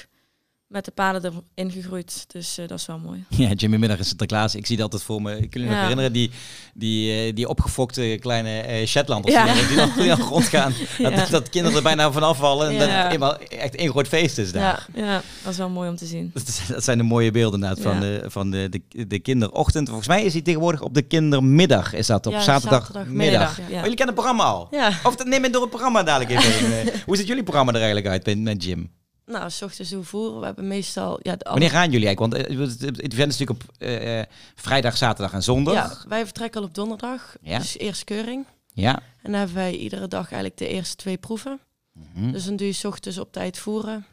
met 0.70 0.86
de 0.86 0.92
paden 0.92 1.44
erin 1.56 1.72
gegroeid. 1.72 2.24
Dus 2.28 2.58
eh, 2.58 2.68
dat 2.68 2.80
is 2.80 2.86
wel 2.86 2.98
mooi. 3.00 3.24
Ja, 3.30 3.52
Jimmy 3.52 3.78
Middag 3.78 3.98
in 3.98 4.06
Sinterklaas. 4.06 4.56
Ik 4.56 4.66
zie 4.66 4.76
dat 4.76 4.86
altijd 4.86 5.04
voor 5.04 5.22
me. 5.22 5.38
Ik 5.40 5.50
kan 5.50 5.62
je 5.62 5.68
nog 5.68 5.76
Ja. 5.76 5.82
herinneren, 5.82 6.14
die, 6.14 6.32
die, 6.74 7.12
eh, 7.28 7.36
die 7.36 7.48
opgefokte 7.50 8.18
kleine 8.20 8.60
eh 8.60 8.88
Shetlanders 8.88 9.34
Ja. 9.34 9.54
die, 9.68 9.78
nog, 9.78 9.94
die 9.94 10.08
nog 10.10 10.30
rondgaan. 10.30 10.74
Dat, 10.98 11.12
Ja. 11.14 11.26
dat 11.26 11.50
kinderen 11.50 11.78
er 11.78 11.84
bijna 11.84 12.12
vanaf 12.12 12.38
vallen 12.38 12.68
en 12.68 12.74
Ja. 12.74 12.80
dat 12.80 12.90
het 13.04 13.14
eenmaal 13.14 13.38
echt 13.40 13.76
één 13.76 13.90
groot 13.90 14.08
feest 14.08 14.38
is 14.38 14.52
daar. 14.52 14.88
Ja, 14.94 15.06
Ja, 15.06 15.22
dat 15.44 15.52
is 15.52 15.58
wel 15.58 15.70
mooi 15.70 15.90
om 15.90 15.96
te 15.96 16.06
zien. 16.06 16.32
Dat, 16.34 16.62
dat 16.68 16.84
zijn 16.84 16.98
de 16.98 17.04
mooie 17.04 17.32
beelden 17.32 17.62
inderdaad 17.62 17.84
van, 17.84 17.94
Ja. 17.96 18.00
de, 18.02 18.24
van 18.28 18.52
de, 18.52 18.70
de, 18.70 19.08
de 19.08 19.20
kinderochtend. 19.20 19.88
Volgens 19.88 20.08
mij 20.08 20.24
is 20.24 20.34
die 20.34 20.42
tegenwoordig 20.42 20.82
op 20.82 20.94
de 20.94 21.02
kindermiddag. 21.02 21.94
Is 21.94 22.08
dat 22.08 22.26
op 22.26 22.34
Ja, 22.34 22.42
zaterdagmiddag? 22.42 22.86
zaterdagmiddag, 22.88 23.60
Oh, 23.60 23.70
ja. 23.70 23.82
jullie 23.82 23.96
kennen 23.96 24.16
het 24.16 24.24
programma 24.26 24.44
al? 24.44 24.68
ja. 24.72 24.88
Of 25.04 25.16
dat- 25.16 25.28
neem 25.28 25.44
het 25.44 25.52
door 25.54 25.62
het 25.62 25.70
programma 25.72 26.04
dadelijk 26.04 26.32
even. 26.32 26.92
Hoe 27.06 27.16
ziet 27.18 27.28
jullie 27.28 27.44
programma 27.44 27.72
er 27.72 27.78
eigenlijk 27.78 28.08
uit 28.08 28.26
met, 28.26 28.40
met 28.40 28.64
Jim? 28.64 28.90
Nou, 29.30 29.50
s 29.50 29.62
ochtends 29.62 29.90
doen 29.90 30.06
voeren. 30.06 30.40
We 30.40 30.46
hebben 30.46 30.68
meestal... 30.68 31.20
Ja, 31.22 31.36
de 31.36 31.50
Wanneer 31.50 31.70
gaan 31.70 31.92
jullie 31.92 32.08
eigenlijk? 32.08 32.34
Want 32.34 32.48
eh, 32.48 32.88
het, 32.88 33.14
event 33.14 33.32
is 33.32 33.38
natuurlijk 33.38 33.52
op 33.52 33.76
eh, 33.78 34.20
eh, 34.20 34.26
vrijdag, 34.56 34.98
zaterdag 34.98 35.34
en 35.34 35.44
zondag. 35.44 35.74
Ja, 35.74 36.10
wij 36.10 36.24
vertrekken 36.24 36.62
al 36.62 36.68
op 36.68 36.74
donderdag. 36.74 37.36
Ja. 37.42 37.58
Dus 37.58 37.78
eerst 37.78 38.04
keuring. 38.04 38.46
Ja. 38.74 38.96
En 38.96 39.32
dan 39.32 39.34
hebben 39.34 39.56
wij 39.56 39.76
iedere 39.76 40.08
dag 40.08 40.32
eigenlijk 40.32 40.58
de 40.58 40.68
eerste 40.68 40.96
twee 40.96 41.18
proeven. 41.18 41.60
Mhm. 41.94 42.32
Dus 42.32 42.46
dan 42.46 42.56
doe 42.56 42.68
je 42.68 42.74
's 42.74 42.84
ochtends 42.84 43.18
op 43.18 43.32
tijd 43.32 43.58
voeren. 43.58 44.06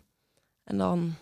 En 0.65 0.79
dan 0.79 1.15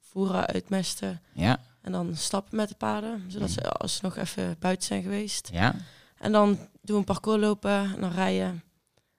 voeren, 0.00 0.46
uitmesten. 0.46 1.20
Ja. 1.32 1.60
En 1.82 1.92
dan 1.92 2.16
stappen 2.16 2.56
met 2.56 2.68
de 2.68 2.74
paarden. 2.74 3.24
Zodat 3.28 3.50
ze 3.50 3.70
als 3.70 3.96
ze 3.96 4.00
nog 4.02 4.16
even 4.16 4.56
buiten 4.58 4.86
zijn 4.86 5.02
geweest. 5.02 5.48
Ja. 5.52 5.74
En 6.18 6.32
dan 6.32 6.48
doen 6.56 6.68
we 6.82 6.94
een 6.94 7.04
parcours 7.04 7.40
lopen. 7.40 7.94
En 7.94 8.00
dan 8.00 8.12
rijden. 8.12 8.62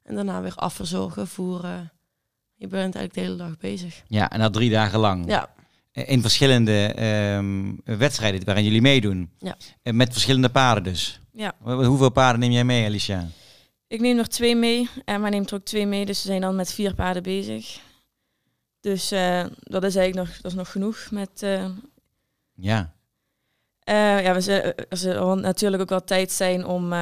En 0.04 0.15
daarna 0.15 0.41
weer 0.41 0.56
afverzorgen, 0.56 1.28
voeren. 1.28 1.92
Je 2.63 2.69
bent 2.69 2.95
eigenlijk 2.95 3.13
de 3.13 3.19
hele 3.21 3.36
dag 3.36 3.58
bezig. 3.58 4.04
Ja, 4.08 4.30
en 4.30 4.39
dat 4.39 4.54
drie 4.54 4.69
dagen 4.69 4.99
lang. 4.99 5.26
Ja, 5.28 5.49
Eh, 5.91 6.10
In 6.10 6.21
verschillende 6.21 6.86
ehm, 6.86 7.71
wedstrijden 7.97 8.45
waarin 8.45 8.63
jullie 8.63 8.82
meedoen. 8.82 9.30
Ja. 9.39 9.56
Eh, 9.82 9.93
Met 9.93 10.12
verschillende 10.12 10.49
paarden 10.49 10.84
dus. 10.84 11.19
Ja. 11.32 11.54
Hoe- 11.60 11.86
Hoeveel 11.86 12.10
paarden 12.10 12.39
neem 12.39 12.52
jij 12.52 12.63
mee, 12.63 12.86
Alicia? 12.86 13.28
Ik 13.88 13.99
neem 14.02 14.15
nog 14.15 14.28
twee 14.28 14.56
mee. 14.56 14.89
Emma 15.06 15.30
neemt 15.30 15.49
er 15.49 15.56
ook 15.56 15.63
twee 15.65 15.86
mee. 15.86 16.06
Dus 16.06 16.21
we 16.21 16.28
zijn 16.28 16.41
dan 16.41 16.56
met 16.56 16.73
vier 16.73 16.93
paarden 16.95 17.23
bezig. 17.23 17.80
Dus 18.80 19.12
eh, 19.12 19.45
dat 19.60 19.84
is 19.84 19.95
eigenlijk 19.95 20.28
nog, 20.28 20.38
dat 20.41 20.52
is 20.52 20.58
nog 20.58 20.71
genoeg. 20.71 21.08
Met, 21.12 21.39
Ja. 22.56 22.93
ja, 23.86 24.34
we 24.34 24.41
zullen, 24.41 24.76
er 24.89 24.97
zal 24.97 25.36
natuurlijk 25.36 25.82
ook 25.82 25.89
wel 25.89 26.04
tijd 26.04 26.32
zijn 26.32 26.65
om, 26.65 26.93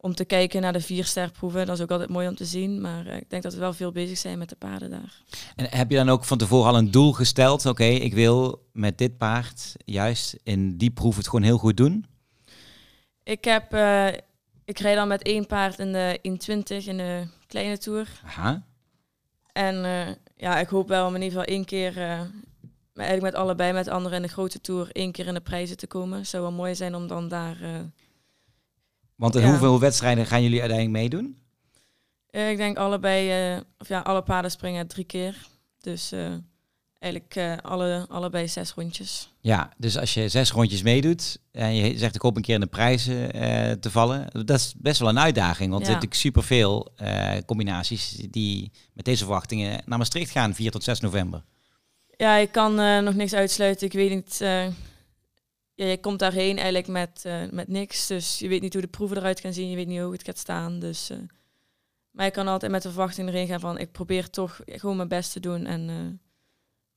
om 0.00 0.14
te 0.14 0.24
kijken 0.24 0.60
naar 0.60 0.72
de 0.72 0.80
viersterproeven. 0.80 1.66
Dat 1.66 1.76
is 1.76 1.82
ook 1.82 1.90
altijd 1.90 2.08
mooi 2.08 2.28
om 2.28 2.34
te 2.34 2.44
zien. 2.44 2.80
Maar 2.80 3.06
eh, 3.06 3.16
ik 3.16 3.30
denk 3.30 3.42
dat 3.42 3.54
we 3.54 3.60
wel 3.60 3.72
veel 3.72 3.92
bezig 3.92 4.18
zijn 4.18 4.38
met 4.38 4.48
de 4.48 4.56
paarden 4.56 4.90
daar. 4.90 5.22
En 5.56 5.66
heb 5.70 5.90
je 5.90 5.96
dan 5.96 6.08
ook 6.08 6.24
van 6.24 6.38
tevoren 6.38 6.70
al 6.70 6.78
een 6.78 6.90
doel 6.90 7.12
gesteld? 7.12 7.66
Oké, 7.66 7.84
ik 7.84 8.14
wil 8.14 8.66
met 8.72 8.98
dit 8.98 9.16
paard 9.16 9.74
juist 9.84 10.36
in 10.42 10.76
die 10.76 10.90
proef 10.90 11.16
het 11.16 11.28
gewoon 11.28 11.44
heel 11.44 11.58
goed 11.58 11.76
doen. 11.76 12.06
Ik, 13.22 13.44
heb, 13.44 13.72
eh, 13.72 14.06
ik 14.64 14.78
rijd 14.78 14.96
dan 14.96 15.08
met 15.08 15.22
één 15.22 15.46
paard 15.46 15.78
in 15.78 15.92
de 15.92 16.18
120 16.22 16.86
in 16.86 16.96
de 16.96 17.26
kleine 17.46 17.78
tour. 17.78 18.08
Aha. 18.24 18.62
En 19.52 19.84
eh, 19.84 20.14
ja, 20.36 20.58
ik 20.58 20.68
hoop 20.68 20.88
wel 20.88 21.06
om 21.06 21.14
in 21.14 21.22
ieder 21.22 21.38
geval 21.38 21.54
één 21.54 21.64
keer, 21.64 21.94
maar 21.94 23.06
eigenlijk 23.06 23.22
met 23.22 23.34
allebei, 23.34 23.72
met 23.72 23.88
anderen 23.88 24.16
in 24.16 24.22
de 24.22 24.32
grote 24.32 24.60
tour, 24.60 24.88
één 24.92 25.12
keer 25.12 25.26
in 25.26 25.34
de 25.34 25.40
prijzen 25.40 25.76
te 25.76 25.86
komen. 25.86 26.26
zou 26.26 26.42
wel 26.42 26.52
mooi 26.52 26.74
zijn 26.74 26.94
om 26.94 27.06
dan 27.06 27.28
daar... 27.28 27.56
Want 29.18 29.34
in 29.34 29.40
Ja. 29.42 29.48
hoeveel 29.48 29.80
wedstrijden 29.80 30.26
gaan 30.26 30.42
jullie 30.42 30.60
uiteindelijk 30.60 30.98
meedoen? 30.98 31.38
eh, 32.30 32.50
ik 32.50 32.56
denk 32.56 32.76
allebei, 32.76 33.30
eh, 33.54 33.60
of 33.78 33.88
ja, 33.88 34.00
alle 34.00 34.22
paarden 34.22 34.50
springen 34.50 34.86
drie 34.86 35.04
keer. 35.04 35.46
Dus 35.80 36.12
eh, 36.12 36.32
eigenlijk 36.98 37.60
alle, 37.62 38.06
allebei 38.08 38.48
zes 38.48 38.72
rondjes. 38.72 39.32
Ja, 39.40 39.72
dus 39.76 39.98
als 39.98 40.14
je 40.14 40.28
zes 40.28 40.50
rondjes 40.52 40.82
meedoet 40.82 41.38
en 41.52 41.74
je 41.74 41.98
zegt 41.98 42.14
ik 42.14 42.20
hoop 42.22 42.36
een 42.36 42.42
keer 42.42 42.54
in 42.54 42.60
de 42.60 42.66
prijzen 42.66 43.30
te 43.80 43.90
vallen, 43.90 44.44
dat 44.46 44.58
is 44.58 44.74
best 44.76 45.00
wel 45.00 45.08
een 45.08 45.18
uitdaging. 45.18 45.70
Want 45.70 45.82
er 45.86 45.90
Ja. 45.90 45.98
zijn 45.98 46.08
natuurlijk 46.08 46.20
superveel 46.20 46.92
combinaties 47.46 48.26
die 48.30 48.70
met 48.92 49.04
deze 49.04 49.24
verwachtingen 49.24 49.82
naar 49.86 49.98
Maastricht 49.98 50.30
gaan, 50.30 50.54
4 50.54 50.70
tot 50.70 50.84
6 50.84 51.00
november. 51.00 51.42
Ja, 52.16 52.36
ik 52.36 52.52
kan 52.52 52.74
nog 53.04 53.14
niks 53.14 53.32
uitsluiten. 53.34 53.86
Ik 53.86 53.92
weet 53.92 54.10
niet. 54.10 54.44
Ja, 55.78 55.86
je 55.86 56.00
komt 56.00 56.18
daarheen 56.18 56.56
eigenlijk 56.56 56.88
met, 56.88 57.20
eh, 57.24 57.50
met 57.50 57.68
niks. 57.68 58.06
Dus 58.06 58.38
je 58.38 58.48
weet 58.48 58.60
niet 58.60 58.72
hoe 58.72 58.82
de 58.82 58.88
proeven 58.88 59.16
eruit 59.16 59.40
gaan 59.40 59.52
zien. 59.52 59.70
Je 59.70 59.76
weet 59.76 59.86
niet 59.86 60.00
hoe 60.00 60.12
het 60.12 60.24
gaat 60.24 60.38
staan. 60.38 60.78
Dus, 60.78 61.10
eh, 61.10 61.18
maar 62.10 62.24
je 62.24 62.30
kan 62.30 62.48
altijd 62.48 62.72
met 62.72 62.82
de 62.82 62.88
verwachting 62.88 63.28
erin 63.28 63.46
gaan 63.46 63.60
van 63.60 63.78
ik 63.78 63.92
probeer 63.92 64.30
toch 64.30 64.60
gewoon 64.66 64.96
mijn 64.96 65.08
best 65.08 65.32
te 65.32 65.40
doen. 65.40 65.66
En 65.66 65.88
eh, 65.88 65.96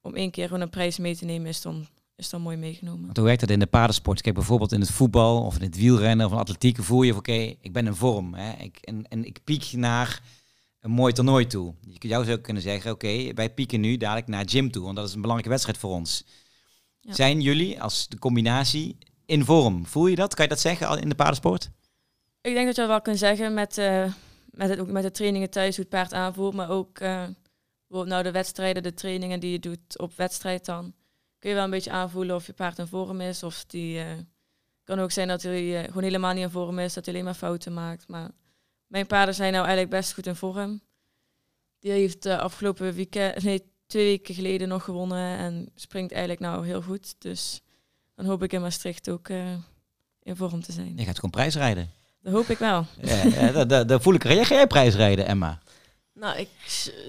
om 0.02 0.15
één 0.15 0.32
keer 0.32 0.46
gewoon 0.48 0.62
een 0.62 0.70
prijs 0.70 0.98
mee 0.98 1.15
te 1.15 1.26
nemen 1.26 1.48
is 1.48 1.62
dan, 1.62 1.88
is 2.15 2.30
dan 2.30 2.41
mooi 2.41 2.58
meegenomen. 2.58 3.06
Want 3.06 3.17
hoe 3.17 3.26
werkt 3.26 3.41
dat 3.41 3.50
in 3.50 3.60
de 3.60 3.65
paardensport? 3.65 4.22
Kijk, 4.22 4.36
bijvoorbeeld 4.36 4.72
in 4.72 4.80
het 4.80 4.91
voetbal 4.91 5.46
of 5.46 5.56
in 5.56 5.62
het 5.62 5.78
wielrennen 5.78 6.26
of 6.26 6.32
in 6.32 6.38
atletiek 6.38 6.84
voel 6.84 7.02
je 7.02 7.12
van 7.12 7.20
oké, 7.20 7.56
ik 7.62 7.74
ben 7.74 7.86
in 7.86 7.96
vorm. 7.96 8.34
Hè? 8.34 8.63
Ik, 8.63 8.78
en, 8.78 9.08
en 9.08 9.26
ik 9.26 9.39
piek 9.44 9.72
naar 9.72 10.22
een 10.80 10.91
mooi 10.91 11.13
toernooi 11.13 11.48
toe. 11.48 11.74
Je 11.82 12.08
zou 12.08 12.38
kunnen 12.38 12.63
zeggen, 12.63 12.91
oké, 12.91 13.34
wij 13.34 13.54
pieken 13.54 13.80
nu 13.80 13.98
dadelijk 13.98 14.28
naar 14.28 14.50
gym 14.50 14.72
toe, 14.72 14.84
want 14.84 14.96
dat 14.96 15.08
is 15.08 15.13
een 15.13 15.22
belangrijke 15.22 15.54
wedstrijd 15.54 15.78
voor 15.78 15.91
ons. 15.91 16.26
Ja. 17.01 17.13
Zijn 17.13 17.41
jullie 17.41 17.81
als 17.81 18.07
de 18.07 18.19
combinatie 18.19 18.97
in 19.25 19.45
vorm? 19.45 19.85
Voel 19.85 20.07
je 20.07 20.15
dat? 20.15 20.33
Kan 20.33 20.43
je 20.43 20.49
dat 20.49 20.59
zeggen 20.59 20.87
al 20.87 20.97
in 20.97 21.09
de 21.09 21.15
paardensport? 21.15 21.69
Ik 22.41 22.53
denk 22.53 22.65
dat 22.65 22.75
je 22.75 22.81
dat 22.81 22.89
wel 22.89 23.01
kunt 23.01 23.17
zeggen 23.17 23.53
met, 23.53 23.77
eh, 23.77 24.13
met, 24.45 24.69
het, 24.69 24.79
ook 24.79 24.87
met 24.87 25.03
de 25.03 25.11
trainingen 25.11 25.49
thuis, 25.49 25.75
hoe 25.75 25.85
het 25.85 25.93
paard 25.93 26.13
aanvoelt. 26.13 26.53
Maar 26.53 26.69
ook 26.69 26.99
bijvoorbeeld 27.91 28.07
nou 28.07 28.23
de 28.23 28.31
wedstrijden, 28.31 28.83
de 28.83 28.93
trainingen 28.93 29.39
die 29.39 29.51
je 29.51 29.59
doet 29.59 29.99
op 29.99 30.13
wedstrijd 30.15 30.65
dan. 30.65 30.93
Kun 31.39 31.49
je 31.49 31.55
wel 31.55 31.65
een 31.65 31.71
beetje 31.71 31.91
aanvoelen 31.91 32.35
of 32.35 32.45
je 32.45 32.53
paard 32.53 32.77
in 32.77 32.87
vorm 32.87 33.21
is. 33.21 33.43
Of 33.43 33.65
die 33.65 33.99
eh, 33.99 34.05
kan 34.83 34.99
ook 34.99 35.11
zijn 35.11 35.27
dat 35.27 35.41
hij 35.41 35.83
gewoon 35.85 36.03
helemaal 36.03 36.33
niet 36.33 36.43
in 36.43 36.49
vorm 36.49 36.79
is. 36.79 36.93
Dat 36.93 37.05
hij 37.05 37.13
alleen 37.13 37.25
maar 37.25 37.35
fouten 37.35 37.73
maakt. 37.73 38.07
Maar 38.07 38.31
mijn 38.87 39.07
paarden 39.07 39.35
zijn 39.35 39.51
nou 39.51 39.65
eigenlijk 39.65 39.95
best 39.95 40.13
goed 40.13 40.27
in 40.27 40.35
vorm. 40.35 40.81
Die 41.79 41.91
heeft 41.91 42.25
afgelopen 42.25 42.93
weekend, 42.93 43.43
nee, 43.43 43.70
twee 43.91 44.06
weken 44.06 44.36
geleden 44.36 44.67
nog 44.67 44.84
gewonnen. 44.84 45.38
En 45.38 45.69
springt 45.75 46.12
eigenlijk 46.12 46.41
nou 46.41 46.65
heel 46.65 46.82
goed. 46.82 47.15
Dus 47.17 47.62
dan 48.15 48.25
hoop 48.25 48.43
ik 48.43 48.54
in 48.54 48.62
Maastricht 48.62 49.10
ook 49.10 49.30
eh, 49.30 49.54
in 50.23 50.36
vorm 50.36 50.63
te 50.63 50.71
zijn. 50.71 50.93
Je 50.95 51.04
gaat 51.04 51.15
gewoon 51.15 51.32
prijsrijden. 51.32 51.91
Dat 52.21 52.34
hoop 52.34 52.49
ik 52.49 52.58
wel. 52.58 52.86
Ja, 53.01 53.23
ja, 53.23 53.51
dat, 53.51 53.69
dat, 53.69 53.88
dat 53.88 54.01
voel 54.01 54.13
ik. 54.13 54.23
Ga 54.23 54.34
jij 54.34 54.67
prijsrijden, 54.67 55.25
Emma? 55.25 55.60
nou, 56.13 56.38
ik, 56.38 56.49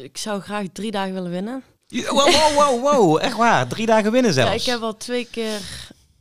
ik 0.03 0.19
zou 0.19 0.41
graag 0.41 0.67
drie 0.73 0.91
dagen 0.91 1.15
willen 1.15 1.31
winnen. 1.31 1.63
Wow, 1.89 2.31
wow, 2.31 2.55
wow, 2.55 2.81
wow. 2.81 3.19
Echt 3.27 3.37
waar. 3.37 3.69
Drie 3.69 3.87
dagen 3.87 4.13
winnen 4.13 4.33
zelfs. 4.33 4.51
Ja, 4.51 4.57
ik 4.57 4.65
heb 4.65 4.81
al 4.81 4.97
twee 4.97 5.27
keer 5.31 5.61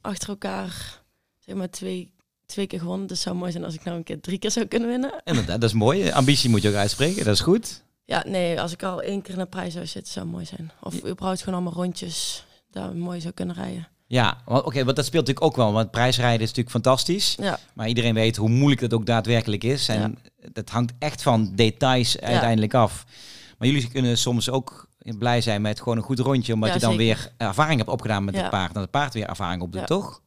achter 0.01 0.29
elkaar, 0.29 1.01
zeg 1.39 1.55
maar 1.55 1.69
twee, 1.69 2.13
twee 2.45 2.67
keer 2.67 2.79
gewonnen. 2.79 3.07
Dus 3.07 3.17
het 3.17 3.27
zou 3.27 3.35
mooi 3.35 3.51
zijn 3.51 3.63
als 3.63 3.73
ik 3.73 3.83
nou 3.83 3.97
een 3.97 4.03
keer 4.03 4.21
drie 4.21 4.39
keer 4.39 4.51
zou 4.51 4.65
kunnen 4.65 4.89
winnen. 4.89 5.21
Inderdaad, 5.23 5.61
dat 5.61 5.69
is 5.69 5.75
mooi. 5.75 6.11
Ambitie 6.11 6.49
moet 6.49 6.61
je 6.61 6.69
ook 6.69 6.75
uitspreken. 6.75 7.25
Dat 7.25 7.33
is 7.33 7.41
goed. 7.41 7.83
Ja, 8.05 8.23
nee, 8.27 8.61
als 8.61 8.71
ik 8.71 8.83
al 8.83 9.01
één 9.01 9.21
keer 9.21 9.35
de 9.35 9.45
prijs 9.45 9.73
zou 9.73 9.85
zitten, 9.85 10.13
zou 10.13 10.25
het 10.25 10.33
mooi 10.33 10.45
zijn. 10.45 10.71
Of 10.81 11.05
überhaupt 11.05 11.39
gewoon 11.39 11.53
allemaal 11.53 11.83
rondjes 11.83 12.45
daar 12.71 12.95
mooi 12.95 13.21
zou 13.21 13.33
kunnen 13.33 13.55
rijden. 13.55 13.87
Ja, 14.07 14.37
oké, 14.45 14.83
want 14.83 14.95
dat 14.95 15.05
speelt 15.05 15.27
natuurlijk 15.27 15.45
ook 15.45 15.55
wel. 15.55 15.73
Want 15.73 15.91
prijsrijden 15.91 16.41
is 16.41 16.47
natuurlijk 16.47 16.69
fantastisch. 16.69 17.35
Ja, 17.39 17.59
Maar 17.73 17.87
iedereen 17.87 18.13
weet 18.13 18.35
hoe 18.35 18.49
moeilijk 18.49 18.81
dat 18.81 18.93
ook 18.93 19.05
daadwerkelijk 19.05 19.63
is. 19.63 19.87
En 19.87 20.17
dat 20.53 20.69
hangt 20.69 20.93
echt 20.99 21.21
van 21.21 21.51
details 21.55 22.19
uiteindelijk 22.19 22.73
af. 22.73 23.05
Maar 23.57 23.67
jullie 23.67 23.89
kunnen 23.89 24.17
soms 24.17 24.49
ook 24.49 24.87
blij 25.17 25.41
zijn 25.41 25.61
met 25.61 25.79
gewoon 25.79 25.97
een 25.97 26.03
goed 26.03 26.19
rondje. 26.19 26.53
Omdat 26.53 26.73
je 26.73 26.79
dan 26.79 26.91
zeker. 26.91 27.05
weer 27.05 27.31
ervaring 27.37 27.77
hebt 27.77 27.89
opgedaan 27.89 28.23
met 28.23 28.35
het 28.35 28.49
paard. 28.49 28.67
En 28.67 28.73
dat 28.73 28.81
het 28.83 28.91
paard 28.91 29.13
weer 29.13 29.27
ervaring 29.27 29.61
opdoet, 29.61 29.87
toch? 29.87 30.21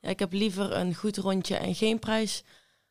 ja, 0.00 0.08
ik 0.08 0.18
heb 0.18 0.32
liever 0.32 0.72
een 0.76 0.94
goed 0.94 1.16
rondje 1.16 1.56
en 1.56 1.74
geen 1.74 1.98
prijs 1.98 2.44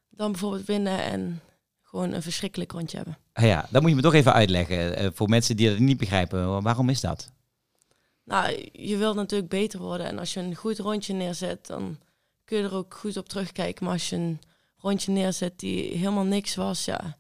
dan 0.10 0.32
bijvoorbeeld 0.32 0.66
winnen 0.66 1.04
en 1.04 1.42
gewoon 1.90 2.12
een 2.14 2.22
verschrikkelijk 2.22 2.72
rondje 2.72 2.98
hebben. 2.98 3.18
Ah 3.34 3.44
ja, 3.46 3.68
dat 3.70 3.82
moet 3.82 3.90
je 3.90 3.96
me 3.96 4.02
toch 4.02 4.14
even 4.14 4.34
uitleggen. 4.34 4.96
eh, 4.96 5.10
voor 5.14 5.30
mensen 5.30 5.58
die 5.58 5.70
dat 5.70 5.80
niet 5.80 5.98
begrijpen. 5.98 6.62
Waarom 6.64 6.90
is 6.90 7.02
dat? 7.02 7.32
Nou, 8.24 8.70
je 8.74 8.98
wilt 8.98 9.16
natuurlijk 9.16 9.50
beter 9.50 9.80
worden 9.80 10.06
en 10.08 10.20
als 10.20 10.34
je 10.34 10.40
een 10.40 10.56
goed 10.56 10.80
rondje 10.80 11.14
neerzet, 11.14 11.68
dan 11.68 11.98
kun 12.46 12.58
je 12.58 12.64
er 12.64 12.74
ook 12.76 12.94
goed 12.94 13.18
op 13.18 13.30
terugkijken. 13.30 13.84
Maar 13.84 13.94
als 13.94 14.10
je 14.10 14.16
een 14.16 14.40
rondje 14.78 15.12
neerzet 15.12 15.60
die 15.60 15.98
helemaal 15.98 16.24
niks 16.24 16.56
was, 16.56 16.86
ja, 16.86 17.18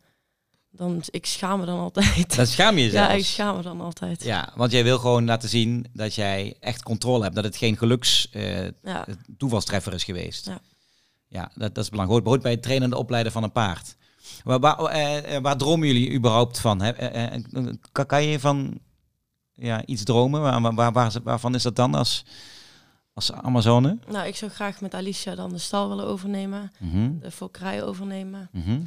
dan 0.72 1.02
ik 1.10 1.26
schaam 1.26 1.60
me 1.60 1.66
dan 1.66 1.80
altijd. 1.80 2.36
Dat 2.36 2.48
schaam 2.48 2.78
je 2.78 2.84
jezelf. 2.84 3.08
Ja, 3.12 3.14
ik 3.14 3.26
schaam 3.26 3.56
me 3.56 3.62
dan 3.62 3.82
altijd. 3.82 4.24
Ja, 4.24 4.52
want 4.56 4.72
jij 4.72 4.84
wil 4.84 4.98
gewoon 5.00 5.26
laten 5.26 5.50
zien 5.50 5.86
dat 5.94 6.16
jij 6.16 6.56
echt 6.60 6.84
controle 6.84 7.24
hebt. 7.24 7.36
Dat 7.36 7.44
het 7.44 7.58
geen 7.58 7.78
geluks 7.78 8.30
Ja. 8.84 9.06
toevalstreffer 9.38 9.94
is 9.94 10.04
geweest. 10.04 10.46
Ja. 10.46 10.60
Ja, 11.28 11.52
dat, 11.56 11.76
dat 11.76 11.84
is 11.84 11.90
belangrijk. 11.90 12.26
Hoort 12.26 12.42
bij 12.42 12.52
het 12.52 12.62
trainen 12.64 12.92
en 12.92 12.98
opleiden 12.98 13.32
van 13.32 13.44
een 13.44 13.52
paard. 13.52 13.96
Waar, 14.44 14.78
eh, 14.80 15.36
eh, 15.36 15.42
waar 15.42 15.58
dromen 15.58 15.88
jullie 15.88 16.12
überhaupt 16.14 16.60
van? 16.60 16.82
Hè? 16.82 16.92
Eh, 16.92 17.40
kan, 17.92 18.24
je 18.24 18.40
van 18.40 18.80
ja, 19.54 19.86
iets 19.86 20.04
dromen? 20.04 20.42
Waar, 20.42 20.62
waar, 20.62 20.74
waar, 20.76 20.92
waar- 20.92 21.16
waarvan 21.24 21.56
is 21.56 21.64
dat 21.64 21.76
dan 21.76 21.94
als, 21.96 22.24
als 23.14 23.32
Amazone? 23.32 23.98
Nou, 24.08 24.28
ik 24.28 24.36
zou 24.36 24.52
graag 24.52 24.82
met 24.82 24.94
Alicia 24.94 25.36
dan 25.36 25.50
de 25.50 25.58
stal 25.58 25.90
willen 25.90 26.06
overnemen, 26.06 26.72
Mhm, 26.80 27.12
de 27.20 27.32
fokkerij 27.32 27.84
overnemen. 27.84 28.50
mhm. 28.52 28.80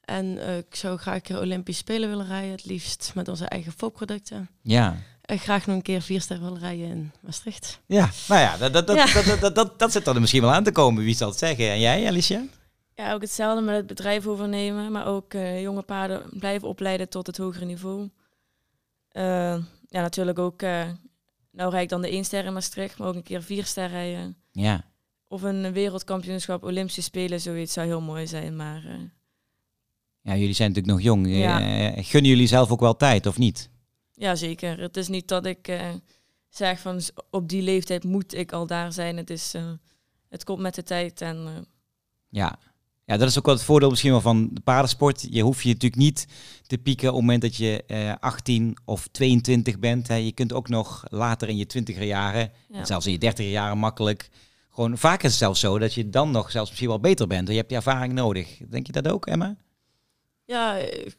En 0.00 0.56
ik 0.58 0.74
zou 0.74 0.98
graag 0.98 1.14
een 1.14 1.22
keer 1.22 1.40
Olympisch 1.40 1.76
Spelen 1.78 2.08
willen 2.08 2.26
rijden, 2.26 2.50
het 2.50 2.64
liefst 2.64 3.12
met 3.14 3.28
onze 3.28 3.44
eigen 3.44 3.72
fokproducten. 3.76 4.48
Ja, 4.62 4.96
eh, 5.22 5.38
graag 5.38 5.66
nog 5.66 5.76
een 5.76 5.82
keer 5.82 6.02
vier 6.02 6.20
ster 6.20 6.40
wil 6.40 6.56
rijden 6.58 6.86
in 6.86 7.12
Maastricht. 7.20 7.80
Ja, 7.86 8.08
nou 8.28 8.40
ja, 8.40 8.56
dat, 8.56 8.72
dat, 8.72 8.86
dat, 8.86 8.96
Ja. 8.96 9.06
Dat, 9.14 9.24
dat, 9.24 9.40
dat, 9.40 9.54
dat, 9.54 9.78
dat 9.78 9.92
zit 9.92 10.06
er 10.06 10.20
misschien 10.20 10.40
wel 10.42 10.52
aan 10.52 10.64
te 10.64 10.72
komen, 10.72 11.04
wie 11.04 11.14
zal 11.16 11.28
het 11.28 11.38
zeggen. 11.38 11.70
En 11.70 11.80
jij, 11.80 12.06
Alicia? 12.08 12.42
Ja, 13.00 13.12
ook 13.12 13.20
hetzelfde 13.20 13.62
met 13.64 13.76
het 13.76 13.86
bedrijf 13.86 14.26
overnemen, 14.26 14.92
maar 14.92 15.06
ook 15.06 15.34
eh, 15.34 15.62
jonge 15.62 15.82
paarden 15.82 16.22
blijven 16.38 16.68
opleiden 16.68 17.08
tot 17.08 17.26
het 17.26 17.36
hogere 17.36 17.64
niveau. 17.64 18.10
Eh, 19.08 19.22
ja, 19.88 20.00
natuurlijk 20.00 20.38
ook, 20.38 20.62
eh 20.62 20.88
nou 21.50 21.70
rijd 21.70 21.82
ik 21.82 21.88
dan 21.88 22.00
de 22.00 22.10
1 22.10 22.24
ster 22.24 22.44
in 22.44 22.52
Maastricht, 22.52 22.98
maar 22.98 23.08
ook 23.08 23.14
een 23.14 23.22
keer 23.22 23.42
4 23.42 23.64
ster 23.64 23.88
rijden. 23.88 24.36
Ja. 24.52 24.84
Of 25.28 25.42
een 25.42 25.72
wereldkampioenschap, 25.72 26.62
Olympische 26.62 27.02
Spelen, 27.02 27.40
zoiets 27.40 27.72
zou 27.72 27.86
heel 27.86 28.00
mooi 28.00 28.26
zijn. 28.26 28.56
Maar 28.56 28.82
ja, 30.20 30.36
jullie 30.36 30.54
zijn 30.54 30.68
natuurlijk 30.68 30.96
nog 30.96 31.04
jong. 31.04 31.28
Ja. 31.28 31.58
Gunnen 32.02 32.30
jullie 32.30 32.46
zelf 32.46 32.70
ook 32.70 32.80
wel 32.80 32.96
tijd, 32.96 33.26
of 33.26 33.38
niet? 33.38 33.70
ja, 34.14 34.34
zeker. 34.34 34.80
Het 34.80 34.96
is 34.96 35.08
niet 35.08 35.28
dat 35.28 35.46
ik 35.46 35.80
zeg 36.48 36.80
van 36.80 37.00
op 37.30 37.48
die 37.48 37.62
leeftijd 37.62 38.04
moet 38.04 38.34
ik 38.34 38.52
al 38.52 38.66
daar 38.66 38.92
zijn. 38.92 39.16
Het, 39.16 39.30
is, 39.30 39.54
het 40.28 40.44
komt 40.44 40.60
met 40.60 40.74
de 40.74 40.82
tijd 40.82 41.20
en 41.20 41.66
Ja. 42.28 42.58
Ja, 43.10 43.16
dat 43.16 43.28
is 43.28 43.38
ook 43.38 43.46
wel 43.46 43.54
het 43.54 43.64
voordeel 43.64 43.90
misschien 43.90 44.10
wel 44.10 44.20
van 44.20 44.48
de 44.52 44.60
paardensport. 44.60 45.26
Je 45.30 45.42
hoeft 45.42 45.62
je 45.62 45.68
natuurlijk 45.68 46.02
niet 46.02 46.26
te 46.66 46.78
pieken 46.78 47.08
op 47.08 47.14
het 47.14 47.24
moment 47.24 47.42
dat 47.42 47.56
je 47.56 47.84
eh 47.86 48.12
18 48.20 48.76
of 48.84 49.08
22 49.10 49.78
bent. 49.78 50.08
Hè. 50.08 50.14
Je 50.14 50.32
kunt 50.32 50.52
ook 50.52 50.68
nog 50.68 51.04
later 51.08 51.48
in 51.48 51.56
je 51.56 51.66
20er 51.66 52.02
jaren, 52.02 52.52
ja. 52.68 52.78
en 52.78 52.86
zelfs 52.86 53.06
in 53.06 53.12
je 53.12 53.32
30er 53.32 53.50
jaren 53.50 53.78
makkelijk. 53.78 54.30
Gewoon 54.70 54.98
vaak 54.98 55.22
is 55.22 55.30
het 55.30 55.38
zelfs 55.38 55.60
zo 55.60 55.78
dat 55.78 55.94
je 55.94 56.08
dan 56.08 56.30
nog 56.30 56.50
zelfs 56.50 56.68
misschien 56.68 56.88
wel 56.88 57.00
beter 57.00 57.26
bent. 57.26 57.48
Je 57.48 57.54
hebt 57.54 57.68
die 57.68 57.76
ervaring 57.76 58.12
nodig. 58.12 58.58
Denk 58.68 58.86
je 58.86 58.92
dat 58.92 59.08
ook, 59.08 59.26
Emma? 59.26 59.56
Ja, 60.44 60.78
eh, 60.78 61.10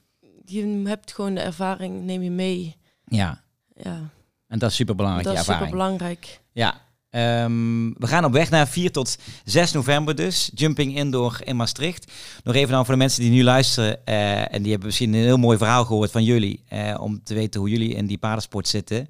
je 0.45 0.81
hebt 0.85 1.13
gewoon 1.13 1.33
de 1.33 1.41
ervaring, 1.41 2.03
neem 2.03 2.21
je 2.21 2.31
mee. 2.31 2.75
Ja. 3.05 3.43
Ja, 3.75 4.09
En 4.47 4.59
dat 4.59 4.69
is 4.69 4.75
super 4.75 4.95
belangrijk, 4.95 5.25
dat 5.27 5.35
is 5.35 5.39
super 5.39 5.53
ervaring. 5.53 5.77
belangrijk. 5.77 6.41
Ja. 6.51 6.81
Ehm, 7.12 7.89
we 7.97 8.07
gaan 8.07 8.26
op 8.26 8.32
weg 8.32 8.49
naar 8.49 8.68
4 8.68 8.91
tot 8.91 9.18
6 9.45 9.72
november 9.72 10.16
dus. 10.16 10.51
Jumping 10.53 10.95
Indoor 10.95 11.39
in 11.43 11.55
Maastricht. 11.55 12.12
Nog 12.43 12.55
even 12.55 12.72
dan 12.72 12.86
voor 12.86 12.93
de 12.93 12.99
mensen 12.99 13.22
die 13.22 13.32
nu 13.32 13.43
luisteren. 13.43 14.05
eh, 14.05 14.53
en 14.53 14.62
die 14.62 14.70
hebben 14.70 14.88
misschien 14.88 15.14
een 15.14 15.24
heel 15.24 15.38
mooi 15.38 15.57
verhaal 15.57 15.86
gehoord 15.86 16.12
van 16.12 16.24
jullie. 16.24 16.64
eh, 16.68 16.95
om 16.99 17.24
te 17.24 17.34
weten 17.34 17.59
hoe 17.59 17.70
jullie 17.70 17.93
in 17.93 18.05
die 18.05 18.18
paardensport 18.18 18.68
zitten. 18.68 19.09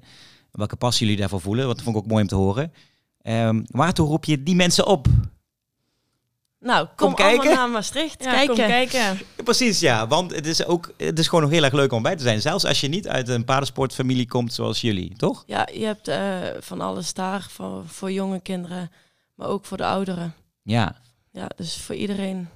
Welke 0.52 0.76
passie 0.76 1.04
jullie 1.06 1.20
daarvoor 1.20 1.40
voelen. 1.40 1.66
Dat 1.66 1.82
vond 1.82 1.96
ik 1.96 2.02
ook 2.02 2.08
mooi 2.08 2.22
om 2.22 2.28
te 2.28 2.34
horen. 2.34 2.72
Ehm, 3.22 3.62
waartoe 3.66 4.06
roep 4.06 4.24
je 4.24 4.42
die 4.42 4.54
mensen 4.54 4.86
op? 4.86 5.06
Nou, 6.62 6.86
kom, 6.86 6.94
Kom 6.96 7.14
kijken. 7.14 7.38
allemaal 7.40 7.56
naar 7.56 7.68
Maastricht. 7.70 8.24
Ja, 8.24 8.30
kijken. 8.30 8.54
kom 8.54 8.64
kijken. 8.66 9.18
Precies, 9.44 9.80
ja. 9.80 10.06
Want 10.06 10.34
het 10.34 10.46
is 10.46 10.64
ook 10.64 10.92
het 10.96 11.18
is 11.18 11.28
gewoon 11.28 11.42
nog 11.44 11.50
heel 11.52 11.62
erg 11.64 11.72
leuk 11.72 11.92
om 11.92 12.02
bij 12.02 12.16
te 12.16 12.22
zijn. 12.22 12.40
Zelfs 12.40 12.64
als 12.64 12.80
je 12.80 12.88
niet 12.88 13.08
uit 13.08 13.28
een 13.28 13.44
paardensportfamilie 13.44 14.28
komt 14.28 14.52
zoals 14.52 14.80
jullie, 14.80 15.16
toch? 15.16 15.42
Ja, 15.46 15.68
je 15.72 15.84
hebt 15.84 16.08
eh, 16.08 16.38
van 16.60 16.80
alles 16.80 17.14
daar 17.14 17.46
voor, 17.50 17.82
voor 17.86 18.12
jonge 18.12 18.40
kinderen, 18.40 18.90
maar 19.34 19.48
ook 19.48 19.64
voor 19.64 19.76
de 19.76 19.84
ouderen. 19.86 20.34
Ja, 20.62 20.96
Ja, 21.32 21.48
dus 21.56 21.76
voor 21.76 21.94
iedereen. 21.94 22.48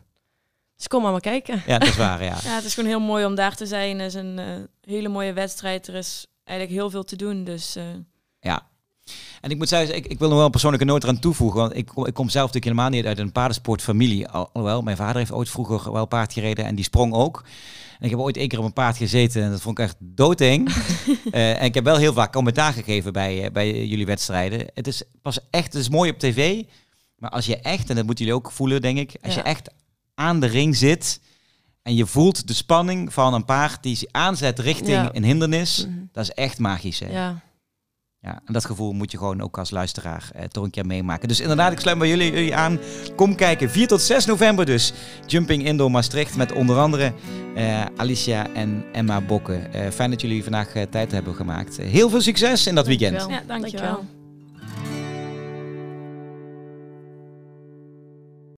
Dus 0.77 0.89
kom 0.89 1.03
maar 1.03 1.13
maar 1.13 1.21
kijken. 1.21 1.63
ja 1.67 1.79
dat 1.79 1.89
is 1.89 1.97
waar, 1.97 2.23
ja. 2.25 2.37
Ja, 2.45 2.55
het 2.55 2.65
is 2.65 2.75
gewoon 2.75 2.89
heel 2.91 3.01
mooi 3.01 3.25
om 3.25 3.35
daar 3.35 3.57
te 3.57 3.67
zijn. 3.67 3.99
Het 3.99 4.09
is 4.09 4.21
een 4.21 4.39
eh, 4.39 4.47
hele 4.93 5.09
mooie 5.09 5.33
wedstrijd. 5.33 5.89
Er 5.89 5.95
is 5.95 6.27
eigenlijk 6.45 6.79
heel 6.79 6.91
veel 6.91 7.05
te 7.05 7.17
doen. 7.17 7.45
Dus 7.45 7.77
eh, 7.77 7.85
Ja. 8.41 8.63
En 9.41 9.51
ik 9.51 9.57
moet 9.59 9.69
zeggen, 9.69 9.97
ik, 9.97 10.07
ik 10.07 10.19
wil 10.19 10.27
nog 10.29 10.37
wel 10.37 10.45
een 10.47 10.51
persoonlijke 10.51 10.87
noot 10.87 11.03
eraan 11.03 11.19
toevoegen. 11.19 11.61
Want 11.61 11.77
ik, 11.77 11.87
kom- 11.87 12.07
ik 12.07 12.15
kom 12.15 12.29
zelf 12.29 12.47
natuurlijk 12.53 12.65
helemaal 12.77 12.91
niet 12.99 13.07
uit 13.07 13.19
een 13.19 13.33
paardensportfamilie. 13.33 14.29
Al- 14.29 14.51
Alhoewel, 14.53 14.83
mijn 14.83 14.97
vader 14.97 15.17
heeft 15.17 15.33
ooit 15.33 15.49
vroeger 15.51 15.93
wel 15.93 16.07
paard 16.07 16.33
gereden 16.33 16.65
en 16.65 16.75
die 16.75 16.85
sprong 16.85 17.13
ook. 17.15 17.45
En 17.99 18.05
ik 18.05 18.11
heb 18.11 18.19
ooit 18.19 18.37
één 18.37 18.49
keer 18.49 18.59
op 18.59 18.65
een 18.65 18.73
paard 18.73 18.97
gezeten 18.97 19.43
en 19.43 19.51
dat 19.51 19.61
vond 19.61 19.79
ik 19.79 19.85
echt 19.85 19.97
doodeng. 19.99 20.69
Eh, 21.31 21.61
en 21.61 21.65
ik 21.65 21.75
heb 21.75 21.85
wel 21.85 21.97
heel 21.97 22.13
vaak 22.13 22.33
commentaar 22.33 22.73
gegeven 22.73 23.13
bij, 23.13 23.45
eh, 23.45 23.51
bij 23.51 23.87
jullie 23.87 24.07
wedstrijden. 24.07 24.67
Het 24.75 24.87
is 24.87 25.03
pas 25.23 25.39
echt, 25.51 25.73
het 25.73 25.83
is 25.83 25.89
mooi 25.89 26.11
op 26.11 26.19
tv. 26.19 26.63
Maar 27.17 27.31
als 27.31 27.47
je 27.47 27.57
echt, 27.57 27.91
en 27.91 27.97
dat 27.97 28.07
moeten 28.07 28.25
jullie 28.25 28.41
ook 28.41 28.51
voelen 28.53 28.81
denk 28.83 28.99
ik. 28.99 29.17
Als 29.23 29.35
Ja. 29.35 29.41
je 29.41 29.47
echt 29.47 29.69
aan 30.15 30.41
de 30.41 30.47
ring 30.47 30.77
zit 30.77 31.21
en 31.83 31.95
je 31.95 32.07
voelt 32.07 32.47
de 32.47 32.55
spanning 32.55 33.13
van 33.13 33.35
een 33.35 33.45
paard 33.45 33.83
die 33.83 33.97
zich 33.97 34.09
aanzet 34.13 34.59
richting 34.59 34.89
Ja. 34.91 35.11
een 35.13 35.25
hindernis. 35.25 35.87
Mhm. 35.89 35.99
Dat 36.13 36.25
is 36.25 36.31
echt 36.31 36.59
magisch. 36.59 36.99
Hè? 36.99 37.11
Ja, 37.11 37.41
Ja, 38.27 38.41
en 38.45 38.53
dat 38.53 38.65
gevoel 38.65 38.93
moet 38.93 39.11
je 39.11 39.19
gewoon 39.19 39.41
ook 39.41 39.59
als 39.59 39.71
luisteraar 39.71 40.31
eh, 40.35 40.45
toch 40.45 40.65
een 40.65 40.71
keer 40.71 40.87
meemaken. 40.87 41.29
Dus 41.29 41.41
inderdaad, 41.41 41.73
ik 41.73 41.81
sluit 41.81 41.99
bij 41.99 42.09
jullie, 42.09 42.33
jullie 42.33 42.55
aan. 42.57 42.79
Kom 43.17 43.35
kijken, 43.35 43.71
4 43.71 43.87
tot 43.87 44.03
6 44.03 44.25
november 44.27 44.67
dus. 44.67 44.93
Jumping 45.27 45.65
Indoor 45.65 45.91
Maastricht 45.91 46.37
met 46.37 46.53
onder 46.53 46.79
andere 46.79 47.13
eh, 47.57 47.85
Alicia 47.97 48.47
en 48.55 48.85
Emma 48.93 49.21
Bokken. 49.21 49.73
Eh, 49.73 49.91
fijn 49.91 50.11
dat 50.11 50.21
jullie 50.21 50.43
vandaag 50.43 50.75
eh, 50.75 50.83
tijd 50.83 51.13
hebben 51.13 51.35
gemaakt. 51.35 51.77
Heel 51.77 52.11
veel 52.11 52.21
succes 52.21 52.67
in 52.67 52.75
dat 52.75 52.87
weekend. 52.87 53.19
Dankjewel. 53.19 53.41
ja, 53.41 53.47
dankjewel. 53.47 53.83
Dankjewel. 53.83 54.16